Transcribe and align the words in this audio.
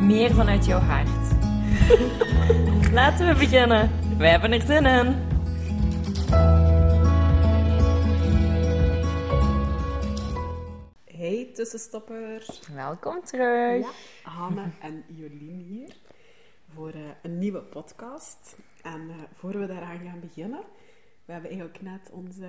meer 0.00 0.34
vanuit 0.34 0.64
jouw 0.66 0.78
hart. 0.80 1.08
Laten 2.92 3.26
we 3.28 3.34
beginnen. 3.38 3.90
Wij 4.18 4.30
hebben 4.30 4.52
er 4.52 4.60
zin 4.62 4.86
in. 4.86 5.28
Hey 11.04 11.50
tussenstopper. 11.54 12.46
Welkom 12.74 13.24
terug. 13.24 13.86
Hanne 14.22 14.64
en 14.80 15.04
Jolien 15.06 15.58
hier 15.68 15.96
voor 16.74 16.90
eh, 16.90 17.00
een 17.22 17.38
nieuwe 17.38 17.60
podcast. 17.62 18.56
En 18.82 19.10
eh, 19.10 19.16
voor 19.34 19.58
we 19.58 19.66
daaraan 19.66 19.98
gaan 20.04 20.20
beginnen, 20.20 20.60
we 21.24 21.32
hebben 21.32 21.50
eigenlijk 21.50 21.82
net 21.82 22.10
onze 22.12 22.48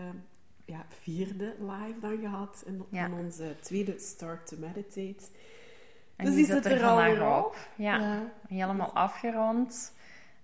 ja, 0.66 0.86
vierde 1.02 1.56
live 1.60 2.00
dan 2.00 2.18
gehad 2.22 2.64
in, 2.66 2.84
Ja. 2.90 3.06
in 3.06 3.14
onze 3.14 3.56
tweede 3.62 4.00
Start 4.00 4.48
to 4.48 4.58
Meditate. 4.60 5.24
En 6.22 6.28
Dus 6.28 6.36
die 6.36 6.46
zit 6.46 6.64
zit 6.64 6.66
er 6.66 6.82
er 6.84 7.28
op. 7.28 7.46
op. 7.46 7.58
Ja, 7.76 7.98
Ja. 7.98 8.22
helemaal 8.48 8.94
afgerond. 8.94 9.94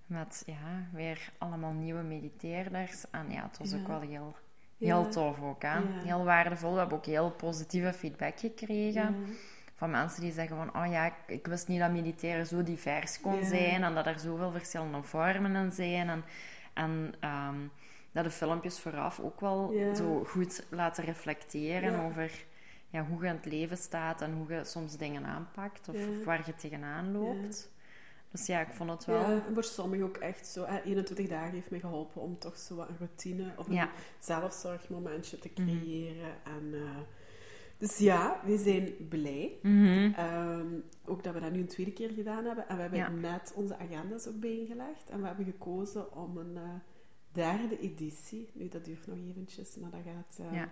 Met 0.05 0.43
ja, 0.45 0.87
weer 0.93 1.31
allemaal 1.37 1.71
nieuwe 1.73 2.01
mediteerders. 2.01 3.09
En 3.11 3.25
ja, 3.31 3.41
het 3.43 3.57
was 3.57 3.71
Ja. 3.71 3.77
ook 3.77 3.87
wel 3.87 3.99
heel, 3.99 4.35
Ja. 4.77 4.85
heel 5.01 5.09
tof 5.11 5.41
ook. 5.41 5.61
Hè? 5.61 5.73
Ja. 5.77 5.83
Heel 6.03 6.23
waardevol. 6.23 6.71
We 6.73 6.79
hebben 6.79 6.97
ook 6.97 7.05
heel 7.05 7.31
positieve 7.31 7.93
feedback 7.93 8.39
gekregen. 8.39 9.25
Van 9.75 9.91
mensen 9.91 10.21
die 10.21 10.31
zeggen 10.31 10.55
van, 10.57 10.83
oh 10.83 10.91
ja, 10.91 11.05
ik, 11.05 11.13
ik 11.27 11.47
wist 11.47 11.67
niet 11.67 11.79
dat 11.79 11.91
mediteren 11.91 12.47
zo 12.47 12.63
divers 12.63 13.21
kon 13.21 13.35
Ja. 13.35 13.45
zijn. 13.45 13.83
En 13.83 13.95
dat 13.95 14.05
er 14.05 14.19
zoveel 14.19 14.51
verschillende 14.51 15.03
vormen 15.03 15.55
in 15.55 15.71
zijn. 15.71 16.09
En, 16.09 16.23
en 16.73 17.13
ehm, 17.19 17.55
dat 18.11 18.23
de 18.23 18.29
filmpjes 18.31 18.79
vooraf 18.79 19.19
ook 19.19 19.39
wel 19.39 19.71
Ja. 19.73 19.93
zo 19.95 20.23
goed 20.27 20.65
laten 20.69 21.03
reflecteren 21.03 21.91
Ja. 21.91 22.03
over 22.05 22.45
ja, 22.89 23.05
hoe 23.05 23.21
je 23.21 23.27
in 23.27 23.35
het 23.35 23.45
leven 23.45 23.77
staat. 23.77 24.21
En 24.21 24.33
hoe 24.33 24.53
je 24.53 24.63
soms 24.63 24.97
dingen 24.97 25.25
aanpakt. 25.25 25.89
Of, 25.89 25.95
Ja. 25.95 26.23
waar 26.25 26.43
je 26.45 26.55
tegenaan 26.55 27.11
loopt. 27.11 27.75
Dus 28.31 28.45
ja, 28.45 28.59
ik 28.61 28.73
vond 28.73 28.89
het 28.89 29.05
wel... 29.05 29.29
Ja, 29.31 29.43
voor 29.53 29.63
sommigen 29.63 30.05
ook 30.05 30.17
echt 30.17 30.47
zo. 30.47 30.65
Hè, 30.65 30.81
21 30.81 31.27
dagen 31.27 31.53
heeft 31.53 31.69
mij 31.71 31.79
geholpen 31.79 32.21
om 32.21 32.39
toch 32.39 32.57
zo 32.57 32.75
wat 32.75 32.89
een 32.89 32.97
routine 32.97 33.51
of 33.57 33.67
een 33.67 33.87
zelfzorgmomentje 34.19 35.39
te 35.39 35.53
creëren. 35.53 36.33
En, 36.43 36.73
eh, 36.73 36.97
dus 37.77 37.97
ja, 37.97 38.41
we 38.45 38.57
zijn 38.57 39.07
blij. 39.09 39.57
Mhm. 39.61 40.11
Ehm, 40.15 40.67
ook 41.05 41.23
dat 41.23 41.33
we 41.33 41.39
dat 41.39 41.51
nu 41.51 41.59
een 41.59 41.67
tweede 41.67 41.93
keer 41.93 42.09
gedaan 42.09 42.45
hebben. 42.45 42.67
En 42.69 42.75
we 42.75 42.81
hebben 42.81 42.99
Ja. 42.99 43.09
net 43.09 43.53
onze 43.55 43.77
agenda's 43.77 44.27
ook 44.27 44.39
bijgelegd. 44.39 45.09
En 45.09 45.21
we 45.21 45.27
hebben 45.27 45.45
gekozen 45.45 46.15
om 46.15 46.37
een 46.37 46.57
eh, 46.57 46.69
derde 47.31 47.79
editie. 47.79 48.49
Nu, 48.53 48.67
dat 48.67 48.85
duurt 48.85 49.07
nog 49.07 49.17
eventjes, 49.29 49.75
maar 49.75 49.91
dat 49.91 49.99
gaat... 50.05 50.39
eh, 50.47 50.53
Ja. 50.53 50.69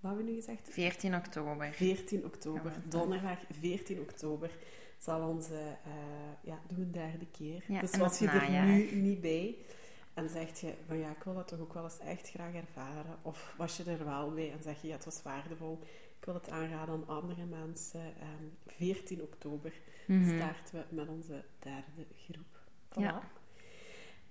Wat 0.00 0.10
hebben 0.10 0.24
we 0.24 0.30
nu 0.30 0.34
gezegd? 0.36 0.68
14 0.70 1.14
oktober. 1.14 1.72
14 1.72 2.24
oktober, 2.24 2.72
donderdag 2.88 3.38
14 3.60 4.00
oktober, 4.00 4.50
zal 4.98 5.28
onze, 5.28 5.54
eh 5.84 5.92
ja, 6.42 6.58
doen 6.66 6.78
we 6.78 6.84
een 6.84 6.92
derde 6.92 7.26
keer. 7.30 7.64
Ja, 7.68 7.80
dus 7.80 7.96
was 7.96 8.18
je 8.18 8.28
er 8.28 8.64
nu 8.66 8.92
niet 9.00 9.20
bij 9.20 9.56
en 10.14 10.28
zeg 10.28 10.60
je 10.60 10.74
van 10.86 10.98
ja, 10.98 11.10
ik 11.10 11.22
wil 11.22 11.34
dat 11.34 11.48
toch 11.48 11.60
ook 11.60 11.72
wel 11.74 11.84
eens 11.84 11.98
echt 11.98 12.30
graag 12.30 12.54
ervaren, 12.54 13.16
of 13.22 13.54
was 13.56 13.76
je 13.76 13.84
er 13.84 14.04
wel 14.04 14.34
bij 14.34 14.52
en 14.52 14.62
zeg 14.62 14.82
je 14.82 14.88
ja, 14.88 14.94
het 14.94 15.04
was 15.04 15.22
waardevol, 15.22 15.78
ik 16.18 16.24
wil 16.24 16.34
het 16.34 16.50
aanraden 16.50 16.94
aan 16.94 17.08
andere 17.08 17.44
mensen. 17.44 18.00
Ehm, 18.00 18.44
14 18.66 19.22
oktober 19.22 19.72
Mhm. 20.06 20.36
starten 20.36 20.74
we 20.88 20.94
met 20.94 21.08
onze 21.08 21.44
derde 21.58 22.06
groep. 22.16 22.58
Voilà. 22.88 23.00
Ja. 23.02 23.22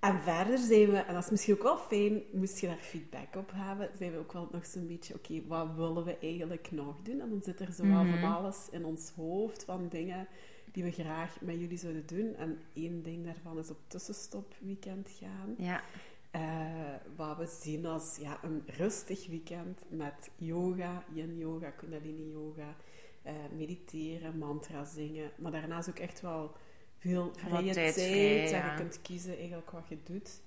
En 0.00 0.20
verder 0.22 0.58
zijn 0.58 0.90
we, 0.90 0.96
en 0.96 1.14
dat 1.14 1.24
is 1.24 1.30
misschien 1.30 1.54
ook 1.54 1.62
wel 1.62 1.76
fijn, 1.76 2.22
moest 2.32 2.58
je 2.58 2.66
daar 2.66 2.76
feedback 2.76 3.36
op 3.36 3.50
hebben, 3.54 3.88
zijn 3.98 4.12
we 4.12 4.18
ook 4.18 4.32
wel 4.32 4.48
nog 4.52 4.66
zo'n 4.66 4.86
beetje, 4.86 5.14
oké, 5.14 5.42
wat 5.46 5.74
willen 5.76 6.04
we 6.04 6.18
eigenlijk 6.18 6.70
nog 6.70 6.96
doen? 7.02 7.20
En 7.20 7.28
dan 7.30 7.42
zit 7.42 7.60
er 7.60 7.72
zo 7.72 7.82
wel 7.86 8.04
Mhm. 8.04 8.20
van 8.20 8.32
alles 8.34 8.68
in 8.70 8.84
ons 8.84 9.10
hoofd, 9.16 9.64
van 9.64 9.88
dingen 9.88 10.26
die 10.72 10.82
we 10.84 10.90
graag 10.90 11.40
met 11.40 11.60
jullie 11.60 11.78
zouden 11.78 12.06
doen. 12.06 12.34
En 12.36 12.58
één 12.74 13.02
ding 13.02 13.24
daarvan 13.24 13.58
is 13.58 13.70
op 13.70 13.78
tussenstopweekend 13.86 15.08
gaan. 15.18 15.54
Ja. 15.58 15.82
Eh, 16.30 16.94
wat 17.16 17.36
we 17.36 17.46
zien 17.60 17.86
als 17.86 18.16
ja, 18.20 18.38
een 18.42 18.62
rustig 18.66 19.26
weekend 19.26 19.82
met 19.88 20.30
yoga, 20.36 21.04
yin 21.12 21.38
yoga, 21.38 21.70
kundalini 21.70 22.30
yoga, 22.30 22.76
eh, 23.22 23.32
mediteren, 23.56 24.38
mantra 24.38 24.84
zingen. 24.84 25.30
Maar 25.38 25.52
daarnaast 25.52 25.88
ook 25.88 25.98
echt 25.98 26.20
wel 26.20 26.52
veel 27.00 27.30
vrije 27.36 27.72
tijd 27.72 27.94
tijd. 27.94 28.52
en 28.52 28.70
je 28.70 28.74
kunt 28.76 29.02
kiezen 29.02 29.36
eigenlijk 29.36 29.70
wat 29.70 29.88
je 29.88 29.98
doet. 30.04 30.40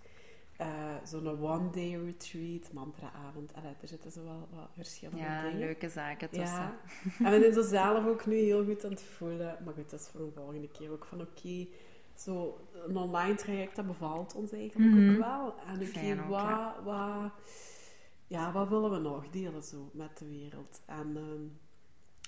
Eh, 0.57 0.95
Zo'n 1.05 1.27
one-day 1.41 1.95
retreat, 2.05 2.73
mantraavond. 2.73 3.53
Allee, 3.53 3.73
er 3.81 3.87
zitten 3.87 4.11
zo 4.11 4.23
wel 4.23 4.47
wat 4.51 4.69
verschillende 4.75 5.21
ja, 5.21 5.41
dingen. 5.41 5.59
leuke 5.59 5.89
zaken 5.89 6.29
tussen. 6.29 6.57
Ja, 6.57 6.79
en 7.25 7.31
we 7.31 7.39
zijn 7.39 7.53
zo 7.53 7.61
zelf 7.61 8.05
ook 8.07 8.25
nu 8.25 8.35
heel 8.35 8.65
goed 8.65 8.83
aan 8.85 8.91
het 8.91 9.01
voelen. 9.03 9.57
Maar 9.65 9.73
goed, 9.73 9.89
dat 9.89 9.99
is 9.99 10.07
voor 10.07 10.21
een 10.21 10.31
volgende 10.35 10.67
keer 10.69 10.91
ook 10.91 11.05
van 11.05 11.21
oké, 11.21 11.67
zo 12.15 12.59
een 12.87 12.97
online 12.97 13.35
traject, 13.35 13.75
dat 13.75 13.87
bevalt 13.87 14.35
ons 14.35 14.51
eigenlijk 14.51 14.91
Mhm. 14.95 15.11
ook 15.11 15.17
wel. 15.19 15.53
En 15.67 15.81
oké, 15.87 16.27
wat, 16.27 16.39
ja. 16.41 16.75
wat, 16.83 17.31
ja, 18.27 18.51
wat 18.51 18.69
willen 18.69 18.91
we 18.91 18.97
nog 18.99 19.29
delen 19.29 19.63
zo 19.63 19.89
met 19.93 20.17
de 20.17 20.27
wereld? 20.27 20.81
En 20.85 21.11
ehm, 21.17 21.41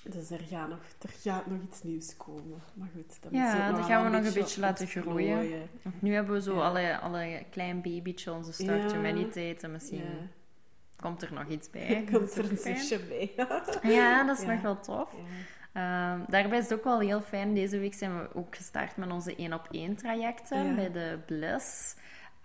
dus 0.09 0.29
er 0.29 0.39
gaat, 0.49 0.69
nog, 0.69 0.79
er 1.01 1.09
gaat 1.21 1.45
nog 1.45 1.61
iets 1.61 1.83
nieuws 1.83 2.17
komen. 2.17 2.61
Maar 2.73 2.88
goed, 2.95 3.17
dat 3.21 3.31
Ja, 3.31 3.67
moet 3.67 3.75
dat 3.77 3.85
gaan 3.85 4.03
we 4.03 4.17
nog 4.17 4.25
een 4.25 4.33
beetje 4.33 4.61
laten 4.61 4.88
groeien. 4.88 5.69
Nu 5.99 6.13
hebben 6.13 6.33
we 6.33 6.41
zo 6.41 6.55
Ja. 6.55 6.61
alle, 6.67 6.99
alle 6.99 7.43
klein 7.49 7.81
babytjes, 7.81 8.33
onze 8.33 8.53
start 8.53 8.91
Ja. 8.91 8.97
meditate. 8.97 9.57
En 9.66 9.71
misschien 9.71 9.97
Ja, 9.97 10.27
komt 10.99 11.21
er 11.21 11.33
nog 11.33 11.47
iets 11.47 11.69
bij. 11.69 12.03
komt 12.11 12.35
er 12.38 12.51
een 12.51 12.57
zusje 12.57 12.99
bij. 12.99 13.31
Ja, 13.95 14.23
dat 14.23 14.39
is 14.39 14.45
nog 14.45 14.61
wel 14.61 14.79
tof. 14.79 15.13
Ehm, 15.73 16.19
daarbij 16.27 16.57
is 16.57 16.63
het 16.69 16.73
ook 16.73 16.83
wel 16.83 16.99
heel 16.99 17.22
fijn. 17.22 17.53
Deze 17.53 17.79
week 17.79 17.93
zijn 17.93 18.19
we 18.22 18.29
ook 18.35 18.55
gestart 18.55 18.97
met 18.97 19.11
onze 19.11 19.35
1 19.35 19.53
op 19.53 19.67
1 19.72 19.95
trajecten 19.95 20.75
bij 20.75 20.91
de 20.91 21.19
Bliss. 21.25 21.95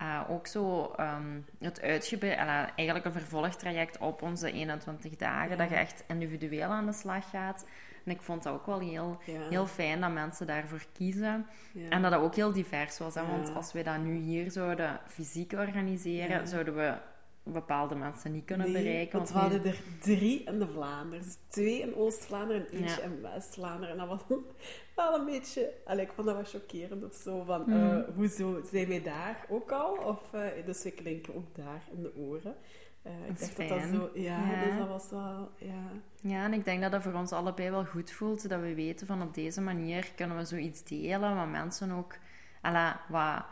Eh, 0.00 0.20
ook 0.28 0.46
zo 0.46 0.92
ehm, 0.96 1.40
het 1.58 1.80
uitgebreid, 1.80 2.38
eh, 2.38 2.48
eigenlijk 2.76 3.04
een 3.04 3.12
vervolgtraject 3.12 3.98
op 3.98 4.22
onze 4.22 4.52
21 4.52 5.16
dagen, 5.16 5.50
Ja. 5.50 5.56
dat 5.56 5.68
je 5.68 5.74
echt 5.74 6.04
individueel 6.08 6.68
aan 6.70 6.86
de 6.86 6.92
slag 6.92 7.30
gaat. 7.30 7.66
En 8.04 8.12
ik 8.12 8.22
vond 8.22 8.42
dat 8.42 8.52
ook 8.52 8.66
wel 8.66 8.78
heel, 8.80 9.18
Ja. 9.24 9.40
heel 9.48 9.66
fijn 9.66 10.00
dat 10.00 10.10
mensen 10.12 10.46
daarvoor 10.46 10.84
kiezen. 10.92 11.46
Ja. 11.72 11.88
En 11.88 12.02
dat 12.02 12.10
dat 12.10 12.20
ook 12.20 12.34
heel 12.34 12.52
divers 12.52 12.98
was. 12.98 13.14
Hè? 13.14 13.26
Want 13.26 13.54
als 13.54 13.72
we 13.72 13.82
dat 13.82 13.98
nu 13.98 14.14
hier 14.14 14.50
zouden 14.50 15.00
fysiek 15.06 15.52
organiseren, 15.52 16.48
zouden 16.48 16.74
we 16.76 16.94
bepaalde 17.42 17.94
mensen 17.94 18.32
niet 18.32 18.44
kunnen 18.44 18.72
Nee, 18.72 18.82
bereiken. 18.82 19.16
Want 19.18 19.30
we 19.32 19.38
hadden 19.38 19.64
er 19.64 19.80
drie 20.00 20.42
in 20.44 20.58
de 20.58 20.66
Vlaanderen. 20.68 21.24
Dus 21.24 21.36
twee 21.48 21.80
in 21.80 21.94
Oost-Vlaanderen 21.94 22.66
en 22.70 22.72
eentje 22.78 23.00
Ja. 23.00 23.06
in 23.08 23.20
West-Vlaanderen. 23.22 23.90
En 23.90 23.96
dat 23.96 24.08
was 24.08 24.38
wel 24.96 25.18
een 25.18 25.24
beetje... 25.24 25.72
Allee, 25.84 26.04
ik 26.04 26.12
vond 26.12 26.26
dat 26.26 26.36
wel 26.36 26.44
chockerend 26.60 27.04
of 27.04 27.14
zo. 27.14 27.42
Van, 27.44 27.60
Mhm. 27.66 27.72
eh, 27.98 28.14
hoezo 28.14 28.60
zijn 28.70 28.88
wij 28.88 29.02
daar 29.02 29.46
ook 29.48 29.70
al? 29.72 29.92
Of, 29.96 30.32
eh, 30.32 30.64
dus 30.64 30.82
we 30.82 30.90
klinken 30.90 31.34
ook 31.34 31.54
daar 31.56 31.82
in 31.92 32.02
de 32.02 32.16
oren. 32.16 32.54
Eh, 33.02 33.12
ik 33.12 33.26
Dat 33.28 33.40
is 33.40 33.54
dacht 33.56 33.68
dat 33.68 33.80
dat 33.80 33.88
zo... 33.94 34.10
Ja, 34.14 34.50
Ja. 34.50 34.64
dus 34.64 34.76
dat 34.78 34.88
was 34.88 35.10
wel... 35.10 35.50
Ja, 35.56 35.82
Ja, 36.22 36.44
en 36.44 36.52
ik 36.52 36.64
denk 36.64 36.82
dat 36.82 36.92
dat 36.92 37.02
voor 37.02 37.12
ons 37.12 37.32
allebei 37.32 37.70
wel 37.70 37.84
goed 37.84 38.10
voelt. 38.10 38.48
Dat 38.48 38.60
we 38.60 38.74
weten 38.74 39.06
van 39.06 39.22
op 39.22 39.34
deze 39.34 39.60
manier 39.60 40.12
kunnen 40.16 40.36
we 40.36 40.44
zoiets 40.44 40.84
delen. 40.84 41.36
Wat 41.36 41.48
mensen 41.48 41.90
ook... 41.90 42.14
Alla, 42.60 43.00
wat, 43.08 43.44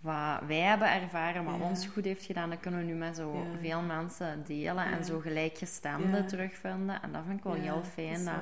wat 0.00 0.40
wij 0.46 0.60
hebben 0.60 0.92
ervaren, 1.02 1.44
wat 1.44 1.56
Ja. 1.58 1.64
ons 1.68 1.86
goed 1.86 2.04
heeft 2.04 2.24
gedaan, 2.24 2.50
dat 2.50 2.60
kunnen 2.60 2.80
we 2.80 2.86
nu 2.86 2.94
met 2.94 3.16
zo 3.16 3.32
Ja. 3.34 3.58
veel 3.60 3.82
mensen 3.82 4.44
delen. 4.46 4.74
Ja. 4.84 4.92
En 4.92 5.04
zo 5.04 5.18
gelijkgestemden 5.20 6.26
terugvinden. 6.26 7.02
En 7.02 7.12
dat 7.12 7.22
vind 7.26 7.38
ik 7.38 7.44
wel 7.44 7.52
heel 7.52 7.82
fijn. 7.84 8.24
Dat, 8.24 8.34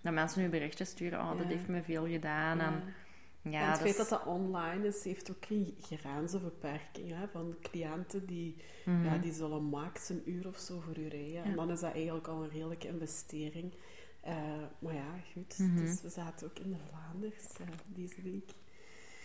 dat 0.00 0.12
mensen 0.12 0.42
nu 0.42 0.48
berichtjes 0.48 0.88
sturen. 0.88 1.20
Oh, 1.20 1.38
dat 1.38 1.46
heeft 1.46 1.68
me 1.68 1.82
veel 1.82 2.06
gedaan. 2.06 2.60
En, 2.60 2.82
ja, 3.42 3.62
en 3.62 3.70
het 3.70 3.80
feit 3.80 3.96
dat 3.96 4.08
dat 4.08 4.24
online 4.26 4.86
is, 4.86 5.04
heeft 5.04 5.30
ook 5.30 5.44
geen 5.46 5.74
grenzenverperking. 5.80 7.10
Hè? 7.10 7.28
Van 7.28 7.54
cliënten 7.62 8.26
die, 8.26 8.56
Mhm. 8.84 9.04
ja, 9.04 9.18
die 9.18 9.32
zullen 9.32 9.62
max 9.64 10.08
een 10.08 10.22
uur 10.26 10.46
of 10.48 10.58
zo 10.58 10.80
voor 10.80 10.98
u 10.98 11.08
rijden. 11.08 11.42
En 11.44 11.54
dan 11.56 11.70
is 11.70 11.80
dat 11.80 11.92
eigenlijk 11.92 12.26
al 12.28 12.42
een 12.42 12.50
redelijke 12.50 12.88
investering. 12.88 13.74
Eh, 14.20 14.34
maar 14.78 14.94
ja, 14.94 15.14
goed. 15.32 15.58
Mhm. 15.58 15.76
Dus 15.76 16.02
we 16.02 16.08
zaten 16.08 16.46
ook 16.46 16.58
in 16.58 16.70
de 16.70 16.76
Vlaanders 16.90 17.44
eh, 17.60 17.66
deze 17.86 18.22
week. 18.22 18.50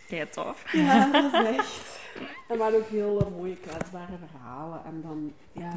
Kei 0.10 0.30
tof. 0.30 0.72
Ja, 0.74 1.12
dat 1.12 1.34
is 1.34 1.48
echt. 1.58 2.00
En 2.50 2.58
maar 2.58 2.74
ook 2.74 2.86
heel 2.88 3.32
mooie 3.38 3.56
kwetsbare 3.58 4.18
verhalen. 4.18 4.84
En 4.86 5.02
dan, 5.02 5.34
ja, 5.52 5.74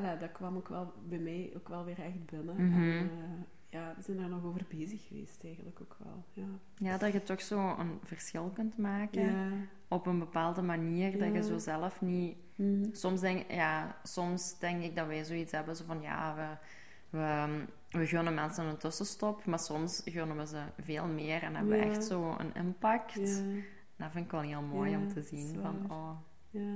Ja. 0.00 0.14
dat 0.16 0.32
kwam 0.32 0.56
ook 0.56 0.68
wel 0.68 0.92
bij 1.08 1.18
mij 1.18 1.52
ook 1.56 1.68
wel 1.68 1.84
weer 1.84 1.98
echt 1.98 2.26
binnen. 2.26 2.54
Mhm. 2.70 2.82
En, 2.98 3.10
eh, 3.10 3.44
ja, 3.70 3.94
zijn 4.00 4.16
daar 4.16 4.28
nog 4.28 4.44
over 4.44 4.60
bezig 4.68 5.06
geweest 5.06 5.44
eigenlijk 5.44 5.78
ook 5.82 5.96
wel. 6.04 6.24
Ja, 6.32 6.44
Ja, 6.76 6.98
dat 6.98 7.12
je 7.12 7.22
toch 7.22 7.40
zo 7.40 7.74
een 7.78 7.98
verschil 8.04 8.50
kunt 8.54 8.78
maken 8.78 9.24
ja. 9.24 9.48
op 9.88 10.06
een 10.06 10.18
bepaalde 10.18 10.62
manier, 10.62 11.12
dat 11.12 11.28
Ja. 11.28 11.34
je 11.34 11.42
zo 11.42 11.58
zelf 11.58 12.00
niet... 12.00 12.36
Mhm. 12.54 12.84
Soms 12.92 13.20
denk, 13.20 13.50
ja, 13.52 13.96
soms 14.02 14.58
denk 14.58 14.82
ik 14.82 14.96
dat 14.96 15.06
wij 15.06 15.24
zoiets 15.24 15.52
hebben, 15.52 15.76
zo 15.76 15.84
van 15.86 16.00
ja, 16.00 16.34
we, 16.34 16.66
we, 17.10 17.64
we 17.90 18.06
gunnen 18.06 18.34
mensen 18.34 18.64
een 18.64 18.76
tussenstop, 18.76 19.44
maar 19.44 19.58
soms 19.58 20.02
gunnen 20.04 20.36
we 20.36 20.46
ze 20.46 20.62
veel 20.80 21.06
meer 21.06 21.42
en 21.42 21.54
hebben 21.54 21.78
we 21.78 21.84
Ja. 21.84 21.90
echt 21.90 22.04
zo 22.04 22.34
een 22.38 22.54
impact. 22.54 23.14
ja, 23.14 23.62
Dat 23.96 24.10
vind 24.12 24.24
ik 24.24 24.30
wel 24.30 24.40
heel 24.40 24.62
mooi 24.62 24.90
Ja, 24.90 24.96
om 24.96 25.08
te 25.12 25.22
zien. 25.22 25.58
Van, 25.62 25.90
oh, 25.90 26.10
ja, 26.50 26.74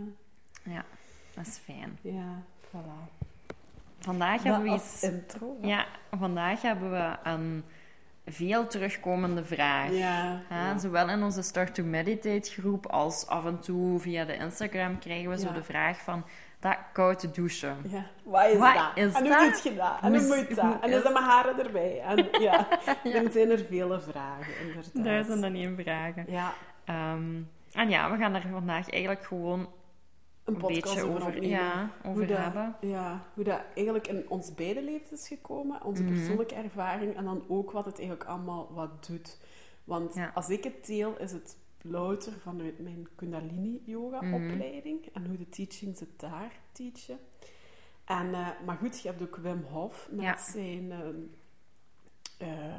ja, 0.63 0.85
dat 1.35 1.47
is 1.47 1.57
fijn. 1.59 1.99
ja, 2.01 2.43
voilà. 2.67 3.19
Vandaag 3.99 4.43
Dat 4.43 4.45
hebben 4.55 4.71
we 4.73 4.77
iets... 4.77 5.03
intro. 5.03 5.57
Ja, 5.63 5.87
vandaag 6.19 6.63
hebben 6.63 6.91
we 6.91 7.17
een 7.23 7.65
veel 8.33 8.67
terugkomende 8.67 9.45
vraag. 9.45 9.91
Ja, 9.93 10.41
ja. 10.51 10.79
Zowel 10.79 11.09
in 11.09 11.23
onze 11.23 11.43
Start 11.43 11.75
to 11.75 11.83
Meditate 11.83 12.51
groep 12.51 12.87
als 12.87 13.27
af 13.27 13.45
en 13.47 13.61
toe 13.61 13.99
via 14.01 14.25
de 14.25 14.37
Instagram 14.37 14.99
krijgen 14.99 15.31
we 15.31 15.39
zo 15.39 15.47
Ja. 15.47 15.53
de 15.53 15.63
vraag 15.63 15.99
van 16.01 16.25
dat 16.61 16.77
koud 16.93 17.35
douchen. 17.35 17.77
Ja, 17.89 18.07
wat 18.25 18.47
is 18.47 18.59
Wat 18.59 18.75
dat? 18.75 18.91
is 18.95 19.13
en 19.13 19.21
hoe 19.21 19.29
dat? 19.29 19.41
doet 19.53 19.63
je 19.63 19.75
dat? 19.75 19.93
En 20.03 20.15
hoe 20.17 20.27
moet 20.37 20.57
dat? 20.57 20.81
En 20.83 20.91
is 20.91 20.97
is 20.97 21.03
dat 21.03 21.13
mijn 21.13 21.25
haren 21.25 21.59
erbij? 21.65 22.01
En 22.01 22.29
ja, 22.47 22.67
er 23.05 23.31
zijn 23.31 23.51
er 23.51 23.65
vele 23.69 24.01
vragen, 24.01 24.53
inderdaad. 24.61 25.05
Duizend 25.05 25.43
en 25.45 25.55
één 25.55 25.77
vragen. 25.83 26.25
Ja, 26.29 26.53
Ehm, 26.85 27.35
en 27.73 27.89
ja, 27.89 28.11
we 28.11 28.17
gaan 28.17 28.35
er 28.35 28.45
vandaag 28.53 28.91
eigenlijk 28.91 29.25
gewoon 29.25 29.69
een 30.55 30.55
een 30.55 30.61
podcast 30.61 31.03
over, 31.03 31.27
over, 31.27 31.43
ja, 31.45 31.91
over 31.99 32.11
hoe 32.19 32.27
dat, 32.27 32.39
hebben. 32.39 32.77
Ja, 32.81 33.27
hoe 33.35 33.45
dat 33.45 33.61
eigenlijk 33.75 34.09
in 34.09 34.25
ons 34.29 34.55
beide 34.55 34.83
levens 34.83 35.11
is 35.21 35.29
gekomen, 35.29 35.85
onze 35.85 36.03
Mhm. 36.03 36.13
persoonlijke 36.13 36.55
ervaring 36.55 37.17
en 37.17 37.25
dan 37.25 37.45
ook 37.49 37.71
wat 37.71 37.85
het 37.85 37.99
eigenlijk 37.99 38.29
allemaal 38.29 38.69
wat 38.73 39.07
doet. 39.07 39.39
Want 39.85 40.15
Ja. 40.15 40.31
als 40.35 40.49
ik 40.49 40.65
het 40.65 40.87
deel, 40.87 41.19
is 41.19 41.33
het 41.33 41.57
louter 41.83 42.33
vanuit 42.33 42.79
mijn 42.79 43.09
Kundalini-yoga-opleiding 43.15 45.07
en 45.13 45.27
hoe 45.27 45.37
de 45.37 45.49
teachings 45.49 46.01
het 46.01 46.21
daar 46.21 46.53
teachen. 46.73 47.19
En, 48.05 48.35
eh, 48.35 48.49
maar 48.67 48.77
goed, 48.77 49.01
je 49.01 49.09
hebt 49.09 49.23
ook 49.23 49.37
Wim 49.37 49.63
Hof 49.71 50.09
met 50.11 50.25
Ja. 50.25 50.37
zijn... 50.37 50.93
ehm, 50.93 51.17
eh, 52.39 52.75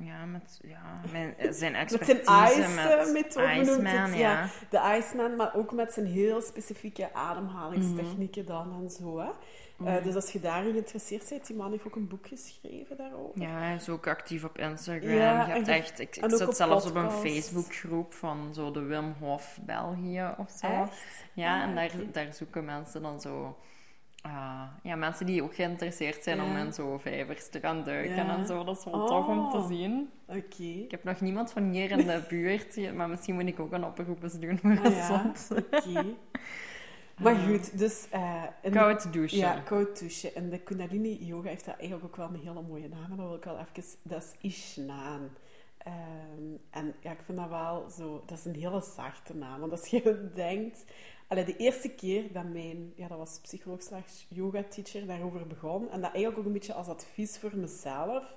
Ja, 0.00 0.24
met 0.24 0.58
ja, 0.62 1.00
mijn, 1.12 1.34
zijn 1.38 1.54
zijn 1.54 1.74
expertise 1.74 2.68
met 3.12 3.34
hoe 3.34 3.54
noemt 3.54 3.66
het? 3.66 3.68
Iceman, 3.68 4.14
Ja. 4.14 4.14
ja. 4.14 4.48
de 4.70 4.96
Iceman, 4.98 5.36
maar 5.36 5.54
ook 5.54 5.72
met 5.72 5.92
zijn 5.92 6.06
heel 6.06 6.40
specifieke 6.40 7.12
ademhalingstechnieken 7.14 8.46
dan 8.46 8.82
en 8.82 8.90
zo. 8.90 9.18
Hè. 9.18 9.28
Eh, 9.84 10.02
dus 10.02 10.14
als 10.14 10.32
je 10.32 10.40
daarin 10.40 10.72
geïnteresseerd 10.72 11.28
bent, 11.28 11.46
die 11.46 11.56
man 11.56 11.70
heeft 11.70 11.86
ook 11.86 11.96
een 11.96 12.08
boek 12.08 12.26
geschreven 12.26 12.96
daarover. 12.96 13.40
Ja, 13.42 13.48
hij 13.48 13.74
is 13.74 13.88
ook 13.88 14.06
actief 14.06 14.44
op 14.44 14.58
Instagram. 14.58 15.10
Ja, 15.10 15.46
je 15.46 15.52
hebt 15.52 15.68
echt, 15.68 16.00
ik, 16.00 16.14
zit 16.14 16.46
op 16.46 16.54
zelfs 16.54 16.86
op 16.86 16.94
een. 16.94 17.10
Facebookgroep 17.10 18.14
van 18.14 18.54
zo 18.54 18.70
de 18.70 18.80
Wim 18.80 19.14
Hof 19.18 19.58
België 19.62 20.34
of 20.38 20.50
zo. 20.50 20.66
Echt? 20.66 21.24
Ja, 21.32 21.56
Ah, 21.56 21.68
en 21.68 21.74
daar, 21.74 21.90
oké. 21.94 22.10
daar 22.10 22.34
zoeken 22.34 22.64
mensen 22.64 23.02
dan 23.02 23.20
zo... 23.20 23.56
ah, 24.26 24.62
ja, 24.82 24.96
mensen 24.96 25.26
die 25.26 25.42
ook 25.42 25.54
geïnteresseerd 25.54 26.22
zijn 26.22 26.40
om 26.40 26.56
in 26.56 26.72
zo 26.72 26.98
vijvers 26.98 27.48
te 27.48 27.60
gaan 27.60 27.84
duiken 27.84 28.14
Ja. 28.16 28.36
en 28.38 28.46
zo. 28.46 28.64
Dat 28.64 28.78
is 28.78 28.84
wel 28.84 28.94
Oh. 28.94 29.06
tof 29.06 29.26
om 29.26 29.50
te 29.50 29.74
zien. 29.74 30.10
Oké. 30.28 30.62
Ik 30.62 30.90
heb 30.90 31.04
nog 31.04 31.20
niemand 31.20 31.52
van 31.52 31.70
hier 31.70 31.90
in 31.90 32.06
de 32.06 32.22
buurt, 32.28 32.94
maar 32.94 33.08
misschien 33.08 33.34
moet 33.34 33.46
ik 33.46 33.60
ook 33.60 33.72
een 33.72 33.84
oproep 33.84 34.22
eens 34.22 34.38
doen 34.38 34.58
voor 34.58 34.78
Ah, 34.84 34.92
ja. 34.96 35.32
Oké. 35.50 36.04
Maar 37.22 37.34
goed, 37.34 37.78
dus... 37.78 38.06
eh, 38.10 38.42
de- 38.62 38.70
Koud 38.70 39.12
douchen. 39.12 39.38
Ja, 39.38 39.60
koud 39.60 39.98
douchen. 39.98 40.34
En 40.34 40.50
de 40.50 40.58
Kundalini 40.58 41.24
Yoga 41.24 41.48
heeft 41.48 41.64
dat 41.64 41.74
eigenlijk 41.78 42.04
ook 42.04 42.16
wel 42.16 42.28
een 42.28 42.40
hele 42.46 42.62
mooie 42.62 42.88
naam. 42.88 43.16
Dat 43.16 43.26
wil 43.26 43.34
ik 43.34 43.44
wel 43.44 43.58
even... 43.58 43.90
Dat 44.02 44.22
is 44.22 44.50
Ishnaan. 44.50 45.28
Ehm, 45.78 46.56
en 46.70 46.94
ja, 47.00 47.10
ik 47.10 47.18
vind 47.24 47.38
dat 47.38 47.48
wel 47.48 47.86
zo... 47.98 48.22
Dat 48.26 48.38
is 48.38 48.44
een 48.44 48.54
hele 48.54 48.80
zachte 48.96 49.36
naam. 49.36 49.60
Want 49.60 49.72
als 49.72 49.86
je 49.86 50.30
denkt... 50.34 50.84
Allee, 51.28 51.44
de 51.44 51.56
eerste 51.56 51.88
keer 51.88 52.32
dat 52.32 52.44
mijn... 52.44 52.92
Ja, 52.96 53.08
dat 53.08 53.18
was 53.18 53.38
psycholoog 53.42 53.82
slash 53.82 54.22
yoga 54.28 54.62
teacher 54.68 55.06
daarover 55.06 55.46
begon. 55.46 55.90
En 55.90 56.00
dat 56.00 56.10
eigenlijk 56.12 56.38
ook 56.38 56.44
een 56.46 56.52
beetje 56.52 56.74
als 56.74 56.88
advies 56.88 57.38
voor 57.38 57.56
mezelf. 57.56 58.36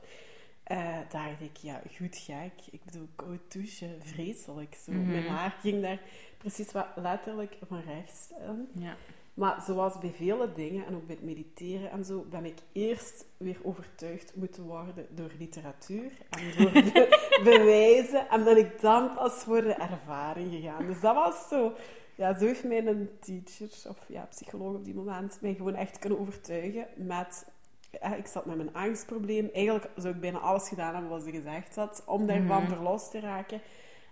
eh 0.63 0.97
dacht 1.11 1.41
ik, 1.41 1.57
ja, 1.57 1.81
goed 1.97 2.17
gek. 2.17 2.53
Ik 2.71 2.83
bedoel, 2.85 3.07
koud 3.15 3.39
douchen, 3.51 3.95
vreselijk. 4.03 4.75
Zo. 4.85 4.91
Mhm. 4.91 5.11
Mijn 5.11 5.27
haar 5.27 5.55
ging 5.61 5.81
daar 5.81 5.99
precies 6.37 6.71
wat 6.71 6.87
letterlijk 6.95 7.57
van 7.67 7.81
rechts 7.81 8.29
in. 8.47 8.83
Ja. 8.83 8.95
Maar 9.33 9.61
zoals 9.61 9.99
bij 9.99 10.11
vele 10.15 10.51
dingen, 10.53 10.85
en 10.85 10.95
ook 10.95 11.05
bij 11.07 11.15
het 11.15 11.25
mediteren 11.25 11.91
en 11.91 12.05
zo, 12.05 12.25
ben 12.29 12.45
ik 12.45 12.57
eerst 12.71 13.25
weer 13.37 13.57
overtuigd 13.63 14.35
moeten 14.35 14.63
worden 14.63 15.07
door 15.15 15.31
literatuur 15.39 16.11
en 16.29 16.51
door 16.57 16.71
be- 16.71 17.39
bewijzen. 17.43 18.29
En 18.29 18.43
ben 18.43 18.57
ik 18.57 18.81
dan 18.81 19.13
pas 19.13 19.33
voor 19.43 19.61
de 19.61 19.73
ervaring 19.73 20.51
gegaan. 20.53 20.85
Dus 20.85 20.99
dat 21.01 21.15
was 21.15 21.47
zo... 21.47 21.73
Ja, 22.19 22.39
zo 22.39 22.45
heeft 22.45 22.63
mijn 22.63 23.09
teacher, 23.19 23.89
of 23.89 23.97
ja, 24.07 24.25
psycholoog 24.29 24.75
op 24.75 24.85
die 24.85 24.93
moment, 24.95 25.37
mij 25.41 25.53
gewoon 25.53 25.75
echt 25.75 25.99
kunnen 25.99 26.19
overtuigen 26.19 26.87
met... 26.95 27.47
Ja, 28.01 28.15
ik 28.15 28.27
zat 28.27 28.45
met 28.45 28.55
mijn 28.55 28.73
angstprobleem. 28.73 29.49
Eigenlijk 29.53 29.89
zou 29.95 30.13
ik 30.13 30.21
bijna 30.21 30.37
alles 30.39 30.67
gedaan 30.67 30.93
hebben 30.93 31.11
wat 31.11 31.23
ze 31.23 31.31
gezegd 31.31 31.75
had, 31.75 32.03
om 32.05 32.27
daarvan 32.27 32.63
Mhm. 32.63 32.71
verlost 32.73 33.11
te 33.11 33.19
raken. 33.19 33.61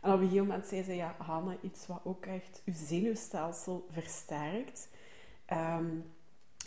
En 0.02 0.12
op 0.14 0.20
een 0.20 0.24
gegeven 0.28 0.48
moment 0.48 0.66
zei 0.68 0.84
ze, 0.84 0.96
ja, 0.96 1.16
Hanne, 1.18 1.58
iets 1.62 1.88
wat 1.88 2.02
ook 2.04 2.26
echt 2.26 2.62
je 2.66 2.72
zenuwstelsel 2.74 3.88
versterkt, 3.92 4.90
ehm, 5.46 5.86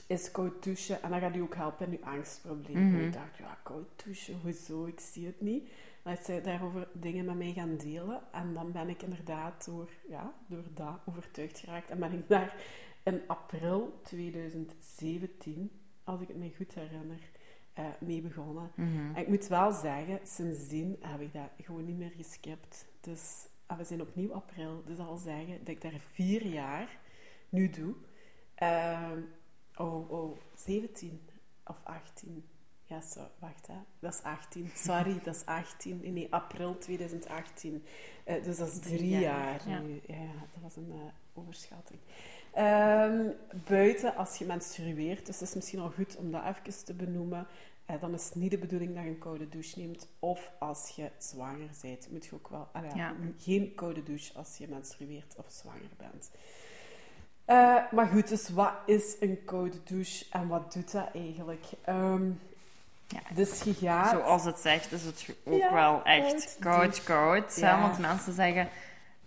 is 0.07 0.31
koud 0.31 0.63
douchen. 0.65 1.03
En 1.03 1.11
dat 1.11 1.21
gaat 1.21 1.37
u 1.37 1.41
ook 1.41 1.55
helpen 1.55 1.87
in 1.87 1.99
uw 1.99 2.05
angstprobleem. 2.13 2.87
Mhm. 2.87 2.99
En 2.99 3.05
ik 3.07 3.13
dacht, 3.13 3.37
ja, 3.39 3.59
koud 3.63 3.89
douchen, 4.05 4.39
hoezo? 4.43 4.85
Ik 4.87 5.01
zie 5.01 5.27
het 5.27 5.41
niet. 5.41 5.69
Is 6.05 6.25
zij 6.25 6.43
daarover 6.43 6.89
dingen 6.93 7.25
met 7.25 7.37
mij 7.37 7.53
gaan 7.53 7.77
delen. 7.77 8.23
En 8.33 8.55
dan 8.55 8.73
ben 8.73 8.89
ik 8.89 9.03
inderdaad 9.03 9.65
door, 9.65 9.91
ja, 10.09 10.35
door 10.47 10.65
dat 10.75 10.99
overtuigd 11.05 11.59
geraakt. 11.59 11.91
En 11.91 11.99
ben 11.99 12.13
ik 12.13 12.29
daar 12.29 12.55
in 13.03 13.21
april 13.27 14.01
2017, 14.03 15.71
als 16.05 16.21
ik 16.21 16.29
het 16.29 16.37
me 16.37 16.53
goed 16.57 16.75
herinner, 16.75 17.31
eh, 17.73 17.85
mee 17.99 18.21
begonnen. 18.21 18.71
Mhm. 18.75 19.15
En 19.15 19.17
ik 19.17 19.29
moet 19.29 19.47
wel 19.47 19.73
zeggen, 19.73 20.21
sindsdien 20.23 20.97
heb 21.01 21.21
ik 21.21 21.33
dat 21.33 21.51
gewoon 21.59 21.85
niet 21.85 21.99
meer 21.99 22.13
geskipt. 22.17 22.87
Dus 23.01 23.49
we 23.77 23.85
zijn 23.85 24.01
opnieuw 24.01 24.33
april, 24.33 24.83
dus 24.87 24.97
dat 24.97 25.07
wil 25.07 25.17
zeggen 25.17 25.59
dat 25.59 25.69
ik 25.69 25.81
daar 25.81 26.01
vier 26.13 26.47
jaar 26.47 26.99
nu 27.49 27.71
doe. 27.71 27.95
Ehm, 28.55 29.21
oh, 29.77 30.11
oh, 30.11 30.39
17 30.55 31.21
of 31.65 31.81
18. 31.85 32.45
Ja, 32.91 33.01
zo, 33.01 33.21
wacht 33.39 33.67
hè. 33.67 33.75
Dat 33.99 34.15
is 34.15 34.23
18. 34.23 34.71
Sorry, 34.75 35.21
dat 35.23 35.35
is 35.35 35.45
18. 35.45 36.13
Nee, 36.13 36.27
april 36.31 36.79
2018. 36.79 37.85
Eh, 38.25 38.45
dus 38.45 38.57
dat 38.57 38.69
is 38.69 38.79
drie, 38.79 39.09
jaar, 39.09 39.23
jaar, 39.23 39.69
ja. 39.69 39.81
nu. 39.81 40.01
Ja, 40.07 40.33
dat 40.53 40.63
was 40.63 40.77
een 40.77 40.91
eh, 40.91 40.99
overschatting. 41.35 42.01
Ehm, 42.53 43.27
buiten, 43.69 44.17
als 44.17 44.37
je 44.37 44.45
menstrueert, 44.45 45.27
dus 45.27 45.41
het 45.41 45.49
is 45.49 45.55
misschien 45.55 45.81
al 45.81 45.91
goed 45.91 46.17
om 46.17 46.31
dat 46.31 46.43
even 46.45 46.85
te 46.85 46.95
benoemen, 46.95 47.47
eh, 47.85 48.01
dan 48.01 48.15
is 48.15 48.25
het 48.25 48.35
niet 48.35 48.51
de 48.51 48.59
bedoeling 48.59 48.95
dat 48.95 49.05
je 49.05 49.09
een 49.11 49.19
koude 49.19 49.49
douche 49.49 49.79
neemt. 49.79 50.09
Of 50.19 50.53
als 50.59 50.89
je 50.89 51.11
zwanger 51.19 51.71
bent, 51.83 52.11
moet 52.11 52.25
je 52.25 52.35
ook 52.35 52.49
wel... 52.49 52.69
ah 52.73 52.85
ja, 52.85 52.97
Ja. 52.97 53.15
Geen 53.39 53.75
koude 53.75 54.03
douche 54.03 54.39
als 54.39 54.57
je 54.57 54.69
menstrueert 54.69 55.35
of 55.37 55.47
zwanger 55.49 55.91
bent. 55.97 56.31
Maar 57.93 58.07
goed, 58.07 58.29
dus 58.29 58.49
wat 58.49 58.73
is 58.87 59.17
een 59.21 59.45
koude 59.45 59.83
douche 59.83 60.25
en 60.31 60.49
wat 60.49 60.73
doet 60.73 60.93
dat 60.93 61.09
eigenlijk? 61.15 61.67
Ehm, 61.83 62.31
Ja. 63.13 63.21
Dus 63.35 63.63
je 63.63 63.75
gaat... 63.75 64.11
Zoals 64.11 64.45
het 64.45 64.59
zegt, 64.59 64.93
is 64.93 65.05
het 65.05 65.35
ook 65.45 65.59
Ja, 65.59 65.73
wel 65.73 66.03
echt 66.05 66.57
koud, 66.61 66.77
koud, 66.81 67.03
koud. 67.05 67.55
hè, 67.55 67.67
Ja. 67.67 67.81
Want 67.81 67.99
mensen 67.99 68.33
zeggen, 68.33 68.69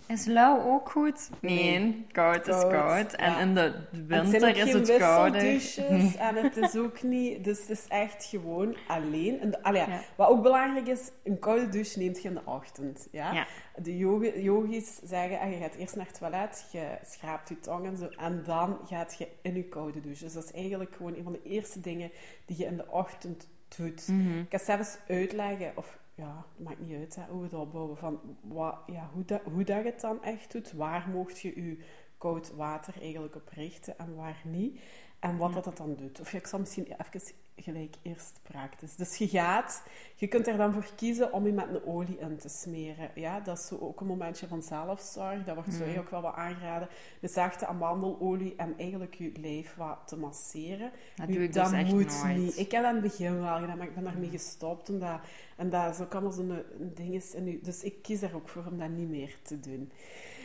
is 0.07 0.25
lauw 0.25 0.63
ook 0.73 0.91
goed? 0.91 1.29
Nee, 1.41 1.79
Nee. 1.79 2.05
koud 2.11 2.47
is 2.47 2.59
Koud. 2.61 3.13
En 3.13 3.39
in 3.39 3.53
de 3.53 3.61
En 3.61 3.73
het 4.09 4.29
winter 4.29 4.49
ook 4.49 4.55
is 4.55 4.73
het 4.73 4.97
kouder. 4.97 5.41
en 6.27 6.35
het 6.35 6.57
is 6.57 6.75
ook 6.75 7.03
niet... 7.03 7.43
Dus 7.43 7.59
het 7.59 7.69
is 7.69 7.85
echt 7.87 8.25
gewoon 8.25 8.75
alleen. 8.87 9.39
En 9.41 9.61
allee. 9.61 9.85
Wat 10.15 10.29
ook 10.29 10.41
belangrijk 10.41 10.87
is, 10.87 11.11
een 11.23 11.39
koude 11.39 11.69
douche 11.69 11.99
neemt 11.99 12.21
je 12.21 12.27
in 12.27 12.33
de 12.33 12.41
ochtend. 12.45 13.07
Ja? 13.11 13.47
De 13.75 13.97
yogi- 13.97 14.41
yogis 14.41 14.99
zeggen, 15.03 15.39
ah, 15.39 15.51
je 15.51 15.57
gaat 15.57 15.75
eerst 15.75 15.95
naar 15.95 16.05
het 16.05 16.17
toilet, 16.17 16.65
je 16.71 16.97
schraapt 17.05 17.49
je 17.49 17.59
tong 17.59 17.85
en 17.85 17.97
zo, 17.97 18.07
en 18.17 18.43
dan 18.45 18.79
gaat 18.85 19.15
je 19.17 19.27
in 19.41 19.55
je 19.55 19.63
koude 19.63 20.01
douche. 20.01 20.23
Dus 20.23 20.33
dat 20.33 20.43
is 20.43 20.51
eigenlijk 20.51 20.95
gewoon 20.95 21.15
een 21.15 21.23
van 21.23 21.31
de 21.33 21.41
eerste 21.43 21.79
dingen 21.79 22.11
die 22.45 22.57
je 22.57 22.65
in 22.65 22.77
de 22.77 22.85
ochtend 22.89 23.47
doet. 23.77 24.07
Mhm. 24.07 24.39
Ik 24.39 24.45
ga 24.49 24.57
zelfs 24.57 24.97
uitleggen, 25.07 25.71
of 25.75 25.99
ja, 26.15 26.45
het 26.55 26.65
maakt 26.65 26.79
niet 26.79 26.97
uit 26.97 27.15
hè, 27.15 27.23
hoe 27.29 27.37
we 27.39 27.43
het 27.45 27.53
opbouwen, 27.53 27.97
van 27.97 28.19
wat, 28.41 28.75
ja, 28.87 29.09
hoe, 29.13 29.25
dat, 29.25 29.41
hoe 29.43 29.63
dat 29.63 29.77
je 29.77 29.89
het 29.91 30.01
dan 30.01 30.23
echt 30.23 30.51
doet. 30.51 30.71
Waar 30.71 31.09
mocht 31.09 31.39
je 31.39 31.61
je 31.63 31.77
koud 32.17 32.51
water 32.55 32.93
eigenlijk 33.01 33.35
op 33.35 33.49
richten 33.49 33.97
en 33.97 34.15
waar 34.15 34.41
niet. 34.43 34.79
En 35.19 35.37
wat 35.37 35.49
Ja. 35.49 35.55
dat, 35.55 35.63
dat 35.63 35.77
dan 35.77 35.95
doet. 35.95 36.19
Of 36.19 36.31
ja, 36.31 36.37
ik 36.37 36.47
zal 36.47 36.59
misschien 36.59 36.85
even 36.85 37.35
gelijk 37.55 37.95
eerst 38.01 38.39
praktisch. 38.43 38.95
Dus 38.95 39.17
je 39.17 39.27
gaat, 39.27 39.83
Je 40.23 40.29
kunt 40.29 40.47
er 40.47 40.57
dan 40.57 40.73
voor 40.73 40.85
kiezen 40.95 41.33
om 41.33 41.45
je 41.45 41.51
met 41.51 41.69
een 41.69 41.85
olie 41.85 42.17
in 42.19 42.37
te 42.37 42.49
smeren. 42.49 43.09
Ja, 43.15 43.39
dat 43.39 43.57
is 43.57 43.67
zo 43.67 43.77
ook 43.81 44.01
een 44.01 44.07
momentje 44.07 44.47
van 44.47 44.61
zelfzorg. 44.61 45.43
Dat 45.45 45.55
wordt 45.55 45.73
zo 45.73 45.85
Mhm. 45.85 45.99
ook 45.99 46.09
wel 46.09 46.21
wat 46.21 46.35
aangeraden. 46.35 46.87
De 47.19 47.27
zachte 47.27 47.65
amandelolie 47.65 48.53
en 48.57 48.73
eigenlijk 48.77 49.13
je 49.15 49.31
lijf 49.41 49.75
wat 49.75 49.97
te 50.05 50.17
masseren. 50.17 50.91
Dat 51.15 51.27
Nu, 51.27 51.33
doe 51.33 51.43
ik 51.43 51.53
dus 51.53 51.71
echt 51.71 51.91
moet 51.93 52.21
nooit. 52.23 52.37
niet. 52.37 52.57
Ik 52.57 52.71
heb 52.71 52.81
dat 52.83 52.93
in 52.95 53.01
het 53.01 53.11
begin 53.11 53.39
wel 53.41 53.59
gedaan, 53.59 53.77
maar 53.77 53.87
ik 53.87 53.95
ben 53.95 54.03
daarmee 54.03 54.29
gestopt. 54.29 54.89
Omdat, 54.89 55.19
en 55.57 55.69
dat 55.69 55.93
is 55.93 56.01
ook 56.01 56.13
allemaal 56.13 56.31
zo'n 56.31 56.61
ding 56.79 57.13
is. 57.13 57.33
En 57.35 57.43
nu, 57.43 57.59
dus 57.63 57.83
ik 57.83 58.01
kies 58.01 58.21
er 58.21 58.35
ook 58.35 58.49
voor 58.49 58.63
om 58.71 58.77
dat 58.79 58.89
niet 58.89 59.09
meer 59.09 59.35
te 59.41 59.59
doen. 59.59 59.91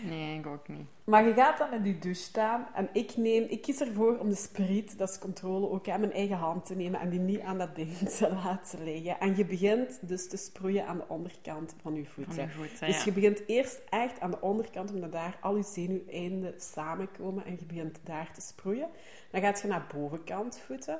Nee, 0.09 0.39
ik 0.39 0.47
ook 0.47 0.69
niet. 0.69 0.87
Maar 1.05 1.27
je 1.27 1.33
gaat 1.35 1.59
dan 1.59 1.73
in 1.73 1.83
die 1.83 1.99
douche 1.99 2.23
staan 2.23 2.67
en 2.75 2.89
ik, 2.93 3.17
neem, 3.17 3.45
ik 3.49 3.63
kies 3.63 3.81
ervoor 3.81 4.19
om 4.19 4.29
de 4.29 4.35
spriet, 4.35 4.99
dat 4.99 5.09
is 5.09 5.19
controle, 5.19 5.69
ook 5.71 5.89
aan 5.89 6.01
mijn 6.01 6.13
eigen 6.13 6.37
hand 6.37 6.67
te 6.67 6.77
nemen 6.77 7.01
en 7.01 7.09
die 7.11 7.19
niet 7.21 7.41
aan 7.41 7.59
dat 7.59 7.75
ding 7.77 7.97
te 8.19 8.33
laten 8.45 8.85
liggen. 8.85 9.21
En 9.21 9.37
je 9.37 9.45
begint 9.45 9.68
dus 10.01 10.29
te 10.29 10.37
sproeien 10.37 10.87
aan 10.87 10.97
de 10.97 11.05
onderkant 11.09 11.75
van 11.83 11.95
je 11.95 12.05
voeten. 12.07 12.35
Van 12.35 12.45
je 12.45 12.51
voeten, 12.51 12.87
dus 12.87 12.97
ja. 12.99 13.03
je 13.05 13.13
begint 13.13 13.43
eerst 13.47 13.81
echt 13.89 14.21
aan 14.21 14.31
de 14.31 14.41
onderkant, 14.41 14.93
omdat 14.93 15.13
daar 15.13 15.39
al 15.41 15.57
je 15.57 15.63
zenuweinden 15.63 16.55
samenkomen 16.61 17.45
en 17.45 17.57
je 17.59 17.65
begint 17.67 17.99
daar 18.05 18.31
te 18.35 18.41
sproeien. 18.41 18.89
Dan 19.31 19.41
gaat 19.41 19.61
je 19.61 19.69
naar 19.69 19.87
bovenkant 19.95 20.59
voeten. 20.67 20.99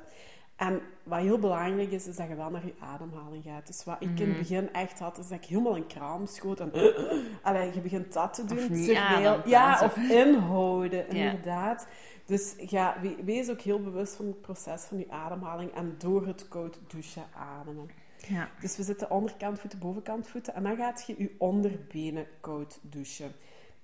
En 0.55 0.81
wat 1.03 1.19
heel 1.19 1.39
belangrijk 1.39 1.91
is, 1.91 2.07
is 2.07 2.15
dat 2.15 2.27
je 2.27 2.35
wel 2.35 2.49
naar 2.49 2.65
je 2.65 2.73
ademhaling 2.79 3.43
gaat. 3.43 3.67
Dus 3.67 3.83
wat 3.83 3.95
ik 3.99 4.07
in 4.07 4.13
Mhm. 4.13 4.29
het 4.29 4.37
begin 4.37 4.73
echt 4.73 4.99
had, 4.99 5.17
is 5.17 5.27
dat 5.27 5.37
ik 5.37 5.45
helemaal 5.45 5.75
een 5.75 5.87
kraam 5.87 6.25
schoot. 6.25 6.59
En 6.59 6.71
allee, 7.43 7.73
je 7.73 7.81
begint 7.81 8.13
dat 8.13 8.33
te 8.33 8.45
doen. 8.45 8.71
niet 8.71 8.95
ademt, 8.95 9.43
hè, 9.43 9.49
ja, 9.49 9.81
of 9.83 9.97
inhouden, 9.97 11.07
inderdaad. 11.09 11.87
Dus 12.25 12.55
ja, 12.67 12.95
we- 13.01 13.15
wees 13.23 13.49
ook 13.49 13.61
heel 13.61 13.81
bewust 13.81 14.15
van 14.15 14.25
het 14.25 14.41
proces 14.41 14.81
van 14.83 14.97
je 14.97 15.09
ademhaling 15.09 15.71
en 15.75 15.95
door 15.97 16.25
het 16.27 16.47
koud 16.47 16.79
douchen 16.87 17.23
ademen. 17.35 17.89
Ja. 18.29 18.49
Dus 18.61 18.77
we 18.77 18.83
zitten 18.83 19.11
onderkant 19.11 19.59
voeten, 19.59 19.79
bovenkant 19.79 20.27
voeten. 20.27 20.53
En 20.53 20.63
dan 20.63 20.75
gaat 20.75 21.03
je 21.07 21.15
je 21.17 21.35
onderbenen 21.37 22.27
koud 22.39 22.79
douchen. 22.81 23.31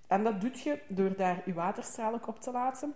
En 0.08 0.24
dat 0.24 0.42
doe 0.42 0.52
je 0.64 0.80
door 0.88 1.16
daar 1.16 1.42
je 1.46 1.54
waterstraal 1.54 2.20
op 2.26 2.40
te 2.42 2.52
laten. 2.52 2.94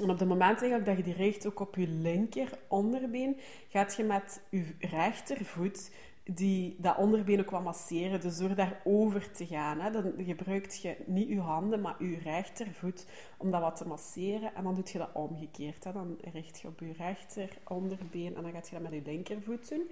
En 0.00 0.10
op 0.10 0.18
het 0.18 0.28
moment 0.28 0.60
dat 0.60 0.96
je 0.96 1.02
die 1.02 1.14
richt 1.14 1.46
ook 1.46 1.60
op 1.60 1.76
je 1.76 1.88
linker 1.88 2.58
onderbeen, 2.68 3.36
gaat 3.68 3.94
je 3.96 4.04
met 4.04 4.40
je 4.50 4.74
rechtervoet 4.78 5.90
die, 6.34 6.76
dat 6.78 6.96
onderbeen 6.96 7.40
ook 7.40 7.50
wat 7.50 7.62
masseren. 7.62 8.20
Dus 8.20 8.38
door 8.38 8.54
daarover 8.54 9.30
te 9.30 9.46
gaan, 9.46 9.80
hè, 9.80 9.90
dan 9.90 10.12
gebruikt 10.18 10.82
je 10.82 10.96
niet 11.06 11.28
je 11.28 11.40
handen, 11.40 11.80
maar 11.80 12.04
je 12.04 12.18
rechtervoet 12.18 13.06
om 13.36 13.50
dat 13.50 13.60
wat 13.60 13.76
te 13.76 13.86
masseren. 13.86 14.54
En 14.54 14.64
dan 14.64 14.74
doe 14.74 14.84
je 14.92 14.98
dat 14.98 15.10
omgekeerd. 15.12 15.84
Hè. 15.84 15.92
Dan 15.92 16.18
richt 16.32 16.60
je 16.60 16.68
op 16.68 16.80
je 16.80 16.92
rechter 16.92 17.58
onderbeen 17.68 18.36
en 18.36 18.42
dan 18.42 18.52
gaat 18.52 18.68
je 18.68 18.74
dat 18.74 18.82
met 18.82 18.92
je 18.92 19.02
linkervoet 19.04 19.68
doen. 19.68 19.90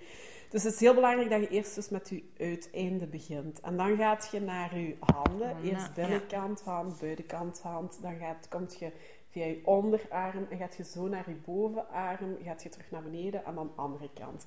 Dus 0.50 0.62
het 0.62 0.74
is 0.74 0.80
heel 0.80 0.94
belangrijk 0.94 1.30
dat 1.30 1.40
je 1.40 1.48
eerst 1.48 1.74
dus 1.74 1.88
met 1.88 2.08
je 2.08 2.22
uiteinde 2.38 3.06
begint. 3.06 3.60
En 3.60 3.76
dan 3.76 3.96
gaat 3.96 4.28
je 4.32 4.40
naar 4.40 4.78
je 4.78 4.96
handen. 5.00 5.56
Eerst 5.62 5.94
binnenkant 5.94 6.62
hand, 6.62 7.00
buitenkant 7.00 7.60
hand. 7.60 7.98
Dan 8.02 8.16
gaat, 8.16 8.48
komt 8.48 8.78
je 8.78 8.92
via 9.30 9.44
je 9.44 9.60
onderarm 9.64 10.46
en 10.50 10.58
gaat 10.58 10.76
je 10.76 10.84
zo 10.84 11.08
naar 11.08 11.28
je 11.28 11.36
bovenarm. 11.44 12.36
Gaat 12.44 12.62
je 12.62 12.68
terug 12.68 12.90
naar 12.90 13.02
beneden 13.02 13.44
en 13.44 13.54
dan 13.54 13.66
de 13.66 13.82
andere 13.82 14.10
kant. 14.14 14.46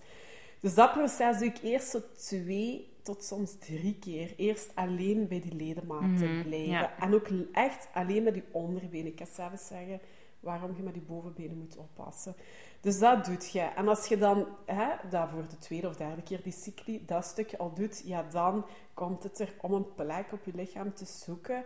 Dus 0.60 0.74
dat 0.74 0.92
proces 0.92 1.38
doe 1.38 1.48
ik 1.48 1.58
eerst 1.64 1.90
zo 1.90 2.00
twee 2.18 2.96
tot 3.04 3.24
soms 3.24 3.56
drie 3.60 3.98
keer. 4.00 4.34
Eerst 4.38 4.72
alleen 4.76 5.28
bij 5.28 5.42
die 5.42 5.56
ledematen 5.56 6.34
Mhm, 6.36 6.42
blijven. 6.48 6.70
ja. 6.70 6.98
En 7.00 7.14
ook 7.14 7.28
echt 7.52 7.88
alleen 7.94 8.24
met 8.24 8.34
die 8.34 8.44
onderbenen. 8.52 9.06
Ik 9.08 9.16
kan 9.16 9.28
zelfs 9.34 9.68
zeggen 9.68 10.00
waarom 10.40 10.74
je 10.76 10.84
met 10.84 10.94
die 10.94 11.04
bovenbenen 11.04 11.58
moet 11.58 11.78
oppassen. 11.78 12.36
Dus 12.82 13.00
dat 13.00 13.26
doet 13.26 13.52
je. 13.52 13.60
En 13.60 13.88
als 13.88 14.08
je 14.08 14.18
dan 14.18 14.48
hè, 14.66 14.88
dat 15.10 15.30
voor 15.30 15.48
de 15.48 15.58
tweede 15.58 15.88
of 15.88 15.96
derde 15.96 16.22
keer 16.22 16.44
die 16.44 16.52
cycli, 16.54 17.04
dat 17.06 17.26
stukje 17.26 17.58
al 17.58 17.74
doet, 17.74 18.02
ja, 18.06 18.24
dan 18.32 18.66
komt 18.94 19.24
het 19.24 19.40
er 19.40 19.54
om 19.62 19.74
een 19.74 19.94
plek 19.96 20.32
op 20.32 20.46
je 20.46 20.52
lichaam 20.56 20.94
te 20.94 21.06
zoeken 21.06 21.64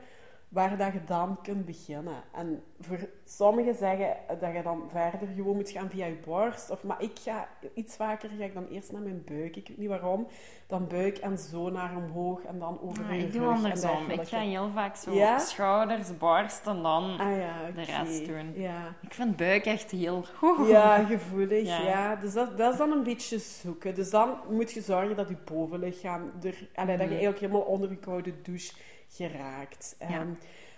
waar 0.52 0.78
dat 0.78 0.94
je 0.94 1.04
dan 1.06 1.38
kunt 1.42 1.66
beginnen. 1.66 2.24
En 2.32 2.64
voor 2.80 3.10
sommigen 3.26 3.76
zeggen 3.76 4.16
dat 4.40 4.54
je 4.54 4.62
dan 4.64 4.84
verder 4.90 5.28
gewoon 5.36 5.56
moet 5.56 5.70
gaan 5.70 5.90
via 5.90 6.06
je 6.06 6.20
borst. 6.26 6.70
Of, 6.70 6.84
maar 6.84 7.02
ik 7.02 7.20
ga 7.20 7.48
iets 7.74 7.96
vaker 7.96 8.30
ga 8.38 8.44
ik 8.44 8.54
dan 8.54 8.68
eerst 8.68 8.92
naar 8.92 9.02
mijn 9.02 9.24
buik. 9.26 9.56
Ik 9.56 9.68
weet 9.68 9.78
niet 9.78 9.90
waarom. 9.90 10.28
Dan 10.68 10.88
buik 10.88 11.18
en 11.18 11.38
zo 11.38 11.70
naar 11.70 11.96
omhoog 11.96 12.44
en 12.44 12.60
dan 12.60 12.80
over 12.82 13.14
je 13.14 13.24
ik 13.26 13.34
doe 13.34 13.48
andersom. 13.48 14.10
Ik 14.10 14.28
ga 14.28 14.40
heel 14.40 14.70
vaak 14.74 14.96
zo 14.96 15.14
Ja? 15.14 15.40
schouders, 15.40 16.18
borst 16.18 16.68
en 16.68 16.82
dan... 16.82 17.20
Ah 17.20 17.38
ja, 17.38 17.72
de 17.76 17.84
rest 17.84 18.26
doen. 18.26 18.54
Ja. 18.56 18.96
Ik 19.02 19.14
vind 19.14 19.36
buik 19.36 19.66
echt 19.66 19.92
heel... 19.92 20.26
Ja, 20.68 21.04
gevoelig. 21.04 21.68
Ja. 21.68 22.16
Dus 22.16 22.34
dat, 22.34 22.58
dat 22.58 22.72
is 22.72 22.78
dan 22.78 22.92
een 22.92 23.04
beetje 23.04 23.40
zoeken. 23.40 23.96
Dus 23.96 24.10
dan 24.10 24.36
moet 24.50 24.72
je 24.72 24.82
zorgen 24.82 25.16
dat 25.16 25.30
je 25.30 25.38
bovenlichaam 25.46 26.22
er, 26.44 26.68
allee, 26.76 26.98
dat 26.98 27.08
je 27.08 27.12
Mhm. 27.12 27.24
eigenlijk 27.24 27.40
helemaal 27.40 27.62
onder 27.62 27.90
je 27.90 27.98
koude 27.98 28.34
douche 28.42 28.74
geraakt. 29.12 29.96
Ja. 30.00 30.08
Ehm, 30.08 30.28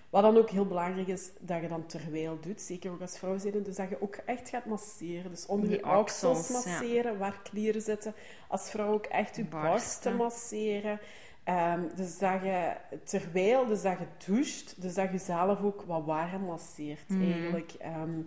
wat 0.09 0.21
dan 0.23 0.37
ook 0.37 0.49
heel 0.49 0.65
belangrijk 0.65 1.07
is, 1.07 1.29
dat 1.39 1.61
je 1.61 1.67
dan 1.67 1.85
terwijl 1.85 2.37
doet, 2.41 2.61
zeker 2.61 2.91
ook 2.91 3.01
als 3.01 3.17
vrouw 3.19 3.37
zijnde, 3.37 3.61
dus 3.61 3.75
dat 3.75 3.89
je 3.89 4.01
ook 4.01 4.15
echt 4.25 4.49
gaat 4.49 4.65
masseren. 4.65 5.31
Dus 5.31 5.45
onder 5.45 5.69
je 5.69 5.97
oksels 5.97 6.47
ja. 6.47 6.53
masseren, 6.53 7.17
waar 7.17 7.39
klieren 7.43 7.81
zitten. 7.81 8.13
Als 8.47 8.69
vrouw 8.69 8.93
ook 8.93 9.05
echt 9.05 9.35
je 9.35 9.43
Borsten. 9.45 9.67
borsten 9.71 10.15
masseren. 10.15 10.99
Ehm, 11.43 11.81
dus 11.95 12.17
dat 12.17 12.41
je 12.41 12.71
terwijl 13.03 13.65
dus 13.67 13.81
dat 13.81 13.97
je 13.97 14.31
doucht, 14.31 14.81
dus 14.81 14.93
dat 14.93 15.11
je 15.11 15.17
zelf 15.17 15.61
ook 15.61 15.81
wat 15.87 16.05
warm 16.05 16.41
masseert 16.45 17.09
Mhm. 17.09 17.31
eigenlijk. 17.31 17.71
Ehm, 17.79 18.21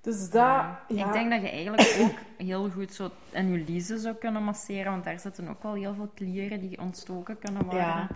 dus 0.00 0.20
dat, 0.22 0.30
Ja. 0.32 0.84
ja. 0.88 1.06
Ik 1.06 1.12
denk 1.12 1.30
dat 1.30 1.40
je 1.40 1.48
eigenlijk 1.50 1.96
ook 2.00 2.46
heel 2.46 2.70
goed 2.70 2.94
zo 2.94 3.10
in 3.30 3.52
je 3.52 3.64
liezen 3.64 3.98
zou 3.98 4.14
kunnen 4.14 4.42
masseren, 4.42 4.92
want 4.92 5.04
daar 5.04 5.20
zitten 5.20 5.48
ook 5.48 5.62
wel 5.62 5.74
heel 5.74 5.94
veel 5.94 6.10
klieren 6.14 6.60
die 6.60 6.80
ontstoken 6.80 7.38
kunnen 7.38 7.64
worden. 7.64 8.08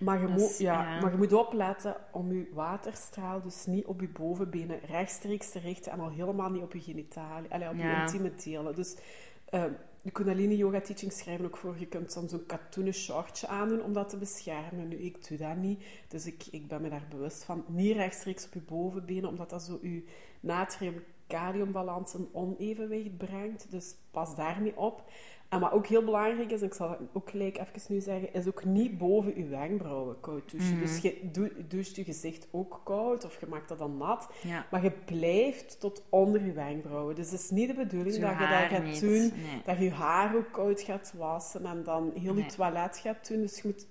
Maar 0.00 0.20
je, 0.20 0.26
Dus, 0.26 0.40
moet, 0.40 0.58
ja, 0.58 0.82
ja. 0.94 1.00
maar 1.00 1.10
je 1.10 1.16
moet 1.16 1.32
opletten 1.32 1.96
om 2.12 2.32
je 2.32 2.50
waterstraal 2.54 3.42
dus 3.42 3.66
niet 3.66 3.84
op 3.84 4.00
je 4.00 4.08
bovenbenen 4.08 4.80
rechtstreeks 4.86 5.50
te 5.50 5.58
richten 5.58 5.92
en 5.92 6.00
al 6.00 6.10
helemaal 6.10 6.50
niet 6.50 6.62
op 6.62 6.72
je 6.72 6.80
genitalie, 6.80 7.50
allee, 7.50 7.68
op 7.68 7.74
je 7.74 7.82
Ja. 7.82 8.00
intieme 8.02 8.34
delen. 8.44 8.74
Dus 8.74 8.96
eh, 9.44 9.64
de 10.02 10.10
Kundalini 10.10 10.56
Yoga 10.56 10.80
Teachings 10.80 11.18
schrijven 11.18 11.44
ook 11.44 11.56
voor, 11.56 11.74
je 11.78 11.86
kunt 11.86 12.12
soms 12.12 12.30
zo'n 12.30 12.46
katoenen 12.46 12.94
shortje 12.94 13.46
aandoen 13.46 13.82
om 13.82 13.92
dat 13.92 14.08
te 14.08 14.16
beschermen. 14.16 14.88
Nu, 14.88 14.96
ik 14.96 15.28
doe 15.28 15.38
dat 15.38 15.56
niet, 15.56 15.82
dus 16.08 16.26
ik, 16.26 16.44
ik 16.50 16.68
ben 16.68 16.82
me 16.82 16.88
daar 16.88 17.06
bewust 17.10 17.44
van. 17.44 17.64
Niet 17.68 17.96
rechtstreeks 17.96 18.46
op 18.46 18.52
je 18.54 18.60
bovenbenen, 18.60 19.28
omdat 19.28 19.50
dat 19.50 19.62
zo 19.62 19.78
je 19.82 20.04
natrium-kaliumbalans 20.40 22.14
een 22.14 22.28
onevenwicht 22.32 23.16
brengt. 23.16 23.70
Dus 23.70 23.94
pas 24.10 24.36
daarmee 24.36 24.76
op. 24.76 25.02
En 25.50 25.60
wat 25.60 25.72
ook 25.72 25.86
heel 25.86 26.04
belangrijk 26.04 26.50
is, 26.50 26.60
en 26.60 26.66
ik 26.66 26.74
zal 26.74 26.90
het 26.90 26.98
ook 27.12 27.30
gelijk 27.30 27.58
even 27.58 27.94
nu 27.94 28.00
zeggen, 28.00 28.32
is 28.32 28.46
ook 28.46 28.64
niet 28.64 28.98
boven 28.98 29.36
je 29.36 29.46
wenkbrauwen 29.46 30.20
koud 30.20 30.50
douchen. 30.50 30.72
Mhm. 30.74 30.80
Dus 30.84 30.98
je 31.00 31.28
doe- 31.32 31.52
doucht 31.68 31.96
je 31.96 32.04
gezicht 32.04 32.48
ook 32.50 32.80
koud, 32.84 33.24
of 33.24 33.40
je 33.40 33.46
maakt 33.46 33.68
dat 33.68 33.78
dan 33.78 33.96
nat. 33.96 34.28
Ja. 34.42 34.66
Maar 34.70 34.82
je 34.82 34.90
blijft 35.04 35.80
tot 35.80 36.02
onder 36.08 36.44
je 36.44 36.52
wenkbrauwen. 36.52 37.14
Dus 37.14 37.30
het 37.30 37.40
is 37.40 37.50
niet 37.50 37.68
de 37.68 37.74
bedoeling 37.74 38.14
dat 38.16 38.30
je 38.32 38.38
dat 38.38 38.48
gaat 38.78 38.84
niet. 38.84 39.00
doen, 39.00 39.10
Nee. 39.20 39.62
dat 39.64 39.76
je 39.78 39.84
je 39.84 39.90
haar 39.90 40.36
ook 40.36 40.52
koud 40.52 40.80
gaat 40.80 41.12
wassen 41.16 41.66
en 41.66 41.82
dan 41.84 42.10
heel 42.14 42.34
je 42.34 42.40
Nee. 42.40 42.50
toilet 42.50 42.98
gaat 42.98 43.28
doen. 43.28 43.40
Dus 43.40 43.56
je 43.60 43.62
moet, 43.68 43.86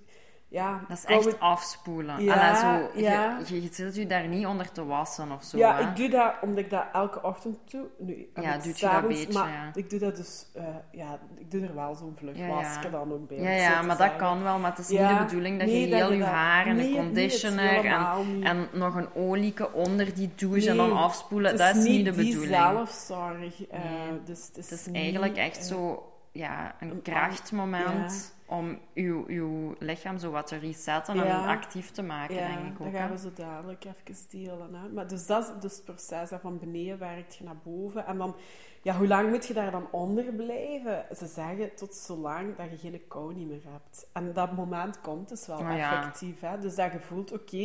ja... 0.50 0.82
Dat 0.88 0.98
is 0.98 1.06
echt 1.06 1.39
afspoelen. 1.39 2.24
Ja, 2.24 2.56
zo, 2.56 3.00
ja. 3.00 3.38
Je, 3.46 3.56
je, 3.56 3.62
je 3.62 3.70
zit 3.72 3.96
je 3.96 4.06
daar 4.08 4.27
niet 4.27 4.46
onder 4.46 4.72
te 4.72 4.86
wassen 4.86 5.32
of 5.32 5.44
zo. 5.44 5.58
ja, 5.58 5.75
hè. 5.75 5.82
ik 5.82 5.96
doe 5.96 6.10
dat 6.10 6.34
omdat 6.41 6.63
ik 6.63 6.70
dat 6.70 6.86
elke 6.94 7.22
ochtend 7.24 7.58
doe. 7.72 7.86
Nu, 7.98 8.29
Ja, 8.36 8.53
ik 8.53 8.63
doet 8.63 8.79
je 8.79 8.86
dat 8.89 9.08
beetje, 9.08 9.34
Maar 9.34 9.50
ja. 9.50 9.70
ik 9.74 9.89
doe 9.89 10.00
dat 10.00 10.15
dus... 10.15 10.46
eh, 10.53 10.63
ja, 10.91 11.20
ik 11.38 11.51
doe 11.51 11.62
er 11.62 11.75
wel 11.75 11.96
zo'n 11.96 12.13
vlug 12.18 12.38
Ja, 12.38 12.48
wasje 12.48 12.79
ja. 12.84 12.89
dan 12.89 13.13
ook 13.13 13.27
bij. 13.27 13.38
Ja, 13.38 13.50
het 13.50 13.62
ja, 13.62 13.82
maar 13.82 13.98
dat 13.98 14.15
kan 14.15 14.44
wel, 14.44 14.60
maar 14.60 14.70
het 14.70 14.79
is 14.79 14.88
niet 14.89 15.08
de 15.08 15.24
bedoeling 15.25 15.60
dat 15.60 15.68
nee, 15.68 15.88
je 15.89 15.96
heel 15.96 16.13
je 16.13 16.24
haar 16.24 16.65
en 16.65 16.75
nee, 16.75 16.86
het 16.86 16.96
is 16.96 17.03
conditioner 17.06 17.86
en, 17.86 18.44
en 18.44 18.68
nog 18.74 18.96
een 18.96 19.13
olieke 19.15 19.74
onder 19.74 20.13
die 20.15 20.29
douche 20.36 20.70
en 20.70 20.77
dan 20.77 20.98
afspoelen. 20.98 21.50
Het 21.51 21.60
Dat 21.60 21.75
is 21.75 21.84
niet 21.84 22.06
de 22.06 22.12
bedoeling. 22.12 22.46
zelfzorg. 22.56 23.68
eh, 23.68 23.82
dus 24.25 24.48
het 24.48 24.58
is, 24.58 24.70
Het 24.70 24.79
is 24.79 24.86
niet, 24.86 24.96
eigenlijk 24.96 25.38
echt 25.38 25.58
eh, 25.58 25.63
zo 25.63 26.03
ja, 26.32 26.75
een 26.79 26.89
een 26.89 27.01
krachtmoment 27.01 28.38
om 28.50 28.79
uw, 28.94 29.24
uw 29.27 29.75
lichaam 29.79 30.18
zo 30.18 30.32
wat 30.32 30.48
te 30.48 30.58
resetten 30.58 31.13
en 31.20 31.25
Ja. 31.25 31.48
actief 31.48 31.91
te 31.91 32.01
maken, 32.03 32.36
Ja, 32.36 32.48
denk 32.48 32.68
ik 32.68 32.77
dat 32.77 32.88
ook. 32.88 32.94
gaan 32.94 33.08
hè. 33.08 33.13
we 33.15 33.20
zo 33.20 33.29
dadelijk 33.36 33.86
even 33.86 34.29
delen. 34.29 34.74
Hè. 34.74 34.88
Maar 34.89 35.08
dus 35.08 35.25
dat 35.25 35.44
is 35.44 35.62
dus 35.62 35.75
het 35.75 35.86
proces. 35.86 36.29
Hè. 36.29 36.39
Van 36.39 36.60
beneden 36.60 37.00
werkt 37.00 37.36
je 37.36 37.44
naar 37.44 37.58
boven. 37.63 38.06
En 38.06 38.18
dan, 38.18 38.36
ja, 38.82 38.96
hoe 38.98 39.08
lang 39.08 39.29
moet 39.29 39.46
je 39.48 39.53
daar 39.53 39.72
dan 39.72 39.88
onder 39.91 40.24
blijven? 40.34 41.06
Ze 41.15 41.25
zeggen 41.27 41.75
tot 41.75 41.96
zolang 41.96 42.56
dat 42.56 42.70
je 42.70 42.77
geen 42.77 43.01
kou 43.08 43.34
niet 43.34 43.48
meer 43.48 43.62
hebt. 43.72 44.08
En 44.13 44.34
dat 44.34 44.51
moment 44.51 45.01
komt 45.01 45.29
dus 45.29 45.48
wel 45.48 45.58
Oh 45.58 45.75
ja. 45.77 45.98
effectief. 46.00 46.39
Hè. 46.39 46.60
Dus 46.60 46.75
dat 46.75 46.91
je 46.91 47.00
voelt, 47.00 47.32
oké, 47.32 47.58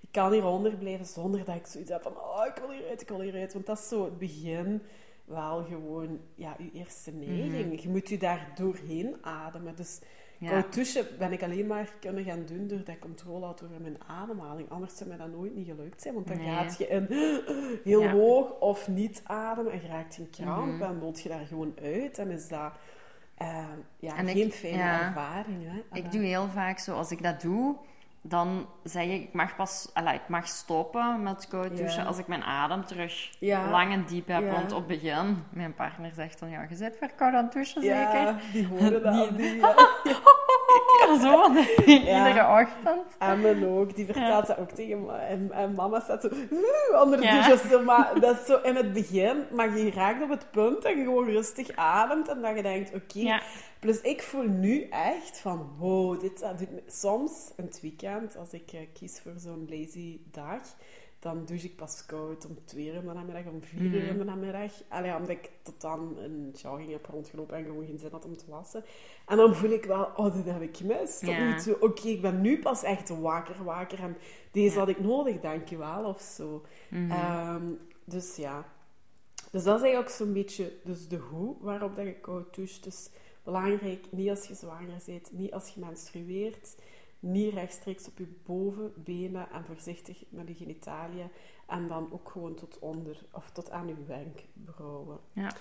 ik 0.00 0.08
kan 0.10 0.32
hieronder 0.32 0.76
blijven 0.76 1.06
zonder 1.06 1.44
dat 1.44 1.54
ik 1.56 1.66
zoiets 1.66 1.90
heb 1.90 2.02
van, 2.02 2.16
oh, 2.16 2.46
ik 2.46 2.56
wil 2.60 2.70
hieruit, 2.70 3.00
ik 3.00 3.08
wil 3.08 3.20
hieruit. 3.20 3.52
Want 3.52 3.66
dat 3.66 3.78
is 3.78 3.88
zo 3.88 4.04
het 4.04 4.18
begin 4.18 4.82
wel 5.24 5.64
gewoon, 5.64 6.20
ja, 6.34 6.54
je 6.58 6.70
eerste 6.72 7.10
neiging. 7.12 7.82
Je 7.82 7.88
moet 7.88 8.08
je 8.08 8.18
daar 8.18 8.52
doorheen 8.54 9.16
ademen. 9.22 9.76
Dus 9.76 10.00
Ja. 10.50 10.64
Ben 11.18 11.32
ik 11.32 11.42
alleen 11.42 11.66
maar 11.66 11.92
kunnen 12.00 12.24
gaan 12.24 12.44
doen 12.46 12.66
doordat 12.68 12.88
ik 12.88 13.00
controle 13.00 13.44
had 13.46 13.62
over 13.64 13.80
mijn 13.80 13.96
ademhaling. 14.06 14.70
Anders 14.70 14.96
zou 14.96 15.08
mij 15.08 15.18
dat 15.18 15.32
nooit 15.32 15.54
niet 15.54 15.66
gelukt 15.66 16.02
zijn. 16.02 16.14
Want 16.14 16.28
dan 16.28 16.36
Nee. 16.36 16.46
gaat 16.46 16.78
je 16.78 16.86
in 16.86 17.06
heel 17.92 18.02
Ja. 18.02 18.10
hoog 18.12 18.58
of 18.58 18.88
niet 18.88 19.22
ademen 19.24 19.72
en 19.72 19.80
je 19.82 19.86
raakt 19.88 20.18
in 20.18 20.30
kramp 20.30 20.72
Mhm. 20.72 20.82
en 20.82 20.98
wilt 21.00 21.20
je 21.22 21.28
daar 21.28 21.46
gewoon 21.46 21.74
uit. 21.82 22.18
En 22.18 22.30
is 22.30 22.48
dat 22.48 22.72
eh, 23.36 23.64
ja, 23.98 24.16
En 24.16 24.28
ik- 24.28 24.36
geen 24.36 24.52
fijne 24.52 24.76
ja. 24.78 25.06
ervaring. 25.06 25.62
Hè? 25.64 25.98
Ik 25.98 26.12
doe 26.12 26.20
heel 26.22 26.48
vaak 26.48 26.78
zo, 26.78 26.94
als 26.94 27.10
ik 27.10 27.22
dat 27.22 27.40
doe, 27.40 27.76
dan 28.24 28.66
zeg 28.84 29.04
ik, 29.04 29.22
ik 29.22 29.32
mag 29.32 29.56
pas, 29.56 29.90
ik 30.14 30.28
mag 30.28 30.46
stoppen 30.48 31.22
met 31.22 31.48
koud 31.48 31.76
douchen 31.76 32.00
Ja. 32.02 32.06
als 32.06 32.18
ik 32.18 32.26
mijn 32.26 32.42
adem 32.42 32.84
terug 32.84 33.30
Ja. 33.38 33.70
lang 33.70 33.92
en 33.92 34.04
diep 34.08 34.26
heb. 34.26 34.42
Ja. 34.42 34.50
Want 34.50 34.72
op 34.72 34.78
het 34.78 34.86
begin, 34.86 35.44
mijn 35.50 35.74
partner 35.74 36.10
zegt 36.14 36.38
dan, 36.40 36.50
ja, 36.50 36.66
je 36.68 36.76
zit 36.76 36.98
weer 36.98 37.12
koud 37.16 37.34
aan 37.34 37.44
het 37.44 37.52
douchen, 37.52 37.82
zeker? 37.82 38.34
Die 38.52 38.66
horen 38.66 39.02
dat. 39.02 39.12
Die- 39.28 39.32
Die, 39.36 39.56
ja. 39.60 39.74
Zo, 41.20 41.54
iedere 41.86 42.60
ochtend. 42.60 43.16
Emmen 43.18 43.68
ook, 43.78 43.94
die 43.94 44.04
vertelt 44.06 44.46
dat 44.46 44.58
ook 44.58 44.70
tegen 44.70 45.04
me. 45.06 45.12
En, 45.12 45.50
en 45.52 45.74
mama 45.74 46.00
staat 46.00 46.20
zo 46.22 46.28
onder 47.02 47.20
de 47.20 47.26
douche. 47.46 47.78
Maar 47.78 48.20
dat 48.20 48.38
is 48.40 48.46
zo 48.46 48.58
in 48.62 48.76
het 48.76 48.92
begin, 48.92 49.44
maar 49.52 49.76
je 49.78 49.90
raakt 49.90 50.22
op 50.22 50.28
het 50.28 50.46
punt 50.50 50.82
dat 50.82 50.92
je 50.92 51.02
gewoon 51.02 51.24
rustig 51.28 51.76
ademt 51.76 52.28
en 52.28 52.40
dat 52.42 52.56
je 52.56 52.62
denkt, 52.62 52.94
oké. 52.94 53.40
Plus 53.82 54.00
ik 54.00 54.22
voel 54.22 54.48
nu 54.48 54.82
echt 54.90 55.38
van, 55.38 55.70
wow, 55.78 56.20
dit 56.20 56.38
dat 56.38 56.58
doet 56.58 56.70
me... 56.70 56.82
Soms, 56.86 57.52
in 57.56 57.64
het 57.64 57.80
weekend, 57.80 58.36
als 58.36 58.52
ik 58.52 58.72
eh, 58.72 58.80
kies 58.92 59.20
voor 59.20 59.32
zo'n 59.36 59.66
lazy 59.70 60.20
dag, 60.30 60.62
dan 61.18 61.44
douche 61.44 61.66
ik 61.66 61.76
pas 61.76 62.06
koud 62.06 62.46
om 62.46 62.58
twee 62.64 62.86
uur 62.86 62.94
in 62.94 63.06
de 63.06 63.12
namiddag, 63.12 63.44
om 63.46 63.62
vier 63.62 63.80
uur 63.80 64.06
in 64.06 64.18
de 64.18 64.24
namiddag. 64.24 64.72
Allee, 64.88 65.14
omdat 65.14 65.28
ik 65.28 65.50
tot 65.62 65.80
dan 65.80 66.16
een 66.18 66.54
jogging 66.62 66.90
heb 66.90 67.06
rondgelopen 67.06 67.56
en 67.56 67.64
gewoon 67.64 67.86
geen 67.86 67.98
zin 67.98 68.10
had 68.10 68.24
om 68.24 68.36
te 68.36 68.44
wassen. 68.48 68.84
En 69.26 69.36
dan 69.36 69.54
voel 69.54 69.70
ik 69.70 69.84
wel, 69.84 70.10
oh, 70.16 70.34
dit 70.34 70.44
heb 70.44 70.62
ik 70.62 70.76
gemist. 70.76 71.26
Ja. 71.26 71.56
oké, 71.80 72.08
ik 72.08 72.20
ben 72.20 72.40
nu 72.40 72.58
pas 72.58 72.82
echt 72.82 73.08
wakker, 73.08 73.64
wakker. 73.64 74.02
En 74.02 74.16
deze 74.50 74.74
Ja. 74.74 74.78
had 74.78 74.88
ik 74.88 75.00
nodig, 75.00 75.40
dankjewel, 75.40 76.04
of 76.04 76.20
zo. 76.20 76.62
Mhm. 76.90 77.10
Ehm, 77.10 77.66
dus 78.04 78.36
ja. 78.36 78.64
Dus 79.50 79.64
dat 79.64 79.76
is 79.76 79.82
eigenlijk 79.82 79.96
ook 79.96 80.16
zo'n 80.16 80.32
beetje 80.32 80.72
dus 80.84 81.08
de 81.08 81.16
hoe 81.16 81.56
waarop 81.60 81.96
dat 81.96 82.06
je 82.06 82.14
koud 82.20 82.54
doucht. 82.54 82.84
Dus 82.84 83.10
belangrijk, 83.42 84.06
niet 84.10 84.30
als 84.30 84.46
je 84.46 84.54
zwanger 84.54 85.00
bent, 85.06 85.32
niet 85.32 85.52
als 85.52 85.68
je 85.68 85.80
menstrueert, 85.80 86.74
niet 87.20 87.52
rechtstreeks 87.54 88.08
op 88.08 88.18
je 88.18 88.34
bovenbenen 88.46 89.50
en 89.52 89.64
voorzichtig 89.64 90.24
met 90.28 90.48
je 90.48 90.54
genitaliën. 90.54 91.28
En 91.66 91.86
dan 91.88 92.08
ook 92.12 92.30
gewoon 92.30 92.54
tot 92.54 92.78
onder, 92.78 93.22
of 93.32 93.50
tot 93.50 93.70
aan 93.70 93.86
je 93.88 93.94
wenkbrauwen. 94.06 95.18
Ja. 95.32 95.52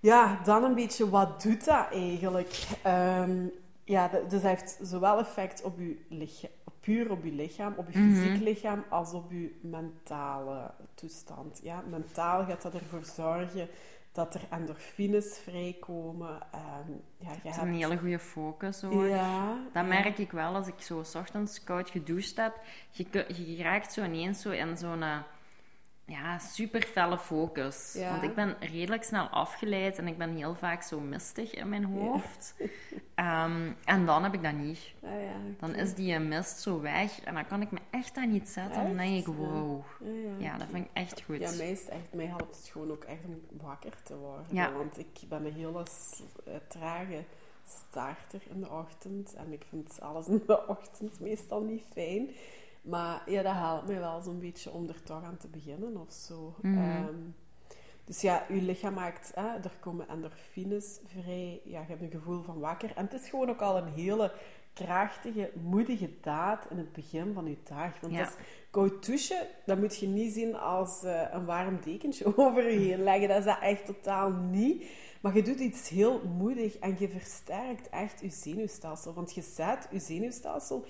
Ja, 0.00 0.40
dan 0.44 0.64
een 0.64 0.74
beetje, 0.74 1.10
wat 1.10 1.42
doet 1.42 1.64
dat 1.64 1.86
eigenlijk? 1.90 2.66
Ehm, 2.82 3.46
ja, 3.84 4.08
dus 4.08 4.20
dat 4.28 4.42
heeft 4.42 4.78
zowel 4.82 5.18
effect 5.18 5.62
op 5.62 5.78
je 5.78 5.96
lichaam, 6.08 6.50
puur 6.80 7.10
op 7.10 7.24
je 7.24 7.32
lichaam, 7.32 7.74
op 7.76 7.90
je 7.90 7.98
Mhm. 7.98 8.12
fysiek 8.14 8.42
lichaam, 8.42 8.84
als 8.90 9.12
op 9.12 9.30
je 9.30 9.58
mentale 9.62 10.70
toestand. 10.94 11.60
Ja, 11.62 11.82
mentaal 11.90 12.44
gaat 12.44 12.62
dat 12.62 12.74
ervoor 12.74 13.04
zorgen 13.04 13.68
dat 14.14 14.34
er 14.34 14.46
endorfines 14.50 15.38
vrijkomen. 15.38 16.40
Ehm, 16.52 16.90
ja, 17.18 17.30
je 17.42 17.48
hebt... 17.48 17.56
een 17.56 17.74
hele 17.74 17.98
goede 17.98 18.18
focus 18.18 18.84
ook. 18.84 19.06
Ja, 19.06 19.48
Dat 19.72 19.82
ja. 19.82 19.82
merk 19.82 20.18
ik 20.18 20.30
wel 20.30 20.54
als 20.54 20.66
ik 20.66 20.80
zo 20.80 21.02
's 21.02 21.14
ochtends 21.14 21.64
koud 21.64 21.90
gedoucht 21.90 22.36
heb. 22.36 22.60
Je, 22.90 23.06
je 23.56 23.62
raakt 23.62 23.92
zo 23.92 24.04
ineens 24.04 24.40
zo 24.40 24.50
in 24.50 24.76
zo'n 24.76 25.02
eh, 25.02 25.18
ja, 26.06 26.38
super 26.38 26.82
felle 26.82 27.18
focus. 27.18 27.92
Ja. 27.92 28.10
Want 28.10 28.22
ik 28.22 28.34
ben 28.34 28.56
redelijk 28.60 29.02
snel 29.02 29.26
afgeleid 29.26 29.98
en 29.98 30.06
ik 30.06 30.18
ben 30.18 30.36
heel 30.36 30.54
vaak 30.54 30.82
zo 30.82 31.00
mistig 31.00 31.54
in 31.54 31.68
mijn 31.68 31.84
hoofd. 31.84 32.54
Ehm, 33.14 33.72
en 33.84 34.06
dan 34.06 34.22
heb 34.22 34.34
ik 34.34 34.42
dat 34.42 34.52
niet. 34.52 34.92
Ah, 35.02 35.10
ja, 35.10 35.36
Dan 35.58 35.74
is 35.74 35.94
die 35.94 36.18
mist 36.18 36.60
zo 36.60 36.80
weg 36.80 37.20
en 37.20 37.34
dan 37.34 37.46
kan 37.46 37.62
ik 37.62 37.70
me 37.70 37.78
echt 37.90 38.16
aan 38.16 38.30
niet 38.30 38.48
zetten. 38.48 38.82
Dan 38.82 38.96
denk 38.96 39.26
ik, 39.26 39.34
wow. 39.34 39.84
Ja, 40.00 40.32
ja, 40.38 40.58
dat 40.58 40.66
vind 40.70 40.84
ik 40.84 40.90
echt 40.92 41.22
goed. 41.22 41.38
Ja, 41.38 41.50
mij, 41.56 41.70
is 41.70 41.80
het 41.80 41.88
echt, 41.88 42.12
mij 42.12 42.26
helpt 42.26 42.56
het 42.56 42.68
gewoon 42.72 42.90
ook 42.90 43.04
echt 43.04 43.24
om 43.24 43.40
wakker 43.62 44.02
te 44.02 44.16
worden. 44.16 44.76
Want 44.76 44.98
ik 44.98 45.28
ben 45.28 45.44
een 45.44 45.52
hele 45.52 45.82
eh, 46.44 46.54
trage 46.68 47.24
starter 47.66 48.42
in 48.50 48.60
de 48.60 48.70
ochtend. 48.70 49.34
En 49.34 49.52
ik 49.52 49.64
vind 49.68 50.00
alles 50.00 50.26
in 50.26 50.42
de 50.46 50.66
ochtend 50.76 51.20
meestal 51.20 51.60
niet 51.60 51.82
fijn. 51.92 52.30
Maar 52.84 53.30
ja, 53.30 53.42
dat 53.42 53.54
helpt 53.54 53.86
mij 53.86 53.98
wel 53.98 54.20
zo'n 54.22 54.38
beetje 54.38 54.70
om 54.70 54.88
er 54.88 55.02
toch 55.02 55.22
aan 55.22 55.36
te 55.36 55.48
beginnen 55.48 55.96
of 55.96 56.12
zo. 56.12 56.54
Mhm. 56.62 56.78
Ehm, 56.78 57.14
dus 58.04 58.20
ja, 58.20 58.44
je 58.48 58.62
lichaam 58.62 58.94
maakt, 58.94 59.32
hè, 59.34 59.46
er 59.46 59.76
komen 59.80 60.08
endorfines 60.08 61.00
vrij. 61.06 61.60
Ja, 61.64 61.80
je 61.80 61.86
hebt 61.86 62.02
een 62.02 62.10
gevoel 62.10 62.42
van 62.42 62.58
wakker. 62.58 62.92
En 62.96 63.04
het 63.04 63.12
is 63.22 63.28
gewoon 63.28 63.50
ook 63.50 63.60
al 63.60 63.76
een 63.76 63.92
hele 63.92 64.32
krachtige, 64.72 65.50
moedige 65.62 66.10
daad 66.20 66.66
in 66.70 66.78
het 66.78 66.92
begin 66.92 67.32
van 67.34 67.46
je 67.46 67.56
dag. 67.64 68.00
Want 68.00 68.12
Ja. 68.12 68.18
dat 68.24 68.36
koud 68.70 69.06
douchen, 69.06 69.46
dat 69.66 69.78
moet 69.78 69.96
je 69.96 70.06
niet 70.06 70.32
zien 70.32 70.56
als 70.56 71.02
eh, 71.02 71.22
een 71.32 71.44
warm 71.44 71.78
dekentje 71.84 72.36
over 72.38 72.70
je 72.70 72.78
heen 72.78 73.02
leggen. 73.02 73.28
Dat 73.28 73.38
is 73.38 73.44
dat 73.44 73.60
echt 73.60 73.86
totaal 73.86 74.30
niet. 74.32 74.86
Maar 75.20 75.36
je 75.36 75.42
doet 75.42 75.58
iets 75.58 75.88
heel 75.88 76.22
moedig 76.38 76.78
en 76.78 76.96
je 76.98 77.08
versterkt 77.08 77.88
echt 77.88 78.20
je 78.20 78.30
zenuwstelsel. 78.30 79.14
Want 79.14 79.34
je 79.34 79.42
zet 79.42 79.88
je 79.90 79.98
zenuwstelsel 79.98 80.84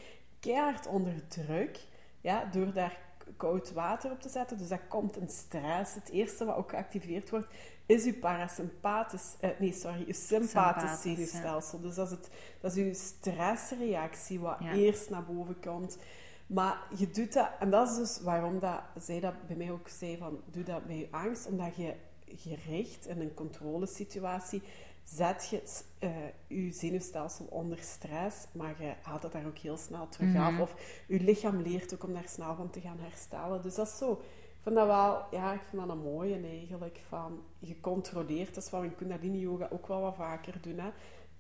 keihard 0.45 0.87
onder 0.87 1.29
druk, 1.29 1.81
ja, 2.21 2.45
door 2.45 2.73
daar 2.73 2.99
koud 3.37 3.73
water 3.73 4.11
op 4.11 4.21
te 4.21 4.29
zetten. 4.29 4.59
Dus 4.59 4.69
dat 4.69 4.81
komt 4.89 5.17
een 5.17 5.29
stress. 5.29 5.95
Het 5.95 6.09
eerste 6.11 6.45
wat 6.45 6.57
ook 6.57 6.71
geactiveerd 6.71 7.31
wordt, 7.31 7.47
is 7.87 8.05
je 8.05 8.15
parasympathisch... 8.15 9.37
eh, 9.41 9.51
nee, 9.59 9.73
sorry, 9.73 10.05
je 10.07 10.13
sympathisch 10.13 11.03
zenuwstelsel. 11.03 11.81
Dus 11.81 11.95
dat 11.95 12.07
is, 12.11 12.13
het, 12.17 12.31
dat 12.61 12.77
is 12.77 12.85
je 12.85 12.95
stressreactie 12.95 14.41
wat 14.41 14.57
Ja. 14.61 14.73
eerst 14.73 15.11
naar 15.11 15.25
boven 15.25 15.61
komt. 15.61 15.99
Maar 16.47 16.79
je 16.97 17.11
doet 17.11 17.33
dat... 17.33 17.49
En 17.61 17.71
dat 17.71 17.89
is 17.91 17.97
dus 17.97 18.21
waarom 18.23 18.59
dat, 18.59 18.81
zij 18.99 19.21
dat 19.21 19.47
bij 19.47 19.57
mij 19.57 19.71
ook 19.71 19.89
zei 19.89 20.17
van... 20.17 20.41
Doe 20.51 20.63
dat 20.63 20.87
bij 20.87 20.97
je 20.99 21.09
angst. 21.11 21.47
Omdat 21.47 21.77
je 21.77 21.95
gericht 22.37 23.07
in 23.07 23.21
een 23.21 23.35
controlesituatie 23.35 24.63
zet 25.05 25.49
je 25.51 25.63
eh, 25.99 26.11
je 26.47 26.73
zenuwstelsel 26.73 27.47
onder 27.51 27.79
stress, 27.79 28.47
maar 28.53 28.83
je 28.83 28.95
haalt 29.03 29.23
het 29.23 29.33
daar 29.33 29.47
ook 29.47 29.59
heel 29.59 29.77
snel 29.77 30.09
terug 30.09 30.29
Mhm. 30.29 30.43
af. 30.43 30.61
Of 30.61 31.03
je 31.09 31.21
lichaam 31.21 31.61
leert 31.61 31.95
ook 31.95 32.05
om 32.05 32.13
daar 32.13 32.29
snel 32.29 32.55
van 32.55 32.71
te 32.71 32.81
gaan 32.81 32.99
herstellen. 33.01 33.63
Dus 33.63 33.75
dat 33.75 33.87
is 33.87 33.99
zo. 33.99 34.13
Ik 34.13 34.71
vind 34.71 34.75
dat 34.77 34.87
wel, 34.87 35.25
ja, 35.31 35.53
ik 35.53 35.61
vind 35.71 35.83
dat 35.87 35.91
een 35.97 36.03
mooie 36.03 36.47
eigenlijk. 36.49 37.01
Van 37.09 37.43
gecontroleerd, 37.63 38.55
dat 38.55 38.65
is 38.65 38.71
wat 38.71 38.81
we 38.81 38.87
in 38.87 38.95
Kundalini 38.95 39.39
Yoga 39.39 39.69
ook 39.71 39.87
wel 39.87 40.01
wat 40.01 40.15
vaker 40.15 40.55
doen. 40.61 40.79
Hè. 40.79 40.91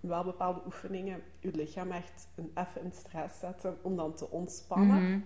Wel 0.00 0.24
bepaalde 0.24 0.61
oefeningen, 0.66 1.22
je 1.40 1.50
lichaam 1.55 1.90
echt 1.90 2.29
een, 2.35 2.50
even 2.55 2.83
in 2.85 2.92
stress 2.92 3.38
zetten 3.38 3.79
om 3.83 3.96
dan 3.96 4.14
te 4.14 4.31
ontspannen. 4.31 5.03
Mhm. 5.11 5.20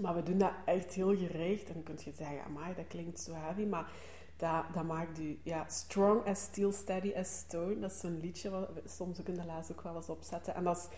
Maar 0.00 0.14
we 0.14 0.22
doen 0.22 0.38
dat 0.38 0.52
echt 0.64 0.92
heel 0.94 1.16
gericht. 1.16 1.66
En 1.68 1.74
dan 1.74 1.82
kun 1.82 1.96
je 2.04 2.12
zeggen, 2.12 2.44
amai, 2.44 2.74
dat 2.74 2.86
klinkt 2.88 3.20
zo 3.20 3.32
heavy. 3.34 3.64
Maar 3.64 3.90
dat, 4.36 4.64
dat 4.72 4.84
maakt 4.84 5.18
u 5.18 5.38
ja, 5.42 5.64
strong 5.68 6.26
as 6.26 6.42
steel, 6.42 6.72
steady 6.72 7.12
as 7.16 7.38
stone. 7.38 7.78
Dat 7.78 7.90
is 7.90 8.00
zo'n 8.00 8.20
liedje 8.20 8.50
wat 8.50 8.70
soms 8.84 9.20
ook 9.20 9.28
in 9.28 9.34
de 9.34 9.44
les 9.46 9.70
ook 9.70 9.82
wel 9.82 9.96
eens 9.96 10.08
opzetten. 10.08 10.54
En 10.54 10.64
dat 10.64 10.76
is 10.76 10.88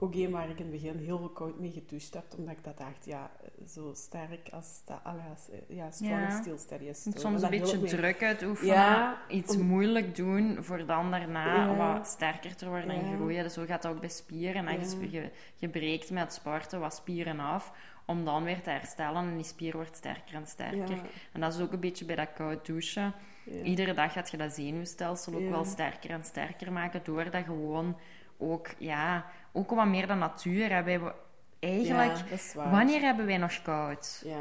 ook 0.00 0.14
een 0.14 0.30
waar 0.30 0.48
ik 0.50 0.58
in 0.58 0.64
het 0.64 0.70
begin 0.82 0.98
heel 0.98 1.18
veel 1.18 1.28
koud 1.28 1.58
mee 1.60 1.72
gedoucht 1.72 2.14
heb. 2.14 2.24
Omdat 2.38 2.56
ik 2.56 2.64
dat 2.64 2.78
dacht, 2.78 3.04
ja, 3.04 3.30
zo 3.68 3.90
sterk 3.94 4.48
als... 4.52 4.74
sta- 4.74 5.00
allee, 5.04 5.22
als 5.30 5.48
ja, 5.68 5.90
strong 5.90 6.12
Ja. 6.28 6.40
steel, 6.40 6.58
steady 6.58 6.92
stone. 6.92 7.18
Soms 7.18 7.24
En 7.42 7.52
een 7.52 7.60
dat 7.60 7.70
beetje 7.70 7.96
druk 7.96 8.22
uitoefenen, 8.22 8.74
Ja, 8.74 9.18
iets 9.28 9.56
om- 9.56 9.62
moeilijk 9.62 10.16
doen, 10.16 10.56
voor 10.60 10.86
dan 10.86 11.10
daarna 11.10 11.54
Ja. 11.54 11.74
wat 11.94 12.06
sterker 12.06 12.56
te 12.56 12.68
worden 12.68 12.90
en 12.90 13.14
groeien. 13.16 13.42
Dus 13.42 13.54
zo 13.54 13.64
gaat 13.64 13.82
dat 13.82 13.92
ook 13.92 14.00
bij 14.00 14.08
spieren. 14.08 14.66
En 14.68 14.80
je, 14.80 15.10
je, 15.10 15.30
je 15.56 15.68
breekt 15.68 16.10
met 16.10 16.32
sporten 16.32 16.80
wat 16.80 16.94
spieren 16.94 17.40
af, 17.40 17.72
om 18.06 18.24
dan 18.24 18.44
weer 18.44 18.62
te 18.62 18.70
herstellen. 18.70 19.16
En 19.28 19.34
die 19.36 19.44
spier 19.44 19.72
wordt 19.72 19.96
sterker 19.96 20.34
en 20.34 20.46
sterker. 20.46 20.90
Ja. 20.96 21.02
En 21.32 21.40
dat 21.40 21.54
is 21.54 21.60
ook 21.60 21.72
een 21.72 21.80
beetje 21.80 22.04
bij 22.04 22.16
dat 22.16 22.32
koud 22.34 22.66
douchen. 22.66 23.14
Ja. 23.44 23.62
Iedere 23.62 23.94
dag 23.94 24.12
gaat 24.12 24.30
je 24.30 24.36
dat 24.36 24.52
zenuwstelsel 24.52 25.34
ook 25.34 25.40
Ja. 25.40 25.50
wel 25.50 25.64
sterker 25.64 26.10
en 26.10 26.24
sterker 26.24 26.72
maken, 26.72 27.00
door 27.04 27.30
dat 27.30 27.44
gewoon 27.44 27.96
ook, 28.40 28.68
ja, 28.78 29.26
ook 29.58 29.70
wat 29.70 29.86
meer 29.86 30.06
de 30.06 30.14
natuur 30.14 30.70
hebben. 30.72 31.04
We- 31.04 31.12
Eigenlijk, 31.60 32.12
Ja, 32.54 32.70
wanneer 32.70 33.00
hebben 33.00 33.26
wij 33.26 33.36
nog 33.36 33.62
koud? 33.62 34.22
Ja, 34.24 34.36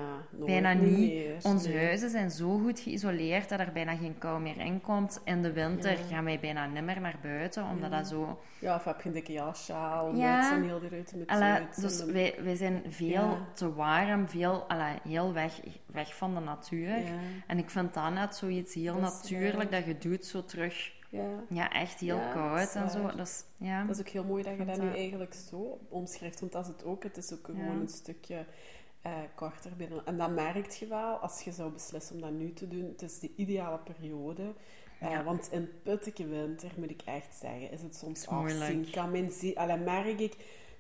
Bijna 0.46 0.74
niet. 0.74 0.98
meer. 0.98 1.36
Onze 1.44 1.70
Nee. 1.70 1.86
huizen 1.86 2.10
zijn 2.10 2.32
zo 2.32 2.58
goed 2.60 2.80
geïsoleerd 2.80 3.50
dat 3.50 3.60
er 3.60 3.72
bijna 3.72 3.96
geen 3.96 4.16
kou 4.18 4.42
meer 4.42 4.58
in 4.58 4.82
komt. 4.82 5.22
In 5.24 5.42
de 5.42 5.52
winter 5.54 5.92
Ja. 5.92 5.98
gaan 6.10 6.24
wij 6.24 6.40
bijna 6.40 6.66
nimmer 6.66 7.02
naar 7.02 7.16
buiten, 7.22 7.64
omdat 7.64 7.92
dat 7.92 8.08
zo... 8.08 8.40
Ja, 8.60 8.76
of 8.76 8.84
heb 8.84 9.02
je 9.02 9.08
een 9.08 9.14
dikke 9.16 9.32
jassjaal, 9.32 10.16
Ja. 10.16 10.54
en 10.56 10.64
heel 10.64 10.80
de 10.80 10.90
ruiten 10.90 11.18
met 11.18 11.28
Alla, 11.28 11.58
en 11.58 11.68
dus 11.82 12.04
wij, 12.06 12.36
wij 12.44 12.56
zijn 12.56 12.84
veel 12.90 13.38
te 13.54 13.74
warm, 13.74 14.28
veel, 14.30 14.64
alla, 14.68 14.94
heel 15.08 15.34
weg, 15.34 15.60
weg 15.86 16.16
van 16.16 16.34
de 16.34 16.40
natuur. 16.40 16.96
En 17.48 17.58
ik 17.58 17.70
vind 17.70 17.94
dat 17.94 18.14
net 18.14 18.36
zoiets 18.36 18.74
heel 18.74 18.94
Dat 18.94 19.02
natuurlijk 19.02 19.56
waar. 19.56 19.70
dat 19.70 19.86
je 19.86 19.98
doet, 19.98 20.26
zo 20.26 20.46
terug... 20.46 20.96
Ja. 21.10 21.44
Ja, 21.50 21.72
echt 21.72 22.00
heel 22.00 22.16
Ja, 22.16 22.24
dat 22.24 22.34
koud 22.34 22.60
is 22.68 22.76
en 22.76 22.90
zo. 22.90 23.02
waar. 23.02 23.16
Dus, 23.18 23.44
ja. 23.58 23.84
Dat 23.86 23.96
is 23.96 24.02
ook 24.02 24.08
heel 24.10 24.24
mooi 24.24 24.44
dat 24.44 24.58
je 24.58 24.66
dat 24.66 24.78
nu 24.82 24.92
eigenlijk 24.94 25.34
zo 25.34 25.80
omschrijft, 25.90 26.40
want 26.40 26.52
dat 26.52 26.62
is 26.64 26.68
het 26.72 26.84
ook. 26.86 27.04
Het 27.04 27.18
is 27.18 27.34
ook 27.34 27.46
gewoon 27.46 27.80
een 27.80 27.88
stukje 27.90 28.46
eh, 29.02 29.14
korter 29.36 29.72
binnen. 29.78 30.06
En 30.06 30.18
dat 30.18 30.30
merk 30.32 30.70
je 30.72 30.88
wel 30.88 31.16
als 31.18 31.42
je 31.42 31.52
zou 31.52 31.72
beslissen 31.72 32.16
om 32.16 32.22
dat 32.22 32.32
nu 32.32 32.54
te 32.54 32.68
doen. 32.68 32.86
Het 32.86 33.02
is 33.02 33.20
de 33.20 33.32
ideale 33.36 33.78
periode. 33.78 34.54
Eh, 35.00 35.10
Ja. 35.12 35.24
Want 35.24 35.52
in 35.52 35.70
pittige 35.84 36.28
winter, 36.28 36.72
moet 36.78 36.90
ik 36.90 37.02
echt 37.06 37.36
zeggen, 37.36 37.72
is 37.72 37.82
het 37.82 37.96
soms 37.96 38.20
is 38.22 38.28
afzien. 38.28 38.90
Kan 38.92 39.12
men 39.12 39.32
zien, 39.32 39.56
allee, 39.58 39.78
merk 39.78 40.20
ik, 40.20 40.36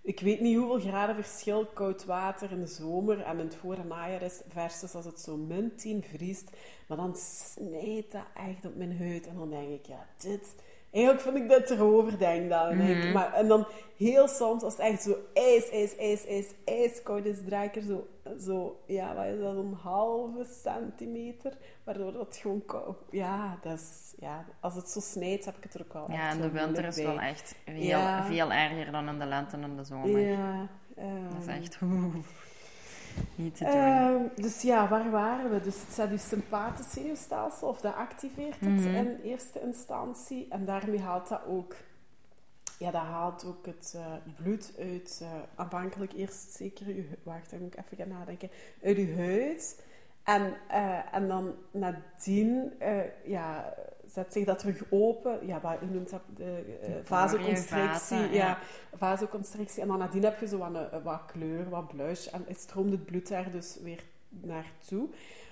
ik 0.08 0.20
weet 0.20 0.40
niet 0.40 0.58
hoeveel 0.58 0.90
graden 0.90 1.16
verschil 1.16 1.66
koud 1.66 2.06
water 2.06 2.52
in 2.52 2.60
de 2.60 2.68
zomer 2.68 3.22
en 3.22 3.40
in 3.40 3.46
het 3.46 3.56
voor- 3.56 3.76
en 3.76 3.88
najaar 3.88 4.22
is, 4.22 4.42
versus 4.48 4.96
als 4.96 5.06
het 5.06 5.20
zo 5.20 5.38
min 5.38 5.76
10 5.76 6.04
vriest. 6.04 6.50
Maar 6.88 6.98
dan 6.98 7.16
snijdt 7.16 8.12
dat 8.12 8.26
echt 8.36 8.66
op 8.66 8.76
mijn 8.76 8.98
huid. 8.98 9.28
En 9.28 9.36
dan 9.36 9.50
denk 9.50 9.70
ik, 9.70 9.86
ja, 9.86 10.08
dit... 10.18 10.56
Eigenlijk 10.98 11.22
vind 11.22 11.36
ik 11.38 11.50
dat 11.50 11.70
erover, 11.70 12.18
denk 12.18 12.50
dan. 12.50 12.78
Mhm. 12.78 13.12
maar, 13.12 13.34
en 13.34 13.48
dan 13.48 13.68
heel 13.98 14.28
soms, 14.28 14.64
als 14.64 14.74
het 14.78 14.82
echt 14.82 15.02
zo 15.02 15.16
ijs, 15.34 15.70
ijs, 15.70 15.96
ijs, 15.96 16.26
ijs, 16.26 16.48
ijskoud 16.66 17.26
is, 17.26 17.38
draai 17.46 17.68
ik 17.68 17.76
er 17.76 17.82
zo, 17.82 18.08
zo, 18.40 18.80
ja, 18.86 19.16
wat 19.16 19.26
is 19.26 19.40
dat, 19.40 19.56
een 19.56 19.74
halve 19.74 20.46
centimeter, 20.64 21.54
waardoor 21.84 22.12
dat 22.14 22.38
gewoon 22.42 22.66
koud... 22.66 22.98
Ja, 23.12 23.58
dat 23.62 23.74
is, 23.78 24.14
ja, 24.20 24.46
als 24.60 24.76
het 24.76 24.90
zo 24.90 25.00
snijdt, 25.00 25.46
heb 25.46 25.58
ik 25.58 25.64
het 25.64 25.74
er 25.74 25.82
ook 25.82 25.94
wel 25.94 26.06
Ja, 26.12 26.30
en 26.30 26.42
de 26.42 26.50
winter 26.52 26.86
is 26.86 26.96
bij. 26.96 27.06
wel 27.06 27.20
echt 27.20 27.56
veel, 27.66 27.74
Ja. 27.76 28.24
veel 28.26 28.52
erger 28.52 28.92
dan 28.92 29.08
in 29.10 29.20
de 29.20 29.26
lente 29.26 29.58
en 29.58 29.76
de 29.76 29.84
zomer. 29.84 30.20
Ja, 30.20 30.68
Dat 31.34 31.42
is 31.42 31.48
echt 31.48 31.78
niet 33.36 33.58
te 33.58 33.64
doen. 33.64 33.74
Ehm, 33.74 34.42
dus 34.42 34.62
ja, 34.62 34.88
waar 34.88 35.12
waren 35.12 35.50
we? 35.52 35.62
Dus 35.62 35.82
het 35.82 35.94
zet 35.94 36.10
je 36.10 36.18
sympathisch 36.18 36.92
zenuwstelsel, 36.92 37.68
of 37.68 37.82
dat 37.82 37.96
activeert 37.96 38.60
het 38.60 38.70
Mhm. 38.70 38.96
in 38.96 39.20
eerste 39.24 39.62
instantie. 39.62 40.48
En 40.50 40.66
daarmee 40.66 41.02
haalt 41.02 41.30
dat 41.30 41.42
ook, 41.48 41.76
ja, 42.80 42.92
dat 42.92 43.02
haalt 43.02 43.46
ook 43.46 43.66
het 43.66 43.94
eh, 43.96 44.06
bloed 44.44 44.72
uit, 44.80 45.20
eh, 45.24 45.28
aanvankelijk 45.56 46.14
eerst 46.14 46.52
zeker 46.52 46.96
je, 46.96 47.06
wacht, 47.24 47.50
daar 47.52 47.60
moet 47.60 47.74
ik 47.74 47.80
even 47.86 47.98
gaan 47.98 48.18
nadenken, 48.18 48.50
uit 48.84 48.98
je 48.98 49.16
huid. 49.16 49.84
En, 50.24 50.54
eh, 50.68 51.14
en 51.16 51.28
dan 51.28 51.54
nadien, 51.72 52.74
ja, 53.26 53.74
zet 54.24 54.34
zich 54.34 54.46
dat 54.46 54.60
terug 54.60 54.84
open. 54.90 55.48
Ja, 55.48 55.60
wat, 55.62 55.80
hoe 55.80 55.90
noemt 55.90 56.10
dat? 56.10 56.22
De 56.36 56.78
eh, 56.82 56.92
vasoconstrictie. 57.04 57.68
vaten, 58.18 58.18
ja. 58.22 58.28
ja. 58.46 58.60
vasoconstrictie. 58.96 59.82
En 59.82 59.88
dan 59.88 59.98
nadien 59.98 60.24
heb 60.24 60.40
je 60.40 60.48
zo 60.48 60.58
wat, 60.58 60.76
een- 60.76 61.04
wat 61.04 61.22
kleur, 61.26 61.70
wat 61.70 61.88
blush. 61.88 62.28
En 62.28 62.44
het 62.48 62.60
stroomt 62.60 62.92
het 62.92 63.06
bloed 63.06 63.28
daar 63.28 63.52
dus 63.52 63.78
weer 63.82 64.04
naartoe. 64.30 65.08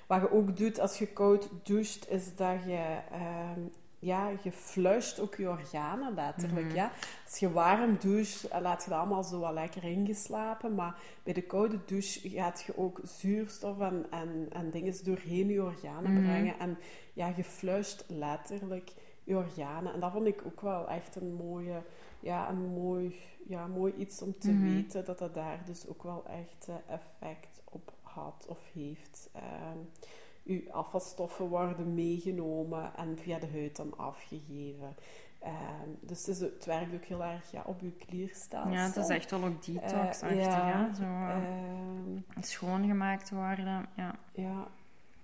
Wat 0.07 0.21
je 0.21 0.31
ook 0.31 0.57
doet 0.57 0.79
als 0.79 0.97
je 0.97 1.07
koud 1.07 1.49
doucht, 1.63 2.09
is 2.09 2.35
dat 2.35 2.63
je... 2.65 2.97
ehm, 3.11 3.59
ja, 4.05 4.29
je 4.43 4.51
flusht 4.51 5.19
ook 5.19 5.35
je 5.35 5.49
organen 5.49 6.13
letterlijk. 6.13 6.65
Mhm. 6.65 6.75
ja. 6.75 6.91
Als 7.25 7.39
je 7.39 7.51
warm 7.51 7.97
doucht, 7.99 8.47
eh, 8.47 8.61
laat 8.61 8.83
je 8.83 8.89
dat 8.89 8.99
allemaal 8.99 9.23
zo 9.23 9.39
wat 9.39 9.53
lekker 9.53 9.83
ingeslapen. 9.83 10.75
Maar 10.75 10.95
bij 11.23 11.33
de 11.33 11.41
koude 11.41 11.79
douche 11.85 12.29
gaat 12.29 12.61
je 12.61 12.77
ook 12.77 12.99
zuurstof 13.03 13.79
en, 13.79 14.05
en, 14.11 14.47
en 14.51 14.69
dingen 14.71 15.03
doorheen 15.03 15.47
je 15.47 15.63
organen 15.63 16.13
Mhm. 16.13 16.23
brengen. 16.23 16.59
En 16.59 16.77
ja, 17.13 17.33
je 17.35 17.43
flusht 17.43 18.03
letterlijk 18.07 18.91
je 19.23 19.35
organen. 19.35 19.93
En 19.93 19.99
dat 19.99 20.11
vond 20.11 20.25
ik 20.27 20.41
ook 20.45 20.61
wel 20.61 20.87
echt 20.87 21.15
een 21.15 21.33
mooie, 21.33 21.81
ja, 22.19 22.49
een 22.49 22.65
mooi, 22.73 23.15
ja, 23.47 23.67
mooi 23.67 23.93
iets 23.97 24.21
om 24.21 24.37
te 24.39 24.51
Mhm. 24.51 24.61
weten. 24.61 25.05
Dat 25.05 25.19
dat 25.19 25.33
daar 25.33 25.61
dus 25.65 25.87
ook 25.87 26.03
wel 26.03 26.25
echt 26.27 26.67
eh, 26.67 26.75
effect 26.93 27.61
op 27.71 27.91
had 28.01 28.45
of 28.49 28.59
heeft. 28.73 29.29
Ehm 29.33 29.77
uw 30.45 30.71
afvalstoffen 30.71 31.47
worden 31.47 31.93
meegenomen 31.93 32.95
en 32.95 33.17
via 33.17 33.39
de 33.39 33.49
huid 33.51 33.75
dan 33.75 33.97
afgegeven. 33.97 34.95
Ehm, 35.39 35.89
dus 36.01 36.19
het, 36.19 36.27
is, 36.27 36.39
het 36.39 36.65
werkt 36.65 36.93
ook 36.93 37.03
heel 37.03 37.23
erg 37.23 37.51
ja, 37.51 37.63
op 37.65 37.81
uw 37.81 37.91
klierstelsel. 38.07 38.71
Ja, 38.73 38.85
het 38.85 38.95
is 38.95 39.07
echt 39.07 39.31
wel 39.31 39.43
ook 39.43 39.65
detox-achtig, 39.65 40.29
Eh, 40.29 40.43
ja, 40.43 40.67
ja. 40.69 40.93
Zo 40.93 41.03
eh, 41.03 41.35
Ehm, 41.35 42.41
schoongemaakt 42.41 43.29
worden, 43.29 43.85
ja. 43.95 44.15
ja, 44.33 44.67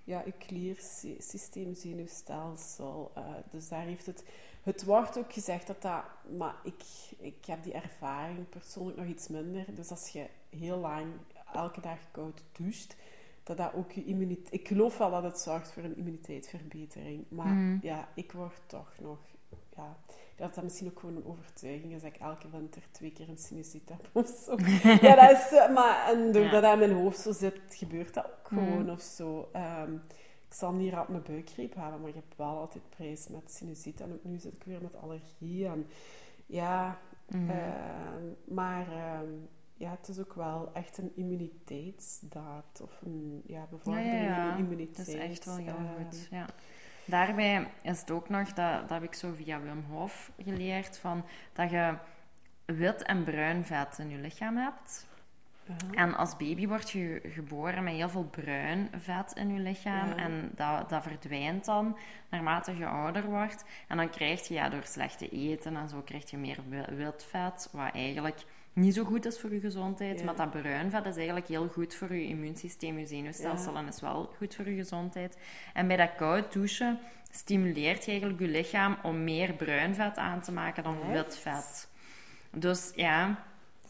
ja, 0.04 0.22
uw 0.26 0.32
kliersysteem, 0.38 1.74
zenuwstelsel. 1.76 3.12
eh, 3.16 3.24
dus 3.52 3.68
daar 3.70 3.84
heeft 3.84 4.06
het... 4.06 4.24
Het 4.62 4.84
wordt 4.84 5.18
ook 5.18 5.34
gezegd 5.34 5.68
dat 5.68 5.82
dat... 5.82 6.04
Maar 6.38 6.56
ik, 6.64 6.84
ik 7.18 7.46
heb 7.46 7.64
die 7.64 7.74
ervaring 7.74 8.50
persoonlijk 8.50 8.98
nog 8.98 9.08
iets 9.08 9.28
minder. 9.28 9.66
Dus 9.76 9.90
als 9.90 10.08
je 10.10 10.28
heel 10.50 10.78
lang, 10.78 11.06
elke 11.54 11.82
dag 11.82 11.98
koud 12.12 12.44
doucht, 12.52 12.96
dat 13.44 13.58
dat 13.58 13.74
ook 13.74 13.92
je 13.92 14.04
immuniteit... 14.06 14.54
Ik 14.54 14.68
geloof 14.68 14.98
wel 14.98 15.12
dat 15.12 15.24
het 15.24 15.40
zorgt 15.40 15.72
voor 15.72 15.84
een 15.84 15.98
immuniteitsverbetering. 15.98 17.26
Maar 17.30 17.54
Mhm. 17.54 17.78
ja, 17.82 18.08
ik 18.16 18.32
word 18.32 18.62
toch 18.68 18.92
nog... 19.00 19.18
Ja, 19.76 19.98
dat 20.36 20.56
dat 20.56 20.64
misschien 20.64 20.88
ook 20.88 21.00
gewoon 21.00 21.16
een 21.16 21.26
overtuiging 21.26 21.94
is 21.94 22.02
dat 22.02 22.14
ik 22.16 22.22
elke 22.22 22.50
winter 22.50 22.82
twee 22.92 23.12
keer 23.12 23.30
een 23.30 23.38
sinusiet 23.38 23.90
heb 23.90 24.10
of 24.12 24.28
zo. 24.46 24.56
ja, 25.08 25.16
dat 25.16 25.32
is... 25.38 25.52
eh, 25.58 25.74
Maar, 25.74 26.08
en 26.10 26.32
doordat 26.32 26.52
Ja. 26.52 26.62
dat 26.62 26.74
in 26.74 26.80
mijn 26.80 27.02
hoofd 27.04 27.20
zo 27.20 27.32
zit, 27.32 27.60
gebeurt 27.70 28.14
dat 28.14 28.26
ook 28.26 28.48
gewoon 28.48 28.82
Mhm. 28.82 28.90
of 28.90 29.02
zo. 29.02 29.50
Ehm, 29.52 29.94
ik 30.48 30.54
zal 30.58 30.72
niet 30.74 30.94
rap 30.94 31.08
mijn 31.08 31.24
buikgriep 31.24 31.76
hebben, 31.76 32.00
maar 32.00 32.10
je 32.10 32.16
hebt 32.16 32.36
wel 32.36 32.58
altijd 32.58 32.90
prijs 32.90 33.28
met 33.28 33.52
sinusiet. 33.52 34.02
En 34.02 34.14
ook 34.14 34.24
nu 34.24 34.38
zit 34.40 34.54
ik 34.56 34.64
weer 34.64 34.82
met 34.82 34.96
allergie. 34.96 35.66
En 35.68 35.88
ja, 36.46 37.00
Mhm. 37.28 37.50
ehm, 37.50 38.24
maar 38.44 38.88
ehm, 38.92 39.30
ja, 39.82 39.92
het 39.92 40.08
is 40.08 40.20
ook 40.20 40.34
wel 40.34 40.70
echt 40.74 40.98
een 40.98 41.12
immuniteitsdaad. 41.16 42.82
Of 42.82 43.02
een 43.06 43.42
ja, 43.46 43.58
Ja, 43.60 43.66
bevordering 43.70 44.14
ja, 44.14 44.22
ja. 44.22 44.52
je 44.54 44.58
immuniteit. 44.58 44.98
Dat 44.98 45.08
is 45.08 45.14
echt 45.16 45.46
wel 45.46 45.56
heel 45.56 45.68
Ehm, 45.76 45.96
goed, 46.04 46.28
ja. 46.32 46.46
Daarbij 47.06 47.68
is 47.82 48.00
het 48.00 48.12
ook 48.12 48.30
nog, 48.30 48.54
dat, 48.54 48.80
dat 48.82 48.90
heb 48.90 49.04
ik 49.04 49.14
zo 49.14 49.34
via 49.34 49.62
Wim 49.62 49.84
Hof 49.90 50.32
geleerd, 50.38 50.98
van, 50.98 51.26
dat 51.54 51.70
je 51.70 51.98
wit 52.66 53.04
en 53.04 53.24
bruin 53.24 53.66
vet 53.66 53.98
in 54.00 54.10
je 54.10 54.18
lichaam 54.18 54.58
hebt. 54.58 55.08
aha. 55.70 55.94
En 55.94 56.16
als 56.16 56.38
baby 56.38 56.68
word 56.68 56.90
je 56.90 57.22
geboren 57.24 57.84
met 57.84 57.94
heel 57.94 58.10
veel 58.10 58.24
bruin 58.26 58.90
vet 58.98 59.32
in 59.34 59.54
je 59.54 59.60
lichaam. 59.60 60.08
Ja. 60.10 60.16
En 60.16 60.52
dat, 60.56 60.90
dat 60.90 61.04
verdwijnt 61.04 61.66
dan 61.66 61.98
naarmate 62.30 62.78
je 62.78 62.86
ouder 62.86 63.26
wordt. 63.26 63.66
En 63.88 63.98
dan 63.98 64.10
krijg 64.10 64.48
je 64.48 64.54
ja, 64.54 64.70
door 64.70 64.84
slechte 64.84 65.30
eten 65.30 65.76
en 65.76 65.90
zo 65.90 66.02
krijg 66.02 66.30
je 66.30 66.38
meer 66.38 66.60
wi- 66.70 66.96
wit 66.96 67.24
vet. 67.24 67.70
Wat 67.72 67.94
eigenlijk 67.94 68.44
niet 68.74 68.94
zo 68.94 69.04
goed 69.04 69.26
is 69.26 69.40
voor 69.40 69.54
je 69.54 69.60
gezondheid. 69.60 70.20
Ja. 70.20 70.26
Maar 70.26 70.36
dat 70.36 70.52
bruin 70.52 70.92
vet 70.92 71.06
is 71.06 71.16
eigenlijk 71.16 71.48
heel 71.48 71.68
goed 71.68 71.96
voor 71.96 72.16
je 72.16 72.28
immuunsysteem, 72.28 72.98
je 72.98 73.06
zenuwstelsel. 73.06 73.74
Ja. 73.74 73.80
En 73.80 73.88
is 73.88 74.02
wel 74.02 74.34
goed 74.38 74.56
voor 74.56 74.70
je 74.70 74.76
gezondheid. 74.76 75.38
En 75.74 75.88
bij 75.88 75.98
dat 75.98 76.16
koud 76.16 76.54
douchen 76.54 77.00
stimuleert 77.32 78.06
je 78.06 78.12
eigenlijk 78.12 78.40
je 78.40 78.48
lichaam 78.48 78.98
om 79.04 79.24
meer 79.24 79.54
bruin 79.54 79.96
vet 79.96 80.18
aan 80.18 80.42
te 80.42 80.52
maken 80.52 80.84
dan 80.84 81.12
wit 81.12 81.38
vet. 81.38 81.90
Dus 82.52 82.92
ja, 82.96 83.44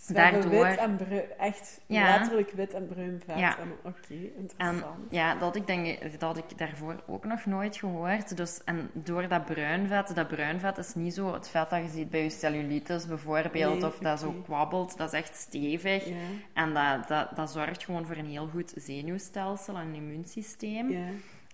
daardoor- 0.08 0.50
wit 0.50 0.78
en 0.78 0.96
bruin, 0.96 1.24
echt 1.40 1.82
Ja. 1.86 2.04
letterlijk 2.18 2.52
wit 2.52 2.74
en 2.74 2.88
bruin 2.88 3.22
vet. 3.26 3.40
Ja. 3.40 3.58
Oké, 3.84 4.14
interessant. 4.38 4.84
ja, 5.10 5.36
dat 5.36 5.56
ik 5.56 5.68
denk 5.68 6.20
dat 6.20 6.38
ik 6.38 6.58
daarvoor 6.58 7.04
ook 7.08 7.26
nog 7.26 7.46
nooit 7.46 7.76
gehoord. 7.78 8.38
Dus, 8.38 8.64
en 8.66 8.90
door 8.94 9.28
dat 9.28 9.46
bruin 9.46 9.88
vet, 9.88 10.16
dat 10.16 10.28
bruin 10.28 10.60
vet 10.60 10.78
is 10.78 10.94
niet 10.96 11.14
zo 11.14 11.34
het 11.34 11.50
vet 11.50 11.70
dat 11.70 11.82
je 11.84 11.90
ziet 11.90 12.10
bij 12.10 12.24
je 12.24 12.30
cellulitis 12.30 13.08
bijvoorbeeld, 13.08 13.80
Nee, 13.80 13.86
of 13.86 13.98
dat 13.98 14.20
zo 14.20 14.32
kwabbelt. 14.44 14.98
Dat 14.98 15.14
is 15.14 15.20
echt 15.20 15.36
stevig. 15.36 16.06
Ja, 16.06 16.16
En 16.54 16.74
dat, 16.74 17.08
dat, 17.08 17.36
dat 17.36 17.52
zorgt 17.52 17.84
gewoon 17.84 18.06
voor 18.06 18.16
een 18.16 18.30
heel 18.30 18.48
goed 18.48 18.74
zenuwstelsel 18.76 19.76
en 19.78 19.94
immuunsysteem. 19.96 20.90
ja. 20.90 21.06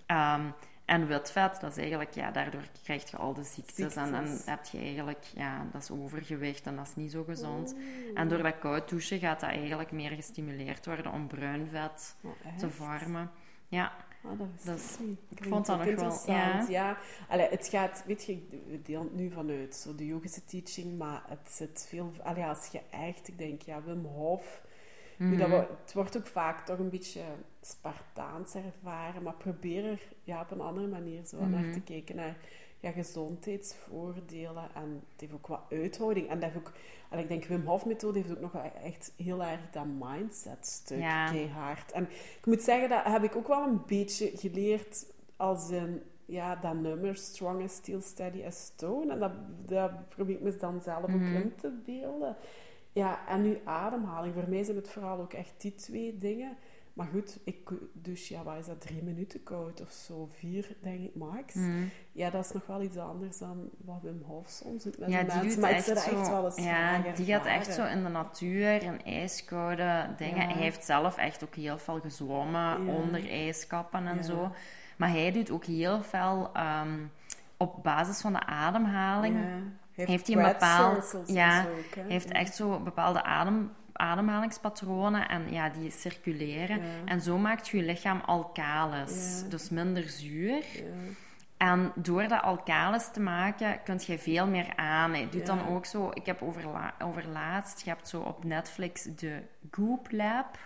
Ehm, 0.05 0.41
en 0.87 1.07
wit 1.07 1.31
vet, 1.31 1.59
dat 1.61 1.71
is 1.71 1.77
eigenlijk, 1.77 2.13
ja, 2.13 2.31
daardoor 2.31 2.63
krijg 2.83 3.11
je 3.11 3.17
al 3.17 3.33
de 3.33 3.43
ziektes. 3.43 3.95
En 3.95 4.11
dan 4.11 4.37
heb 4.45 4.65
je 4.65 4.77
eigenlijk, 4.77 5.23
ja, 5.35 5.67
dat 5.71 5.81
is 5.81 5.91
overgewicht 5.91 6.65
en 6.65 6.75
dat 6.75 6.87
is 6.87 6.95
niet 6.95 7.11
zo 7.11 7.23
gezond. 7.23 7.75
En 8.13 8.27
door 8.27 8.43
dat 8.43 8.59
koud 8.59 8.89
douchen 8.89 9.19
gaat 9.19 9.39
dat 9.39 9.49
eigenlijk 9.49 9.91
meer 9.91 10.11
gestimuleerd 10.11 10.85
worden 10.85 11.11
om 11.11 11.27
bruin 11.27 11.67
vet 11.71 12.15
Oh, 12.23 12.57
te 12.57 12.69
vormen. 12.69 13.31
Ja, 13.67 13.93
Ah, 14.23 14.39
dat 14.65 14.99
ik 15.29 15.39
ik 15.39 15.45
vond 15.49 15.65
dat 15.65 15.85
nog 15.85 15.95
wel. 16.25 16.69
Ja. 16.69 16.97
Allee, 17.27 17.47
het 17.49 17.67
gaat, 17.67 18.03
weet 18.05 18.25
je, 18.25 18.47
we 18.67 18.81
delen 18.81 19.03
het 19.03 19.15
nu 19.15 19.31
vanuit 19.31 19.75
zo 19.75 19.95
de 19.95 20.05
yogische 20.05 20.45
teaching, 20.45 20.97
maar 20.97 21.23
het 21.27 21.51
zit 21.51 21.85
veel... 21.89 22.11
Allee, 22.23 22.43
als 22.43 22.67
je 22.71 22.81
echt, 22.89 23.27
ik 23.27 23.37
denk, 23.37 23.61
ja, 23.61 23.83
Wim 23.83 24.05
Hof... 24.05 24.65
Nu, 25.17 25.35
dat 25.35 25.47
Mhm. 25.47 25.57
het 25.83 25.93
wordt 25.93 26.17
ook 26.17 26.27
vaak 26.27 26.65
toch 26.65 26.79
een 26.79 26.89
beetje 26.89 27.21
Spartaans 27.61 28.55
ervaren, 28.55 29.23
maar 29.23 29.33
probeer 29.33 29.85
er 29.85 30.01
ja, 30.23 30.41
op 30.41 30.51
een 30.51 30.61
andere 30.61 30.87
manier 30.87 31.25
zo 31.25 31.45
naar 31.45 31.63
Mhm. 31.63 31.71
te 31.71 31.81
kijken, 31.81 32.15
naar 32.15 32.37
ja, 32.79 32.91
gezondheidsvoordelen. 32.91 34.69
En 34.75 35.03
het 35.11 35.19
heeft 35.21 35.33
ook 35.33 35.47
wat 35.47 35.61
uithouding. 35.69 36.29
En 36.29 36.39
dat 36.39 36.49
heeft 36.51 36.67
ook, 36.67 36.71
allee, 37.09 37.23
ik 37.23 37.29
denk, 37.29 37.45
Wim 37.45 37.65
Hof-methode 37.65 38.19
heeft 38.19 38.31
ook 38.31 38.39
nog 38.53 38.55
echt 38.83 39.13
heel 39.17 39.43
erg 39.43 39.59
dat 39.71 39.85
mindset-stuk 39.99 40.99
Ja. 40.99 41.31
keihard. 41.31 41.91
En 41.91 42.03
ik 42.39 42.45
moet 42.45 42.61
zeggen, 42.61 42.89
dat 42.89 43.03
heb 43.03 43.23
ik 43.23 43.35
ook 43.35 43.47
wel 43.47 43.63
een 43.63 43.81
beetje 43.85 44.31
geleerd 44.37 45.05
als 45.35 45.69
een... 45.69 46.01
Ja, 46.29 46.55
dat 46.55 46.73
nummer 46.73 47.15
Strong 47.15 47.63
as 47.63 47.73
Steel, 47.75 48.01
Steady 48.01 48.43
as 48.45 48.65
Stone. 48.65 49.11
En 49.11 49.19
dat, 49.19 49.31
dat 49.65 50.09
probeer 50.09 50.35
ik 50.35 50.41
me 50.41 50.55
dan 50.57 50.81
zelf 50.81 51.07
Mhm. 51.07 51.13
ook 51.35 51.41
in 51.43 51.53
te 51.55 51.71
beelden. 51.85 52.35
Ja, 52.97 53.19
en 53.27 53.41
nu 53.41 53.59
ademhaling. 53.65 54.33
Voor 54.33 54.49
mij 54.49 54.63
zijn 54.63 54.77
het 54.77 54.89
vooral 54.89 55.19
ook 55.19 55.33
echt 55.33 55.53
die 55.57 55.75
twee 55.75 56.17
dingen. 56.17 56.57
Maar 56.93 57.07
goed, 57.07 57.39
ik 57.43 57.69
dus 57.93 58.27
ja, 58.27 58.43
wat 58.43 58.57
is 58.59 58.65
dat, 58.65 58.81
drie 58.81 59.03
minuten 59.03 59.43
koud 59.43 59.81
of 59.81 59.91
zo, 59.91 60.29
vier 60.37 60.75
denk 60.81 60.99
ik 60.99 61.15
max. 61.15 61.53
Mhm. 61.53 61.83
Ja, 62.11 62.29
dat 62.29 62.45
is 62.45 62.51
nog 62.51 62.65
wel 62.67 62.81
iets 62.81 62.97
anders 62.97 63.37
dan 63.37 63.69
wat 63.77 63.99
Wim 64.01 64.21
Hof 64.25 64.49
soms 64.49 64.83
doet 64.83 64.97
met 64.97 65.09
Ja, 65.09 65.21
mensen. 65.21 65.41
doet 65.47 65.57
Maar 65.59 65.69
ik 65.69 65.75
echt 65.75 65.85
zou 65.85 65.95
dat 65.95 66.05
zo, 66.05 66.19
echt 66.19 66.29
wel 66.29 66.45
eens 66.45 66.55
ja, 66.55 67.01
die 67.15 67.25
gaat 67.25 67.45
echt 67.45 67.73
zo 67.73 67.85
in 67.85 68.03
de 68.03 68.09
natuur, 68.09 68.83
in 68.83 69.03
ijskoude 69.03 70.09
dingen. 70.17 70.47
Ja. 70.47 70.53
Hij 70.53 70.61
heeft 70.61 70.85
zelf 70.85 71.17
echt 71.17 71.43
ook 71.43 71.55
heel 71.55 71.77
veel 71.77 71.99
gezwommen 71.99 72.85
Ja. 72.85 72.93
onder 72.93 73.29
ijskappen 73.29 74.07
en 74.07 74.23
zo. 74.23 74.51
Maar 74.97 75.09
hij 75.09 75.31
doet 75.31 75.51
ook 75.51 75.65
heel 75.65 76.03
veel 76.03 76.49
ehm, 76.53 76.99
op 77.57 77.83
basis 77.83 78.21
van 78.21 78.33
de 78.33 78.45
ademhaling. 78.45 79.37
Ja. 79.97 80.05
Heeft 80.05 80.27
hij 80.27 80.35
een 80.35 80.51
bepaald- 80.51 81.23
ja, 81.25 81.61
ook, 81.65 82.07
heeft 82.07 82.27
Ja. 82.29 82.33
echt 82.33 82.55
zo 82.55 82.79
bepaalde 82.79 83.23
adem, 83.23 83.71
ademhalingspatronen 83.93 85.27
en 85.29 85.51
ja, 85.51 85.69
die 85.69 85.91
circuleren. 85.91 86.77
Ja. 86.77 86.83
En 87.05 87.21
zo 87.21 87.37
maakt 87.37 87.67
je 87.67 87.83
lichaam 87.83 88.21
alkalis, 88.25 89.41
Ja. 89.43 89.49
dus 89.49 89.69
minder 89.69 90.03
zuur. 90.09 90.63
Ja. 90.73 90.81
En 91.57 91.91
door 91.95 92.27
dat 92.27 92.41
alkalis 92.41 93.09
te 93.11 93.19
maken, 93.19 93.83
kun 93.83 93.99
je 94.05 94.19
veel 94.19 94.47
meer 94.47 94.75
aan. 94.75 95.13
Je 95.19 95.29
doet 95.29 95.45
dan 95.45 95.67
ook 95.67 95.85
zo... 95.85 96.09
Ik 96.13 96.25
heb 96.25 96.41
overla 96.41 96.93
overlaatst... 96.99 97.81
Je 97.81 97.89
hebt 97.89 98.07
zo 98.07 98.21
op 98.21 98.43
Netflix 98.43 99.03
de 99.03 99.41
Goop 99.71 100.07
Lab. 100.11 100.57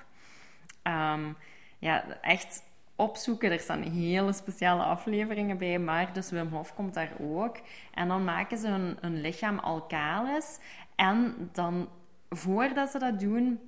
Ehm, 0.84 1.34
ja, 1.80 2.04
echt 2.22 2.64
opzoeken. 3.02 3.52
Er 3.52 3.60
staan 3.60 3.82
hele 3.82 4.34
speciale 4.34 4.84
afleveringen 4.84 5.58
bij, 5.58 5.80
maar 5.80 6.14
dus 6.14 6.30
Wim 6.30 6.48
Hof 6.48 6.76
komt 6.76 6.94
daar 6.94 7.12
ook. 7.20 7.58
En 7.94 8.08
dan 8.08 8.24
maken 8.24 8.58
ze 8.58 8.68
hun, 8.68 8.98
hun 9.02 9.22
lichaam 9.22 9.60
alkalis. 9.60 10.60
En 10.96 11.50
dan, 11.52 11.90
voordat 12.30 12.90
ze 12.90 13.00
dat 13.00 13.20
doen, 13.20 13.60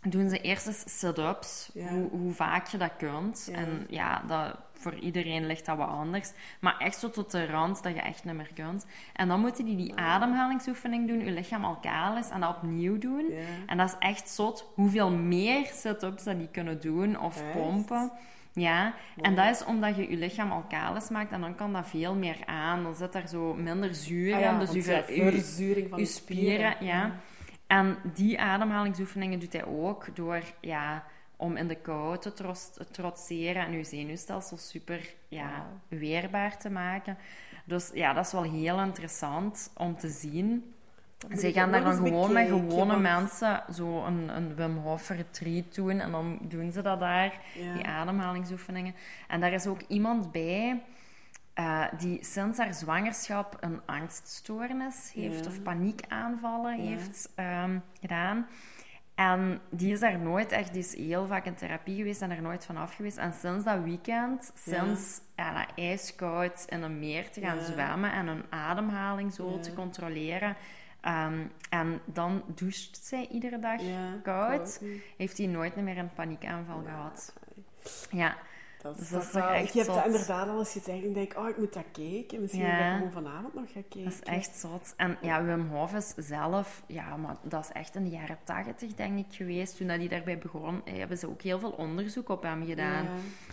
doen 0.00 0.28
ze 0.28 0.40
eerst 0.40 0.66
eens 0.66 0.98
sit-ups. 0.98 1.70
Hoe, 1.88 2.08
hoe, 2.10 2.32
vaak 2.32 2.66
je 2.66 2.78
dat 2.78 2.96
kunt. 2.96 3.50
En 3.52 3.86
ja, 3.88 4.22
dat, 4.26 4.56
voor 4.72 4.94
iedereen 4.94 5.46
ligt 5.46 5.66
dat 5.66 5.76
wat 5.76 5.88
anders. 5.88 6.32
Maar 6.60 6.78
echt 6.78 6.98
zo 6.98 7.10
tot 7.10 7.30
de 7.30 7.46
rand 7.46 7.82
dat 7.82 7.94
je 7.94 8.00
echt 8.00 8.24
niet 8.24 8.34
meer 8.34 8.50
kunt. 8.54 8.86
En 9.12 9.28
dan 9.28 9.40
moeten 9.40 9.64
die 9.64 9.76
die 9.76 9.94
ademhalingsoefening 9.94 11.08
doen, 11.08 11.24
je 11.24 11.30
lichaam 11.30 11.64
alkalis, 11.64 12.30
en 12.30 12.40
dat 12.40 12.56
opnieuw 12.56 12.98
doen. 12.98 13.32
En 13.66 13.76
dat 13.76 13.88
is 13.88 13.96
echt 13.98 14.28
zot 14.28 14.70
hoeveel 14.74 15.10
meer 15.10 15.66
sit-ups 15.66 16.24
dat 16.24 16.38
die 16.38 16.48
kunnen 16.48 16.80
doen 16.80 17.20
of 17.20 17.42
pompen. 17.52 18.12
Ja, 18.54 18.94
en 19.20 19.34
dat 19.34 19.50
is 19.50 19.64
omdat 19.64 19.96
je 19.96 20.10
je 20.10 20.16
lichaam 20.16 20.50
alkalis 20.52 21.08
maakt 21.08 21.32
en 21.32 21.40
dan 21.40 21.54
kan 21.54 21.72
dat 21.72 21.88
veel 21.88 22.14
meer 22.14 22.46
aan. 22.46 22.82
Dan 22.82 22.94
zit 22.94 23.14
er 23.14 23.28
zo 23.28 23.54
minder 23.54 23.94
zuur 23.94 24.34
ah 24.34 24.40
in. 24.40 24.58
dus 24.58 24.72
je, 24.72 25.04
verzuring 25.30 25.88
van 25.90 25.98
je 25.98 26.04
spieren. 26.04 26.76
ja. 26.80 27.12
En 27.66 27.96
die 28.14 28.40
ademhalingsoefeningen 28.40 29.38
doet 29.38 29.52
hij 29.52 29.64
ook 29.64 30.16
door 30.16 30.42
ja, 30.60 31.04
om 31.36 31.56
in 31.56 31.68
de 31.68 31.74
kou 31.74 32.18
te 32.18 32.32
trotseren 32.90 33.66
en 33.66 33.72
je 33.72 33.84
zenuwstelsel 33.84 34.56
super 34.56 35.14
ja, 35.28 35.66
weerbaar 35.88 36.58
te 36.58 36.70
maken. 36.70 37.18
Dus 37.64 37.90
ja, 37.94 38.12
dat 38.12 38.26
is 38.26 38.32
wel 38.32 38.42
heel 38.42 38.80
interessant 38.80 39.70
om 39.76 39.96
te 39.96 40.08
zien. 40.08 40.73
Ze 41.38 41.52
gaan 41.52 41.72
daar 41.72 41.84
dan 41.84 41.94
gewoon 41.94 42.32
met 42.32 42.48
gewone 42.48 42.98
mensen 42.98 43.62
zo 43.72 44.04
een, 44.04 44.36
een 44.36 44.54
Wim 44.54 44.76
Hof 44.76 45.08
retreat 45.08 45.74
doen. 45.74 46.00
En 46.00 46.10
dan 46.10 46.38
doen 46.42 46.72
ze 46.72 46.82
dat 46.82 47.00
daar, 47.00 47.40
die 47.74 47.86
ademhalingsoefeningen. 47.86 48.94
En 49.28 49.40
daar 49.40 49.52
is 49.52 49.66
ook 49.66 49.80
iemand 49.88 50.32
bij 50.32 50.82
uh, 51.58 51.84
die 51.98 52.24
sinds 52.24 52.58
haar 52.58 52.74
zwangerschap 52.74 53.56
een 53.60 53.80
angststoornis 53.86 55.12
heeft, 55.14 55.46
of 55.46 55.62
paniekaanvallen 55.62 56.78
heeft 56.78 57.32
um, 57.36 57.82
gedaan. 58.00 58.46
En 59.14 59.60
die 59.70 59.92
is 59.92 60.00
daar 60.00 60.18
nooit 60.18 60.52
echt, 60.52 60.72
die 60.72 60.82
is 60.82 60.96
heel 60.96 61.26
vaak 61.26 61.44
in 61.44 61.54
therapie 61.54 61.96
geweest 61.96 62.22
en 62.22 62.30
er 62.30 62.42
nooit 62.42 62.64
van 62.64 62.76
af 62.76 62.94
geweest. 62.94 63.16
En 63.16 63.32
sinds 63.32 63.64
dat 63.64 63.82
weekend, 63.82 64.52
sinds 64.54 65.20
ja. 65.36 65.50
ja 65.52 65.66
ijskoud 65.76 66.64
in 66.68 66.82
een 66.82 66.98
meer 66.98 67.30
te 67.30 67.40
gaan 67.40 67.60
zwemmen 67.60 68.12
en 68.12 68.26
een 68.26 68.44
ademhaling 68.50 69.32
zo 69.32 69.60
te 69.60 69.74
controleren, 69.74 70.56
Um, 71.06 71.52
en 71.70 72.00
dan 72.04 72.42
doucht 72.46 72.98
zij 73.02 73.28
iedere 73.30 73.58
dag 73.58 73.80
koud. 74.22 74.80
Heeft 75.16 75.38
hij 75.38 75.46
nooit 75.46 75.76
meer 75.76 75.98
een 75.98 76.12
paniekaanval 76.14 76.82
gehad. 76.84 77.32
Ja. 78.10 78.36
Dat 78.84 78.98
is, 78.98 79.08
dus 79.08 79.32
dat 79.32 79.50
echt 79.50 79.72
Je 79.72 79.80
hebt 79.80 79.94
dat 79.94 80.06
inderdaad 80.06 80.48
al 80.48 80.58
eens 80.58 80.72
gezegd. 80.72 81.04
Ik 81.04 81.14
denk, 81.14 81.36
oh, 81.38 81.48
ik 81.48 81.58
moet 81.58 81.72
dat 81.72 81.84
kijken. 81.92 82.40
Misschien 82.40 82.64
ja. 82.64 82.90
ik 82.90 82.96
gewoon 82.96 83.12
vanavond 83.12 83.54
nog 83.54 83.72
gaan 83.72 83.88
kijken. 83.88 84.04
Dat 84.04 84.12
is 84.12 84.20
echt 84.22 84.56
zot. 84.56 84.94
En 84.96 85.18
ja, 85.20 85.44
Wim 85.44 85.68
Hof 85.68 85.94
is 85.94 86.14
zelf... 86.16 86.82
Ja, 86.86 87.16
maar 87.16 87.36
dat 87.42 87.64
is 87.64 87.72
echt 87.72 87.94
in 87.94 88.04
de 88.04 88.10
jaren 88.10 88.38
tachtig, 88.44 88.94
denk 88.94 89.18
ik, 89.18 89.34
geweest. 89.34 89.76
Toen 89.76 89.86
dat 89.86 89.96
hij 89.96 90.08
daarbij 90.08 90.38
begon, 90.38 90.82
eh, 90.84 90.98
hebben 90.98 91.18
ze 91.18 91.28
ook 91.28 91.42
heel 91.42 91.58
veel 91.58 91.70
onderzoek 91.70 92.28
op 92.28 92.42
hem 92.42 92.66
gedaan. 92.66 93.06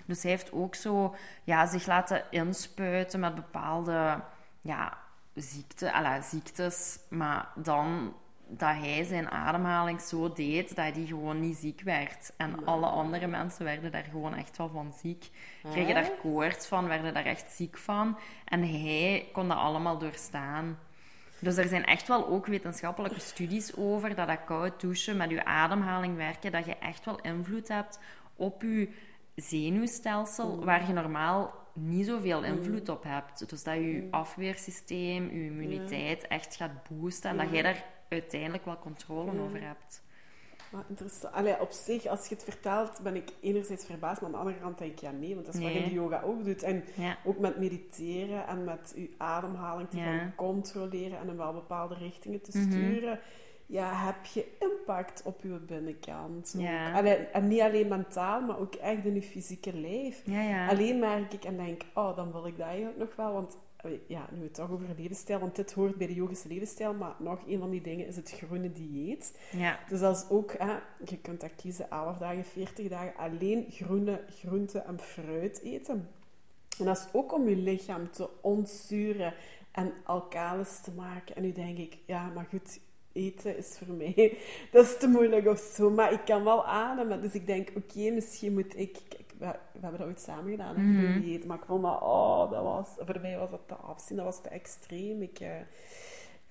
Dus 0.06 0.22
hij 0.22 0.32
heeft 0.32 0.52
ook 0.52 0.76
zo 0.76 1.16
ja, 1.44 1.66
zich 1.66 1.86
laten 1.86 2.24
inspuiten 2.30 3.20
met 3.20 3.36
bepaalde... 3.36 4.22
Ja, 4.62 4.98
ziekte, 5.36 5.92
alla, 5.92 6.22
ziektes, 6.22 7.00
maar 7.10 7.48
dan 7.56 8.14
dat 8.54 8.76
hij 8.76 9.04
zijn 9.04 9.32
ademhaling 9.32 10.02
zo 10.02 10.34
deed 10.34 10.76
dat 10.76 10.96
hij 10.96 11.06
gewoon 11.06 11.40
niet 11.40 11.58
ziek 11.58 11.82
werd. 11.82 12.32
En 12.38 12.66
alle 12.66 12.86
andere 12.86 13.28
mensen 13.28 13.66
werden 13.66 13.92
daar 13.92 14.08
gewoon 14.12 14.36
echt 14.36 14.58
wel 14.58 14.70
van 14.70 14.94
ziek. 15.02 15.30
Kregen 15.72 15.94
daar 15.94 16.12
koorts 16.22 16.68
van, 16.68 16.88
werden 16.88 17.14
daar 17.14 17.26
echt 17.26 17.52
ziek 17.52 17.78
van. 17.78 18.18
En 18.46 18.62
hij 18.62 19.30
kon 19.34 19.48
dat 19.48 19.58
allemaal 19.58 19.98
doorstaan. 19.98 20.80
Dus 21.40 21.58
er 21.58 21.68
zijn 21.68 21.86
echt 21.86 22.08
wel 22.08 22.28
ook 22.28 22.46
wetenschappelijke 22.46 23.20
studies 23.20 23.76
over 23.76 24.16
dat 24.16 24.28
dat 24.28 24.44
koud 24.46 24.82
douchen 24.82 25.18
met 25.18 25.30
je 25.30 25.46
ademhaling 25.46 26.16
werken, 26.16 26.52
dat 26.52 26.66
je 26.66 26.76
echt 26.76 27.06
wel 27.06 27.20
invloed 27.22 27.68
hebt 27.68 28.00
op 28.36 28.62
je 28.62 28.90
zenuwstelsel, 29.36 30.66
waar 30.66 30.88
je 30.88 30.94
normaal 30.94 31.61
niet 31.74 32.06
zoveel 32.06 32.40
mm. 32.40 32.46
invloed 32.46 32.90
op 32.90 33.04
hebt. 33.04 33.50
Dus 33.50 33.64
dat 33.64 33.76
je 33.76 34.02
mm. 34.02 34.08
afweersysteem, 34.12 35.24
je 35.24 35.46
immuniteit 35.46 36.28
echt 36.28 36.56
gaat 36.56 36.72
boosten 36.90 37.30
en 37.30 37.38
dat 37.38 37.52
jij 37.52 37.62
daar 37.62 37.86
uiteindelijk 38.10 38.66
wel 38.66 38.80
controle 38.80 39.42
over 39.42 39.62
hebt. 39.62 40.04
Maar 40.72 40.84
interessant. 40.88 41.34
Allee, 41.34 41.60
op 41.60 41.72
zich, 41.72 42.06
als 42.06 42.28
je 42.28 42.36
het 42.36 42.44
vertelt, 42.44 43.00
ben 43.04 43.16
ik 43.16 43.30
enerzijds 43.42 43.86
verbaasd, 43.86 44.22
maar 44.22 44.30
aan 44.30 44.36
de 44.36 44.42
andere 44.42 44.60
kant 44.60 44.78
denk 44.78 44.92
ik 44.92 45.00
ja 45.00 45.12
nee, 45.12 45.34
want 45.34 45.46
dat 45.46 45.56
is 45.56 45.62
wat 45.62 45.74
je 45.74 45.84
de 45.84 45.94
yoga 45.94 46.22
ook 46.22 46.46
doet. 46.46 46.64
En 46.64 46.84
ook 47.24 47.40
met 47.40 47.58
mediteren 47.60 48.48
en 48.48 48.64
met 48.64 48.94
je 48.96 49.10
ademhaling 49.18 49.90
te 49.90 49.98
gaan 49.98 50.34
controleren 50.36 51.20
en 51.20 51.28
in 51.28 51.38
wel 51.38 51.54
bepaalde 51.54 51.96
richtingen 51.96 52.42
te 52.42 52.58
mhm. 52.58 52.72
sturen 52.72 53.20
ja, 53.72 54.06
heb 54.06 54.26
je 54.26 54.46
impact 54.60 55.22
op 55.26 55.42
je 55.42 55.60
binnenkant. 55.68 56.54
Ja. 56.58 57.04
en 57.32 57.48
niet 57.48 57.62
alleen 57.62 57.88
mentaal, 57.88 58.42
maar 58.42 58.60
ook 58.60 58.76
echt 58.76 59.06
in 59.06 59.14
je 59.14 59.22
fysieke 59.22 59.74
lijf. 59.74 60.22
Ja, 60.26 60.42
ja. 60.42 60.68
Alleen 60.68 61.00
merk 61.00 61.34
ik 61.34 61.44
en 61.44 61.58
denk, 61.58 61.82
oh, 61.94 62.16
dan 62.16 62.32
wil 62.32 62.46
ik 62.46 62.58
dat 62.58 62.68
eigenlijk 62.68 62.98
nog 62.98 63.16
wel. 63.16 63.34
Want 63.34 63.58
ja, 64.08 64.28
nu 64.32 64.38
we 64.38 64.44
het 64.44 64.54
toch 64.54 64.72
over 64.72 64.86
levensstijl, 64.98 65.40
want 65.40 65.56
dit 65.56 65.74
hoort 65.74 65.96
bij 65.96 66.08
de 66.08 66.14
yogische 66.14 66.48
levensstijl, 66.48 66.94
maar 66.94 67.16
nog 67.20 67.40
een 67.48 67.60
van 67.60 67.70
die 67.70 67.82
dingen 67.82 68.08
is 68.08 68.16
het 68.16 68.32
groene 68.32 68.72
dieet. 68.72 69.40
Ja. 69.52 69.80
Dus 69.90 70.00
dat 70.00 70.16
is 70.16 70.30
ook, 70.30 70.54
hè, 70.58 70.78
je 71.06 71.18
kunt 71.18 71.42
dat 71.42 71.56
kiezen, 71.56 71.90
11 71.90 72.18
dagen, 72.18 72.46
40 72.46 72.88
dagen, 72.88 73.16
alleen 73.16 73.66
groene 73.70 74.24
groenten 74.30 74.86
en 74.86 75.00
fruit 75.00 75.62
eten. 75.62 76.10
En 76.80 76.86
dat 76.86 76.98
is 76.98 77.08
ook 77.12 77.34
om 77.34 77.50
je 77.50 77.56
lichaam 77.56 78.12
te 78.12 78.30
ontzuren 78.42 79.34
en 79.72 79.94
alkalis 80.04 80.80
te 80.80 80.92
maken. 80.92 81.36
En 81.36 81.42
nu 81.42 81.52
denk 81.52 81.78
ik, 81.78 81.98
ja, 82.06 82.28
maar 82.28 82.46
goed, 82.50 82.80
eten 83.14 83.58
is 83.58 83.78
voor 83.78 83.96
mij... 83.96 84.38
Dat 84.72 84.86
is 84.86 84.98
te 84.98 85.08
moeilijk 85.08 85.48
of 85.48 85.60
zo. 85.60 85.90
Maar 85.90 86.12
ik 86.12 86.22
kan 86.26 86.44
wel 86.44 86.66
ademen. 86.66 87.22
Dus 87.22 87.34
ik 87.34 87.46
denk, 87.46 87.70
oké, 87.76 88.12
misschien 88.12 88.54
moet 88.54 88.78
ik... 88.78 88.98
we, 89.38 89.46
hebben 89.80 90.00
dat 90.00 90.08
ooit 90.08 90.20
samen 90.20 90.52
gedaan, 90.52 90.76
mm 90.82 91.00
-hmm. 91.00 91.22
dieet. 91.22 91.46
Maar 91.46 91.58
ik 91.58 91.66
vond 91.66 91.84
dat... 91.84 92.02
Oh, 92.02 92.52
dat 92.52 92.64
was... 92.64 92.88
Voor 92.98 93.22
mij 93.22 93.38
was 93.38 93.50
dat 93.50 93.68
te 93.68 93.76
afzien. 93.76 94.18
Dat 94.18 94.26
was 94.26 94.42
te 94.42 94.50
extreem. 94.50 95.22
Ik, 95.22 95.40
uh, 95.40 95.48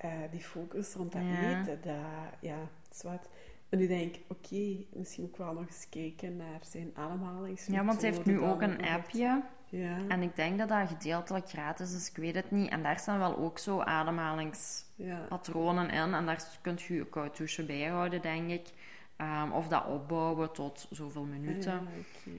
uh, 0.04 0.10
die 0.30 0.40
focus 0.40 0.94
rond 0.94 1.12
dat 1.12 1.22
eten, 1.22 1.78
dat... 1.82 1.94
Ja, 2.40 2.68
zwart. 2.90 3.26
En 3.68 3.78
nu 3.78 3.86
denk 3.86 4.14
ik, 4.14 4.22
oké, 4.28 4.76
misschien 4.92 5.22
moet 5.22 5.32
ik 5.32 5.38
wel 5.38 5.52
nog 5.52 5.66
eens 5.66 5.86
kijken 5.90 6.36
naar 6.36 6.60
zijn 6.70 6.90
ademhalingsmethode. 6.94 7.78
Ja, 7.78 7.84
want 7.84 8.00
hij 8.00 8.10
heeft 8.10 8.24
nu 8.24 8.40
ook 8.40 8.62
een 8.62 8.82
appje. 8.82 9.42
Ja. 9.70 9.96
En 10.08 10.22
ik 10.22 10.36
denk 10.36 10.58
dat 10.58 10.68
dat 10.68 10.88
gedeeltelijk 10.88 11.48
gratis 11.48 11.94
is, 11.94 12.10
ik 12.10 12.16
weet 12.16 12.34
het 12.34 12.50
niet. 12.50 12.70
En 12.70 12.82
daar 12.82 12.98
staan 12.98 13.18
wel 13.18 13.36
ook 13.36 13.58
zo 13.58 13.80
ademhalingspatronen 13.80 15.90
in. 15.90 16.14
En 16.14 16.26
daar 16.26 16.44
kunt 16.60 16.82
je 16.82 16.94
je 16.94 17.06
koud 17.06 17.36
douchen 17.36 17.66
bijhouden, 17.66 18.22
denk 18.22 18.50
ik. 18.50 18.68
Um, 19.20 19.52
of 19.52 19.68
dat 19.68 19.86
opbouwen 19.86 20.52
tot 20.52 20.86
zoveel 20.90 21.24
minuten. 21.24 21.88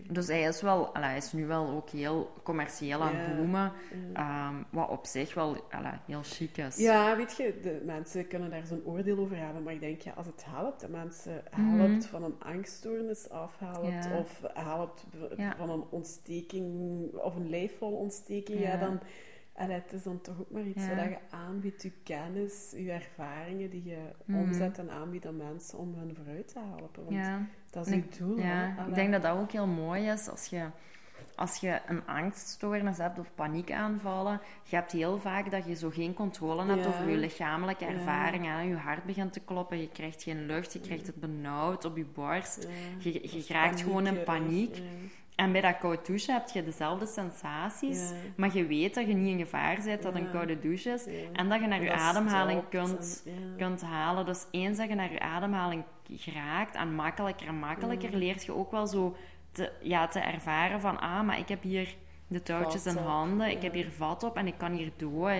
Dus 0.10 0.28
hij 0.28 0.42
is, 0.42 0.62
wel, 0.62 0.90
hij 0.94 1.18
is 1.18 1.32
nu 1.32 1.46
wel 1.46 1.70
ook 1.70 1.90
heel 1.90 2.32
commercieel 2.44 3.02
aan 3.02 3.16
het 3.16 3.38
boomen. 3.38 3.72
Um, 4.18 4.66
wat 4.70 4.90
op 4.90 5.06
zich 5.06 5.34
wel 5.34 5.56
heel 6.06 6.22
chic 6.24 6.58
is. 6.58 6.78
Ja, 6.78 7.18
weet 7.18 7.38
je, 7.38 7.60
de 7.62 7.82
mensen 7.86 8.28
kunnen 8.28 8.50
daar 8.50 8.66
zo'n 8.66 8.86
oordeel 8.86 9.18
over 9.18 9.38
hebben. 9.38 9.64
Maar 9.64 9.74
ik 9.74 9.80
denk, 9.80 10.02
ja, 10.02 10.14
als 10.16 10.26
het 10.26 10.46
helpt, 10.46 10.82
de 10.82 10.90
mensen 10.90 11.44
mhm. 11.56 11.80
helpt 11.80 12.06
van 12.06 12.24
een 12.24 12.36
angststoornis 12.40 13.30
af, 13.30 13.60
helpt, 13.60 14.08
of 14.20 14.42
helpt 14.54 15.06
van 15.58 15.70
een 15.70 15.84
ontsteking, 15.90 16.66
of 17.14 17.36
een 17.36 17.50
lijfvolontsteking, 17.50 18.60
ja, 18.60 18.78
dan 18.78 19.00
en 19.62 19.70
het 19.70 19.94
is 19.94 20.04
dan 20.04 20.22
toch 20.22 20.40
ook 20.40 20.52
maar 20.52 20.64
iets 20.64 20.86
ja. 20.86 20.96
wat 20.96 21.06
je 21.06 21.18
aanbiedt, 21.30 21.84
je 21.84 21.92
kennis, 22.04 22.74
je 22.78 22.92
ervaringen 22.92 23.70
die 23.70 23.84
je 23.84 24.00
mhm. 24.26 24.40
omzet 24.40 24.78
en 24.78 24.90
aanbiedt 24.90 25.26
aan 25.26 25.38
mensen 25.38 25.78
om 25.78 25.94
hun 25.94 26.16
vooruit 26.16 26.48
te 26.48 26.60
helpen. 26.60 27.04
Want 27.04 27.16
ja. 27.16 27.48
dat 27.70 27.88
is 27.88 27.94
je 27.94 28.04
doel. 28.18 28.38
Ja. 28.38 28.86
Ik 28.88 28.96
denk 28.96 29.12
dat 29.12 29.22
dat 29.22 29.38
ook 29.38 29.52
heel 29.52 29.68
mooi 29.68 30.08
is 30.08 30.30
als 30.30 30.46
je, 30.46 30.66
als 31.36 31.58
je 31.58 31.80
een 31.88 32.08
angststoornis 32.08 32.98
hebt 32.98 33.20
of 33.20 33.32
paniekaanvallen. 33.36 34.42
Je 34.64 34.76
hebt 34.76 34.92
heel 34.92 35.20
vaak 35.20 35.52
dat 35.52 35.66
je 35.66 35.76
zo 35.76 35.90
geen 35.90 36.14
controle 36.14 36.66
hebt 36.66 36.88
over 36.88 37.10
je 37.10 37.18
lichamelijke 37.18 37.86
ervaringen. 37.86 38.68
Je 38.68 38.76
hart 38.76 39.04
begint 39.04 39.34
te 39.34 39.40
kloppen, 39.40 39.82
je 39.82 39.90
krijgt 39.90 40.24
geen 40.24 40.46
lucht, 40.46 40.74
je 40.74 40.80
krijgt 40.80 41.08
het 41.08 41.16
benauwd 41.16 41.86
op 41.86 41.98
je 41.98 42.06
borst. 42.06 42.68
Je, 43.00 43.12
je 43.12 43.46
raakt 43.48 43.82
gewoon 43.82 44.08
in 44.08 44.24
paniek. 44.24 44.82
En 45.36 45.52
bij 45.52 45.62
dat 45.62 45.78
koud 45.78 46.06
douchen 46.06 46.34
heb 46.34 46.50
je 46.50 46.64
dezelfde 46.64 47.06
sensaties, 47.06 48.12
maar 48.36 48.56
je 48.56 48.66
weet 48.66 48.94
dat 48.94 49.08
je 49.08 49.14
niet 49.14 49.28
in 49.28 49.40
gevaar 49.40 49.80
bent 49.84 50.02
dat 50.02 50.16
een 50.16 50.32
koude 50.32 50.60
douche 50.60 50.90
is 50.90 51.08
en 51.34 51.50
dat 51.50 51.62
je 51.62 51.68
naar 51.68 51.84
je 51.84 51.94
ademhaling 51.94 52.62
kunt, 52.70 53.24
kunt 53.58 53.82
halen. 53.82 54.26
Dus 54.26 54.46
eens 54.52 54.78
dat 54.78 54.88
je 54.88 54.96
naar 54.96 55.12
je 55.12 55.20
ademhaling 55.20 55.84
geraakt 56.16 56.76
en 56.76 56.96
makkelijker 56.96 57.48
en 57.48 57.60
makkelijker, 57.60 58.16
leert 58.16 58.46
je 58.46 58.54
ook 58.54 58.72
wel 58.72 58.88
zo 58.88 59.16
te, 59.52 59.72
ja, 59.82 60.08
te 60.08 60.20
ervaren 60.20 60.82
van, 60.82 61.00
ah, 61.00 61.24
maar 61.26 61.40
ik 61.40 61.48
heb 61.48 61.62
hier 61.64 61.96
de 62.32 62.42
touwtjes 62.42 62.86
in 62.86 62.98
handen. 62.98 63.50
Ik 63.50 63.62
heb 63.62 63.74
hier 63.74 63.92
vat 63.92 64.24
op 64.24 64.38
en 64.38 64.48
ik 64.48 64.58
kan 64.58 64.72
hier 64.72 64.92
door. 64.98 65.36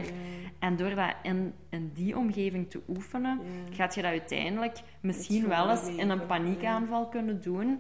En 0.60 0.76
door 0.76 0.96
dat 0.96 1.16
in, 1.24 1.54
in 1.70 1.92
die 1.94 2.18
omgeving 2.18 2.70
te 2.70 2.82
oefenen, 2.88 3.40
gaat 3.72 3.96
je 3.96 4.02
dat 4.02 4.12
uiteindelijk 4.12 4.80
misschien 5.02 5.48
wel 5.48 5.70
eens 5.70 5.88
in 5.88 6.10
een 6.10 6.26
paniekaanval 6.26 7.08
kunnen 7.08 7.42
doen. 7.42 7.80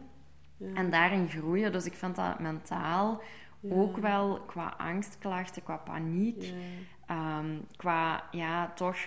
Ja. 0.62 0.74
En 0.74 0.90
daarin 0.90 1.30
groeien. 1.30 1.72
Dus 1.72 1.86
ik 1.86 1.94
vind 1.94 2.16
dat 2.16 2.40
mentaal 2.40 3.22
Ja. 3.60 3.74
ook 3.76 3.98
wel 3.98 4.40
qua 4.42 4.74
angstklachten, 4.78 5.64
qua 5.64 5.78
paniek, 5.78 6.42
Ja. 6.44 6.54
ehm, 7.08 7.58
qua 7.76 8.24
ja, 8.32 8.72
toch 8.76 8.98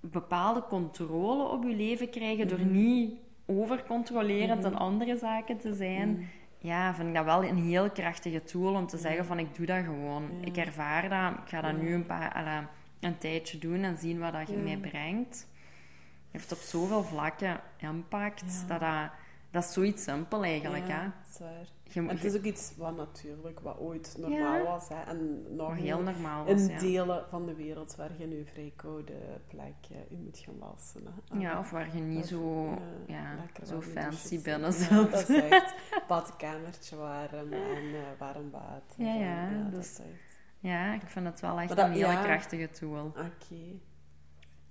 bepaalde 0.00 0.62
controle 0.62 1.42
op 1.48 1.64
je 1.64 1.74
leven 1.76 2.10
krijgen 2.10 2.48
door 2.48 2.58
Mhm. 2.60 2.72
niet 2.72 3.12
overcontrolerend 3.46 4.64
in 4.64 4.74
andere 4.76 5.16
zaken 5.16 5.58
te 5.58 5.74
zijn. 5.74 6.10
Mhm. 6.10 6.22
Ja, 6.58 6.94
vind 6.94 7.08
ik 7.08 7.14
dat 7.14 7.24
wel 7.24 7.44
een 7.44 7.56
heel 7.56 7.90
krachtige 7.90 8.42
tool 8.42 8.74
om 8.74 8.86
te 8.86 8.96
zeggen 8.98 9.24
van 9.24 9.38
ik 9.38 9.54
doe 9.54 9.66
dat 9.66 9.84
gewoon. 9.84 10.30
Ik 10.40 10.56
ervaar 10.56 11.02
dat. 11.08 11.42
Ik 11.42 11.48
ga 11.48 11.60
dat 11.60 11.80
nu 11.80 11.94
een, 11.94 12.06
paar, 12.06 12.68
een 13.00 13.18
tijdje 13.18 13.58
doen 13.58 13.82
en 13.82 13.96
zien 13.96 14.18
wat 14.18 14.32
dat 14.32 14.48
je 14.48 14.56
mij 14.56 14.76
brengt. 14.76 15.46
heeft 16.30 16.52
op 16.52 16.58
zoveel 16.58 17.02
vlakken 17.02 17.60
impact. 17.76 18.64
Dat, 18.68 18.80
dat, 18.80 19.10
dat 19.50 19.64
is 19.64 19.72
zoiets 19.72 20.02
simpel 20.02 20.44
eigenlijk. 20.44 20.86
Ja, 20.86 21.00
hè? 21.00 21.04
dat 21.04 21.28
is 21.32 21.38
waar. 21.38 21.66
Je, 21.90 22.00
En 22.00 22.08
het 22.08 22.24
is 22.24 22.36
ook 22.36 22.42
iets 22.42 22.72
wat 22.76 22.96
natuurlijk, 22.96 23.60
wat 23.60 23.78
ooit 23.78 24.14
normaal 24.18 24.56
Ja. 24.56 24.62
was. 24.62 24.88
Hè, 24.88 25.02
en 25.02 25.42
nog 25.56 25.76
heel 25.76 26.02
normaal 26.02 26.44
was. 26.44 26.60
in 26.60 26.68
Ja. 26.68 26.78
delen 26.78 27.24
van 27.30 27.46
de 27.46 27.54
wereld 27.54 27.96
waar 27.96 28.10
je 28.18 28.26
nu 28.26 28.46
vrij 28.52 28.72
koude 28.76 29.12
plek 29.46 29.74
eh, 29.90 30.18
u 30.18 30.22
moet 30.22 30.38
gaan 30.38 30.58
wassen. 30.58 31.02
Hè. 31.04 31.38
ja, 31.38 31.58
of 31.58 31.70
waar 31.70 31.96
je 31.96 32.02
niet 32.02 32.22
Of, 32.22 32.26
zo, 32.28 32.68
ja, 33.06 33.34
ja, 33.56 33.64
zo 33.66 33.74
in 33.74 33.82
fancy 33.82 34.42
binnen 34.42 34.72
zit. 34.72 34.88
Ja, 34.88 35.02
dat 35.02 35.28
is 35.28 35.40
echt 35.50 35.74
badkamertje 36.08 36.96
warm 36.96 37.52
en 37.52 37.94
eh, 37.94 38.00
warm 38.18 38.50
water. 38.50 39.04
Ja, 39.04 39.14
en, 39.14 39.18
ja, 39.58 39.70
dus- 39.70 39.90
is 39.90 39.98
echt... 39.98 40.36
Ja, 40.60 40.94
ik 40.94 41.02
vind 41.06 41.26
het 41.26 41.40
wel 41.40 41.58
echt 41.60 41.68
dat- 41.68 41.78
een 41.78 41.92
hele 41.92 42.22
krachtige 42.22 42.70
tool. 42.70 43.04
Oké. 43.06 43.78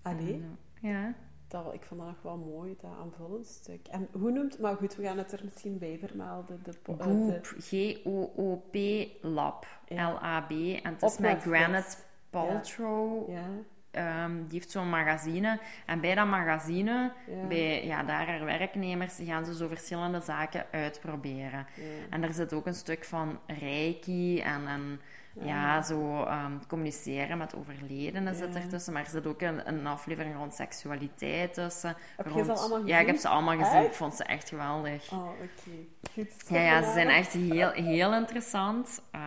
Allee, 0.01 0.43
Ja. 0.81 1.13
Dat, 1.47 1.63
wel- 1.63 1.73
ik 1.73 1.83
vond 1.85 1.99
dat 2.01 2.09
nog 2.09 2.21
wel 2.21 2.37
mooi, 2.37 2.75
dat 2.81 2.91
aanvullend 3.01 3.45
stuk. 3.47 3.87
En 3.87 4.07
hoe 4.11 4.31
noemt... 4.31 4.59
Maar 4.59 4.75
goed, 4.75 4.95
we 4.95 5.03
gaan 5.03 5.17
het 5.17 5.31
er 5.31 5.41
misschien 5.43 5.77
bij 5.77 5.97
vermelden. 5.99 6.59
De, 6.63 6.71
eh, 6.83 6.97
de, 6.97 7.03
Goop, 7.03 7.45
G-O-O-P 7.59 8.75
Lab, 9.21 9.65
Ja. 9.87 10.11
L-A-B. 10.11 10.51
En 10.51 10.93
het 10.93 11.01
is 11.03 11.13
Op 11.13 11.19
met. 11.19 11.41
Gwyneth 11.41 12.05
Paltrow. 12.29 13.29
ja, 13.29 13.45
Ehm, 13.91 14.31
die 14.35 14.45
heeft 14.59 14.71
zo'n 14.71 14.89
magazine. 14.89 15.59
En 15.85 16.01
bij 16.01 16.15
dat 16.15 16.27
magazine, 16.27 17.11
bij 17.47 17.85
ja, 17.85 18.03
daar 18.03 18.27
haar 18.27 18.45
werknemers, 18.45 19.19
gaan 19.23 19.45
ze 19.45 19.55
zo 19.55 19.67
verschillende 19.67 20.19
zaken 20.21 20.65
uitproberen. 20.71 21.65
En 22.09 22.23
er 22.23 22.33
zit 22.33 22.53
ook 22.53 22.65
een 22.65 22.73
stuk 22.73 23.03
van 23.05 23.39
reiki 23.47 24.39
en, 24.41 24.67
en 24.67 24.99
ja. 25.41 25.45
Ja. 25.45 25.81
zo 25.81 26.23
ehm, 26.23 26.51
communiceren 26.67 27.37
met 27.37 27.55
overledenen 27.55 28.35
zit 28.35 28.53
Ja. 28.53 28.59
ertussen. 28.61 28.93
Maar 28.93 29.03
er 29.03 29.09
zit 29.09 29.27
ook 29.27 29.41
een, 29.41 29.67
een 29.67 29.87
aflevering 29.87 30.35
rond 30.35 30.53
seksualiteit 30.53 31.53
tussen. 31.53 31.95
Heb 32.17 32.25
je 32.35 32.43
ze 32.43 32.51
allemaal 32.53 32.85
Ja, 32.85 32.99
ik 32.99 33.05
heb 33.05 33.15
gezien? 33.15 33.19
ze 33.19 33.27
allemaal 33.27 33.57
gezien. 33.57 33.83
Ik 33.85 33.93
vond 33.93 34.15
ze 34.15 34.23
echt 34.23 34.49
geweldig. 34.49 35.11
Oh, 35.11 35.19
oké. 35.29 35.77
Goed. 36.13 36.31
Ja, 36.47 36.59
ja, 36.61 36.83
ze 36.83 36.91
zijn 36.91 37.07
echt 37.07 37.33
heel, 37.33 37.69
heel 37.71 38.13
interessant. 38.13 39.01
Uh, 39.15 39.21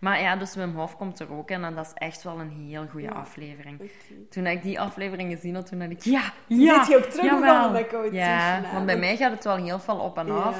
maar 0.00 0.20
ja, 0.20 0.36
dus 0.36 0.54
Wim 0.54 0.74
Hof 0.76 0.96
komt 0.96 1.18
er 1.20 1.32
ook 1.32 1.50
in 1.50 1.64
en 1.64 1.74
dat 1.74 1.86
is 1.86 1.92
echt 1.94 2.22
wel 2.22 2.40
een 2.40 2.50
heel 2.50 2.86
goede 2.90 3.06
Ja. 3.06 3.12
aflevering. 3.12 3.90
Toen 4.30 4.46
ik 4.46 4.62
die 4.62 4.80
aflevering 4.80 5.32
gezien 5.32 5.54
had, 5.54 5.66
toen 5.66 5.78
dacht 5.78 5.90
ik, 5.90 6.02
ja, 6.02 6.22
ja, 6.46 6.84
zit 6.84 6.88
je 6.88 6.96
ook 7.32 7.40
bij 7.40 8.10
Ja, 8.12 8.60
want 8.72 8.86
bij 8.86 8.98
mij 8.98 9.16
gaat 9.16 9.30
het 9.32 9.44
wel 9.44 9.56
heel 9.56 9.78
veel 9.78 9.98
op 9.98 10.18
en 10.18 10.30
af. 10.30 10.58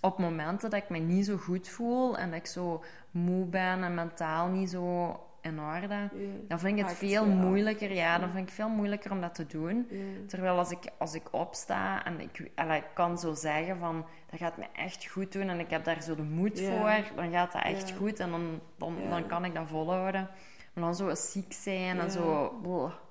Op 0.00 0.18
momenten 0.18 0.70
dat 0.70 0.82
ik 0.82 0.88
me 0.88 0.98
niet 0.98 1.24
zo 1.26 1.36
goed 1.36 1.68
voel 1.68 2.18
en 2.18 2.30
dat 2.30 2.38
ik 2.38 2.46
zo 2.46 2.82
moe 3.10 3.44
ben 3.46 3.82
en 3.84 3.94
mentaal 3.94 4.48
niet 4.48 4.70
zo 4.70 5.20
in 5.40 5.60
orde, 5.60 5.94
Ja. 5.94 6.08
dan 6.48 6.58
vind 6.58 6.78
ik 6.78 6.84
het 6.84 6.94
veel 6.96 7.26
moeilijker. 7.26 7.92
Ja, 7.92 8.18
dan 8.18 8.30
vind 8.30 8.48
ik 8.48 8.54
veel 8.54 8.68
moeilijker 8.68 9.10
om 9.10 9.20
dat 9.20 9.34
te 9.34 9.46
doen. 9.46 9.88
Terwijl 10.26 10.58
als 10.58 10.70
ik, 10.70 10.78
als 10.98 11.14
ik 11.14 11.32
opsta 11.32 12.04
en 12.04 12.20
ik, 12.20 12.38
ik 12.54 12.84
kan 12.94 13.18
zo 13.18 13.34
zeggen 13.34 13.78
van 13.78 14.04
dat 14.30 14.38
gaat 14.40 14.56
me 14.56 14.64
echt 14.72 15.06
goed 15.06 15.32
doen 15.32 15.48
en 15.48 15.58
ik 15.60 15.70
heb 15.70 15.84
daar 15.84 16.02
zo 16.02 16.14
de 16.14 16.22
moed 16.22 16.60
voor, 16.60 16.96
dan 17.14 17.30
gaat 17.30 17.52
dat 17.52 17.62
echt 17.62 17.92
goed 17.92 18.20
en 18.20 18.30
dan, 18.30 18.60
dan, 18.78 18.96
dan 19.10 19.26
kan 19.26 19.44
ik 19.44 19.54
dat 19.54 19.68
volhouden. 19.68 20.28
Maar 20.72 20.84
dan 20.84 20.94
zo 20.94 21.14
ziek 21.14 21.52
zijn 21.52 21.98
en 21.98 22.10
zo, 22.10 22.52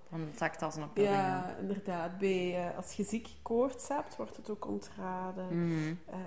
dan 0.10 0.30
zakt 0.36 0.60
dat 0.60 0.76
als 0.76 0.76
een. 0.76 1.04
Ja, 1.04 1.56
inderdaad. 1.60 2.18
Bij, 2.18 2.68
eh, 2.68 2.78
als 2.78 2.94
je 2.94 3.04
ziek 3.04 3.30
koorts 3.42 3.88
hebt, 3.88 4.16
wordt 4.16 4.38
het 4.38 4.50
ook 4.50 4.68
ontraden. 4.68 5.68
Mhm. 5.68 5.94
Eh, 6.06 6.18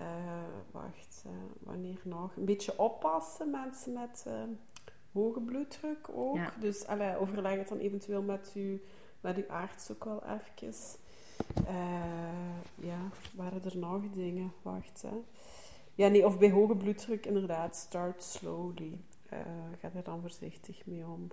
wacht, 0.70 1.22
eh, 1.24 1.32
wanneer 1.58 2.00
nog? 2.02 2.36
Een 2.36 2.44
beetje 2.44 2.78
oppassen, 2.78 3.50
mensen 3.50 3.92
met 3.92 4.26
hoge 5.12 5.40
bloeddruk 5.40 6.08
ook. 6.14 6.36
Ja. 6.36 6.52
Dus 6.60 6.86
allee, 6.86 7.16
overleg 7.16 7.58
het 7.58 7.68
dan 7.68 7.78
eventueel 7.78 8.22
met 8.22 8.52
uw, 8.54 8.78
met 9.20 9.36
uw 9.36 9.48
arts 9.48 9.90
ook 9.90 10.04
wel 10.04 10.22
even. 10.24 10.74
Ja, 12.74 12.98
waren 13.34 13.64
er 13.64 13.76
nog 13.76 14.10
dingen? 14.10 14.52
Wacht, 14.62 15.02
hè. 15.02 15.22
Ja, 15.94 16.08
nee, 16.08 16.26
of 16.26 16.38
bij 16.38 16.50
hoge 16.50 16.76
bloeddruk 16.76 17.26
inderdaad, 17.26 17.76
start 17.76 18.22
slowly. 18.22 19.00
Ga 19.80 19.90
er 19.94 20.02
dan 20.02 20.20
voorzichtig 20.20 20.86
mee 20.86 21.06
om. 21.06 21.28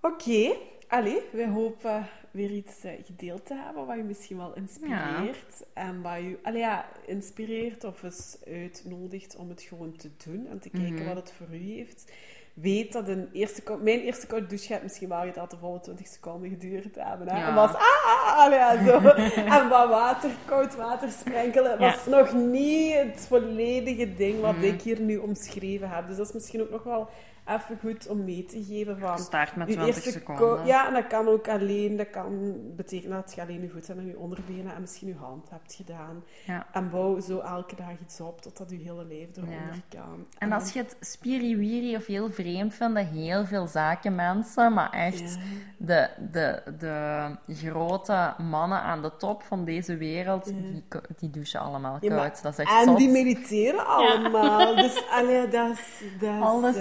Oké, 0.00 0.52
allee, 0.88 1.20
wij 1.32 1.46
hopen 1.48 2.06
weer 2.30 2.50
iets 2.50 2.84
eh, 2.84 2.92
gedeeld 3.04 3.46
te 3.46 3.54
hebben 3.54 3.86
wat 3.86 3.96
je 3.96 4.02
misschien 4.02 4.36
wel 4.36 4.54
inspireert. 4.54 5.64
En 5.72 6.02
wat 6.02 6.16
je 6.16 6.38
allee, 6.42 6.60
ja, 6.60 6.86
inspireert 7.06 7.84
of 7.84 8.02
eens 8.02 8.36
uitnodigt 8.46 9.36
om 9.36 9.48
het 9.48 9.62
gewoon 9.62 9.96
te 9.96 10.10
doen 10.26 10.46
en 10.50 10.58
te 10.60 10.70
kijken 10.70 10.94
Mhm. 10.94 11.04
wat 11.06 11.16
het 11.16 11.32
voor 11.32 11.46
u 11.56 11.72
heeft. 11.72 12.12
Weet 12.54 12.92
dat 12.92 13.08
een 13.08 13.28
eerste, 13.32 13.62
mijn 13.82 14.00
eerste 14.00 14.26
koude 14.26 14.46
douche 14.46 14.66
gaat 14.72 14.82
misschien 14.82 15.08
wel 15.08 15.32
gaat 15.32 15.50
de 15.50 15.56
volle 15.56 15.80
20 15.80 16.06
seconden 16.06 16.48
geduurd 16.50 16.94
hebben. 16.98 17.28
Hè? 17.28 17.38
Ja. 17.38 17.48
En 17.48 17.54
was 17.54 17.74
ah, 17.74 18.04
ah, 18.06 18.38
allee, 18.38 18.58
ja, 18.58 18.84
zo. 18.86 18.98
en 19.58 19.68
wat 19.68 19.88
water, 19.88 20.30
koud 20.44 20.76
water 20.76 21.10
sprenkelen, 21.10 21.78
was 21.78 22.06
nog 22.06 22.32
niet 22.34 22.94
het 22.94 23.26
volledige 23.28 24.14
ding 24.14 24.40
wat 24.40 24.54
Mhm. 24.54 24.64
ik 24.64 24.80
hier 24.82 25.00
nu 25.00 25.16
omschreven 25.16 25.90
heb. 25.90 26.06
Dus 26.06 26.16
dat 26.16 26.26
is 26.28 26.32
misschien 26.32 26.60
ook 26.62 26.70
nog 26.70 26.82
wel 26.82 27.08
even 27.48 27.78
goed 27.80 28.08
om 28.08 28.24
mee 28.24 28.44
te 28.44 28.64
geven 28.64 28.98
van... 28.98 29.18
Start 29.18 29.56
met 29.56 29.68
Uw 29.68 29.74
20 29.74 29.94
eerste 29.94 30.10
seconden. 30.10 30.66
Ja, 30.66 30.86
en 30.88 30.94
dat 30.94 31.06
kan 31.06 31.28
ook 31.28 31.48
alleen. 31.48 31.96
Dat 31.96 32.10
kan 32.10 32.54
betekenen 32.76 33.16
dat 33.22 33.32
je 33.34 33.40
alleen 33.40 33.60
je 33.60 33.68
voeten 33.68 33.98
en 33.98 34.06
je 34.06 34.18
onderbenen 34.18 34.74
en 34.74 34.80
misschien 34.80 35.08
je 35.08 35.14
hand 35.14 35.50
hebt 35.50 35.74
gedaan. 35.74 36.24
Ja. 36.46 36.66
En 36.72 36.90
bouw 36.90 37.20
zo 37.20 37.38
elke 37.38 37.76
dag 37.76 37.90
iets 38.02 38.20
op 38.20 38.40
totdat 38.40 38.70
je 38.70 38.76
hele 38.76 39.04
lijf 39.04 39.36
eronder 39.36 39.54
Ja. 39.90 40.00
kan. 40.00 40.26
En 40.38 40.52
als 40.52 40.72
je 40.72 40.78
het 40.78 40.96
spiriwiri 41.00 41.96
of 41.96 42.06
heel 42.06 42.30
vreemd 42.30 42.74
vindt, 42.74 42.94
dat 42.94 43.06
heel 43.06 43.44
veel 43.46 43.66
zaken 43.66 44.14
mensen, 44.14 44.72
maar 44.72 44.90
echt 44.90 45.18
Ja. 45.34 45.36
de, 45.76 46.08
de, 46.30 46.62
de 46.78 47.54
grote 47.54 48.34
mannen 48.38 48.80
aan 48.80 49.02
de 49.02 49.16
top 49.16 49.42
van 49.42 49.64
deze 49.64 49.96
wereld, 49.96 50.44
die, 50.44 50.84
die 51.18 51.30
douchen 51.30 51.60
allemaal 51.60 51.98
maar- 52.00 52.08
koud. 52.18 52.42
dat 52.42 52.52
is 52.52 52.58
echt 52.58 52.70
En 52.80 52.84
zot. 52.84 52.98
die 52.98 53.10
mediteren 53.10 53.86
allemaal. 53.86 54.74
Dus 54.74 55.02
allee, 55.10 55.48
dat 55.48 55.70
is... 55.70 56.02
Dat 56.20 56.34
is 56.34 56.40
Alle 56.40 56.68
eh, 56.68 56.74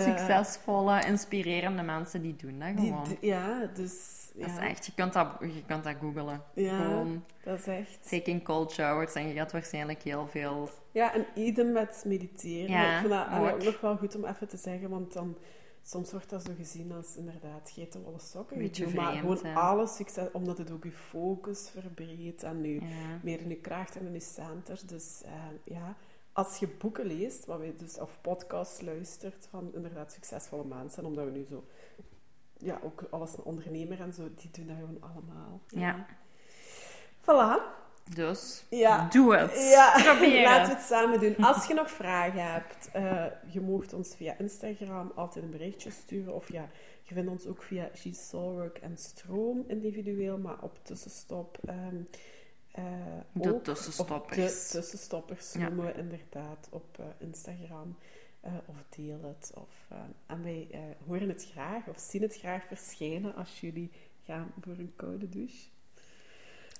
succesvolle, 0.57 1.05
inspirerende 1.05 1.81
mensen, 1.81 2.21
die 2.21 2.35
doen 2.35 2.59
dat 2.59 2.67
gewoon. 2.75 3.03
die- 3.03 3.29
ja, 3.29 3.69
dus... 3.75 4.15
Ja, 4.35 4.47
Dat 4.47 4.57
is 4.57 4.63
echt, 4.63 4.85
je 4.85 4.91
kunt 4.95 5.13
dat, 5.13 5.27
je 5.39 5.63
kunt 5.65 5.83
dat 5.83 5.95
googlen. 6.01 6.41
Ja. 6.53 6.77
Gewoon 6.77 7.23
dat 7.43 7.59
is 7.59 7.67
echt... 7.67 8.09
taking 8.09 8.43
cold 8.43 8.71
showers 8.71 9.13
en 9.13 9.27
je 9.27 9.33
gaat 9.33 9.51
waarschijnlijk 9.51 10.01
heel 10.03 10.27
veel... 10.27 10.69
Ja, 10.91 11.13
en 11.13 11.25
idem 11.35 11.71
met 11.71 12.03
mediteren. 12.05 12.69
Ja, 12.69 12.93
ik 12.93 12.99
vind 12.99 13.09
dat 13.13 13.27
ook. 13.39 13.51
ook 13.53 13.63
nog 13.63 13.81
wel 13.81 13.97
goed 13.97 14.15
om 14.15 14.25
even 14.25 14.47
te 14.47 14.57
zeggen, 14.57 14.89
want 14.89 15.13
dan... 15.13 15.37
Soms 15.83 16.11
wordt 16.11 16.29
dat 16.29 16.43
zo 16.43 16.51
gezien 16.57 16.91
als 16.91 17.15
inderdaad 17.15 17.71
geitenwolle 17.73 18.19
sokken. 18.19 18.57
Beetje 18.57 18.85
gedoe, 18.85 19.01
maar 19.01 19.11
vreemd, 19.17 19.39
gewoon 19.39 19.53
hè. 19.53 19.59
alle 19.59 19.87
succes, 19.87 20.27
omdat 20.31 20.57
het 20.57 20.71
ook 20.71 20.83
je 20.83 20.91
focus 20.91 21.69
verbreedt 21.79 22.43
en 22.43 22.61
nu 22.61 22.73
Ja. 22.73 23.19
meer 23.23 23.41
in 23.41 23.49
je 23.49 23.55
kracht 23.55 23.95
en 23.97 24.05
in 24.05 24.13
je 24.13 24.19
center. 24.19 24.79
Dus 24.85 25.21
eh, 25.25 25.31
ja, 25.75 25.95
als 26.37 26.57
je 26.57 26.67
boeken 26.67 27.05
leest, 27.05 27.45
wat 27.45 27.59
wij 27.59 27.73
dus, 27.77 27.97
of 27.99 28.17
podcasts 28.21 28.81
luistert 28.81 29.47
van 29.49 29.71
inderdaad 29.73 30.11
succesvolle 30.11 30.63
mensen, 30.65 31.05
omdat 31.05 31.25
we 31.25 31.31
nu 31.31 31.45
zo, 31.49 31.63
ja, 32.57 32.79
ook 32.83 33.03
alles 33.09 33.37
een 33.37 33.43
ondernemer 33.43 33.99
en 34.01 34.13
zo, 34.13 34.29
die 34.35 34.49
doen 34.51 34.67
dat 34.67 34.75
gewoon 34.75 35.01
allemaal. 35.01 35.61
Ja. 35.67 36.05
Voilà. 37.21 37.75
Dus, 38.15 38.65
Ja. 38.69 39.07
doe 39.11 39.35
het. 39.35 39.69
Ja, 39.71 39.91
Probeer 40.03 40.43
laten 40.49 40.69
we 40.73 40.77
het 40.77 40.85
samen 40.87 41.19
doen. 41.19 41.35
Als 41.35 41.67
je 41.67 41.73
nog 41.73 41.89
vragen 41.91 42.51
hebt, 42.51 42.89
eh, 42.93 43.25
je 43.47 43.61
moogt 43.61 43.93
ons 43.93 44.15
via 44.15 44.37
Instagram 44.37 45.11
altijd 45.15 45.45
een 45.45 45.51
berichtje 45.51 45.91
sturen. 45.91 46.33
Of 46.35 46.51
ja, 46.51 46.69
je 47.01 47.13
vindt 47.13 47.29
ons 47.29 47.45
ook 47.47 47.63
via 47.63 47.89
Soulwork 48.11 48.77
en 48.77 48.97
Stroom 48.97 49.63
individueel, 49.67 50.37
maar 50.37 50.61
op 50.61 50.79
tussenstop. 50.83 51.57
ehm, 51.65 51.95
eh, 52.77 52.83
De 53.31 53.53
ook. 53.53 53.63
tussenstoppers. 53.63 54.37
Of 54.37 54.67
de 54.71 54.77
tussenstoppers 54.79 55.53
Ja. 55.53 55.59
noemen 55.59 55.85
we 55.85 55.93
inderdaad 55.93 56.67
op 56.71 56.97
eh, 56.99 57.05
Instagram. 57.17 57.97
Eh, 58.41 58.51
of 58.65 58.75
deel 58.89 59.19
het. 59.23 59.51
Of, 59.55 59.85
eh, 59.89 59.97
en 60.25 60.43
wij 60.43 60.67
eh, 60.71 60.79
horen 61.07 61.27
het 61.29 61.47
graag 61.51 61.87
of 61.87 61.99
zien 61.99 62.21
het 62.21 62.37
graag 62.37 62.63
verschijnen 62.67 63.35
als 63.35 63.59
jullie 63.59 63.91
gaan 64.25 64.51
voor 64.61 64.73
een 64.77 64.93
koude 64.95 65.29
douche. 65.29 65.67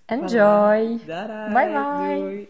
Enjoy. 0.05 0.97
Bye 1.05 1.69
bye. 1.71 2.15
Doei. 2.19 2.47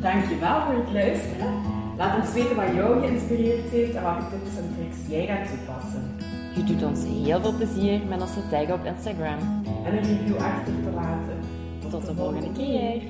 Dankjewel 0.00 0.62
voor 0.64 0.74
het 0.74 0.92
luisteren. 0.92 1.62
Laat 1.96 2.20
ons 2.20 2.32
weten 2.32 2.56
wat 2.56 2.74
jou 2.74 3.00
geïnspireerd 3.00 3.70
heeft 3.70 3.94
en 3.94 4.02
welke 4.02 4.28
tips 4.30 4.56
en 4.56 4.74
tricks 4.76 5.08
jij 5.08 5.26
gaat 5.26 5.48
toepassen. 5.48 6.16
Je 6.54 6.64
doet 6.64 6.82
ons 6.82 7.04
heel 7.04 7.40
veel 7.40 7.52
plezier 7.52 8.00
met 8.08 8.20
onze 8.20 8.48
tag 8.50 8.70
op 8.70 8.84
Instagram. 8.84 9.38
En 9.84 9.96
een 9.96 10.02
review 10.02 10.36
achter 10.36 10.72
te 10.82 10.90
laten. 10.94 11.38
Tot 11.90 12.06
de 12.06 12.14
volgende 12.14 12.52
keer. 12.52 13.02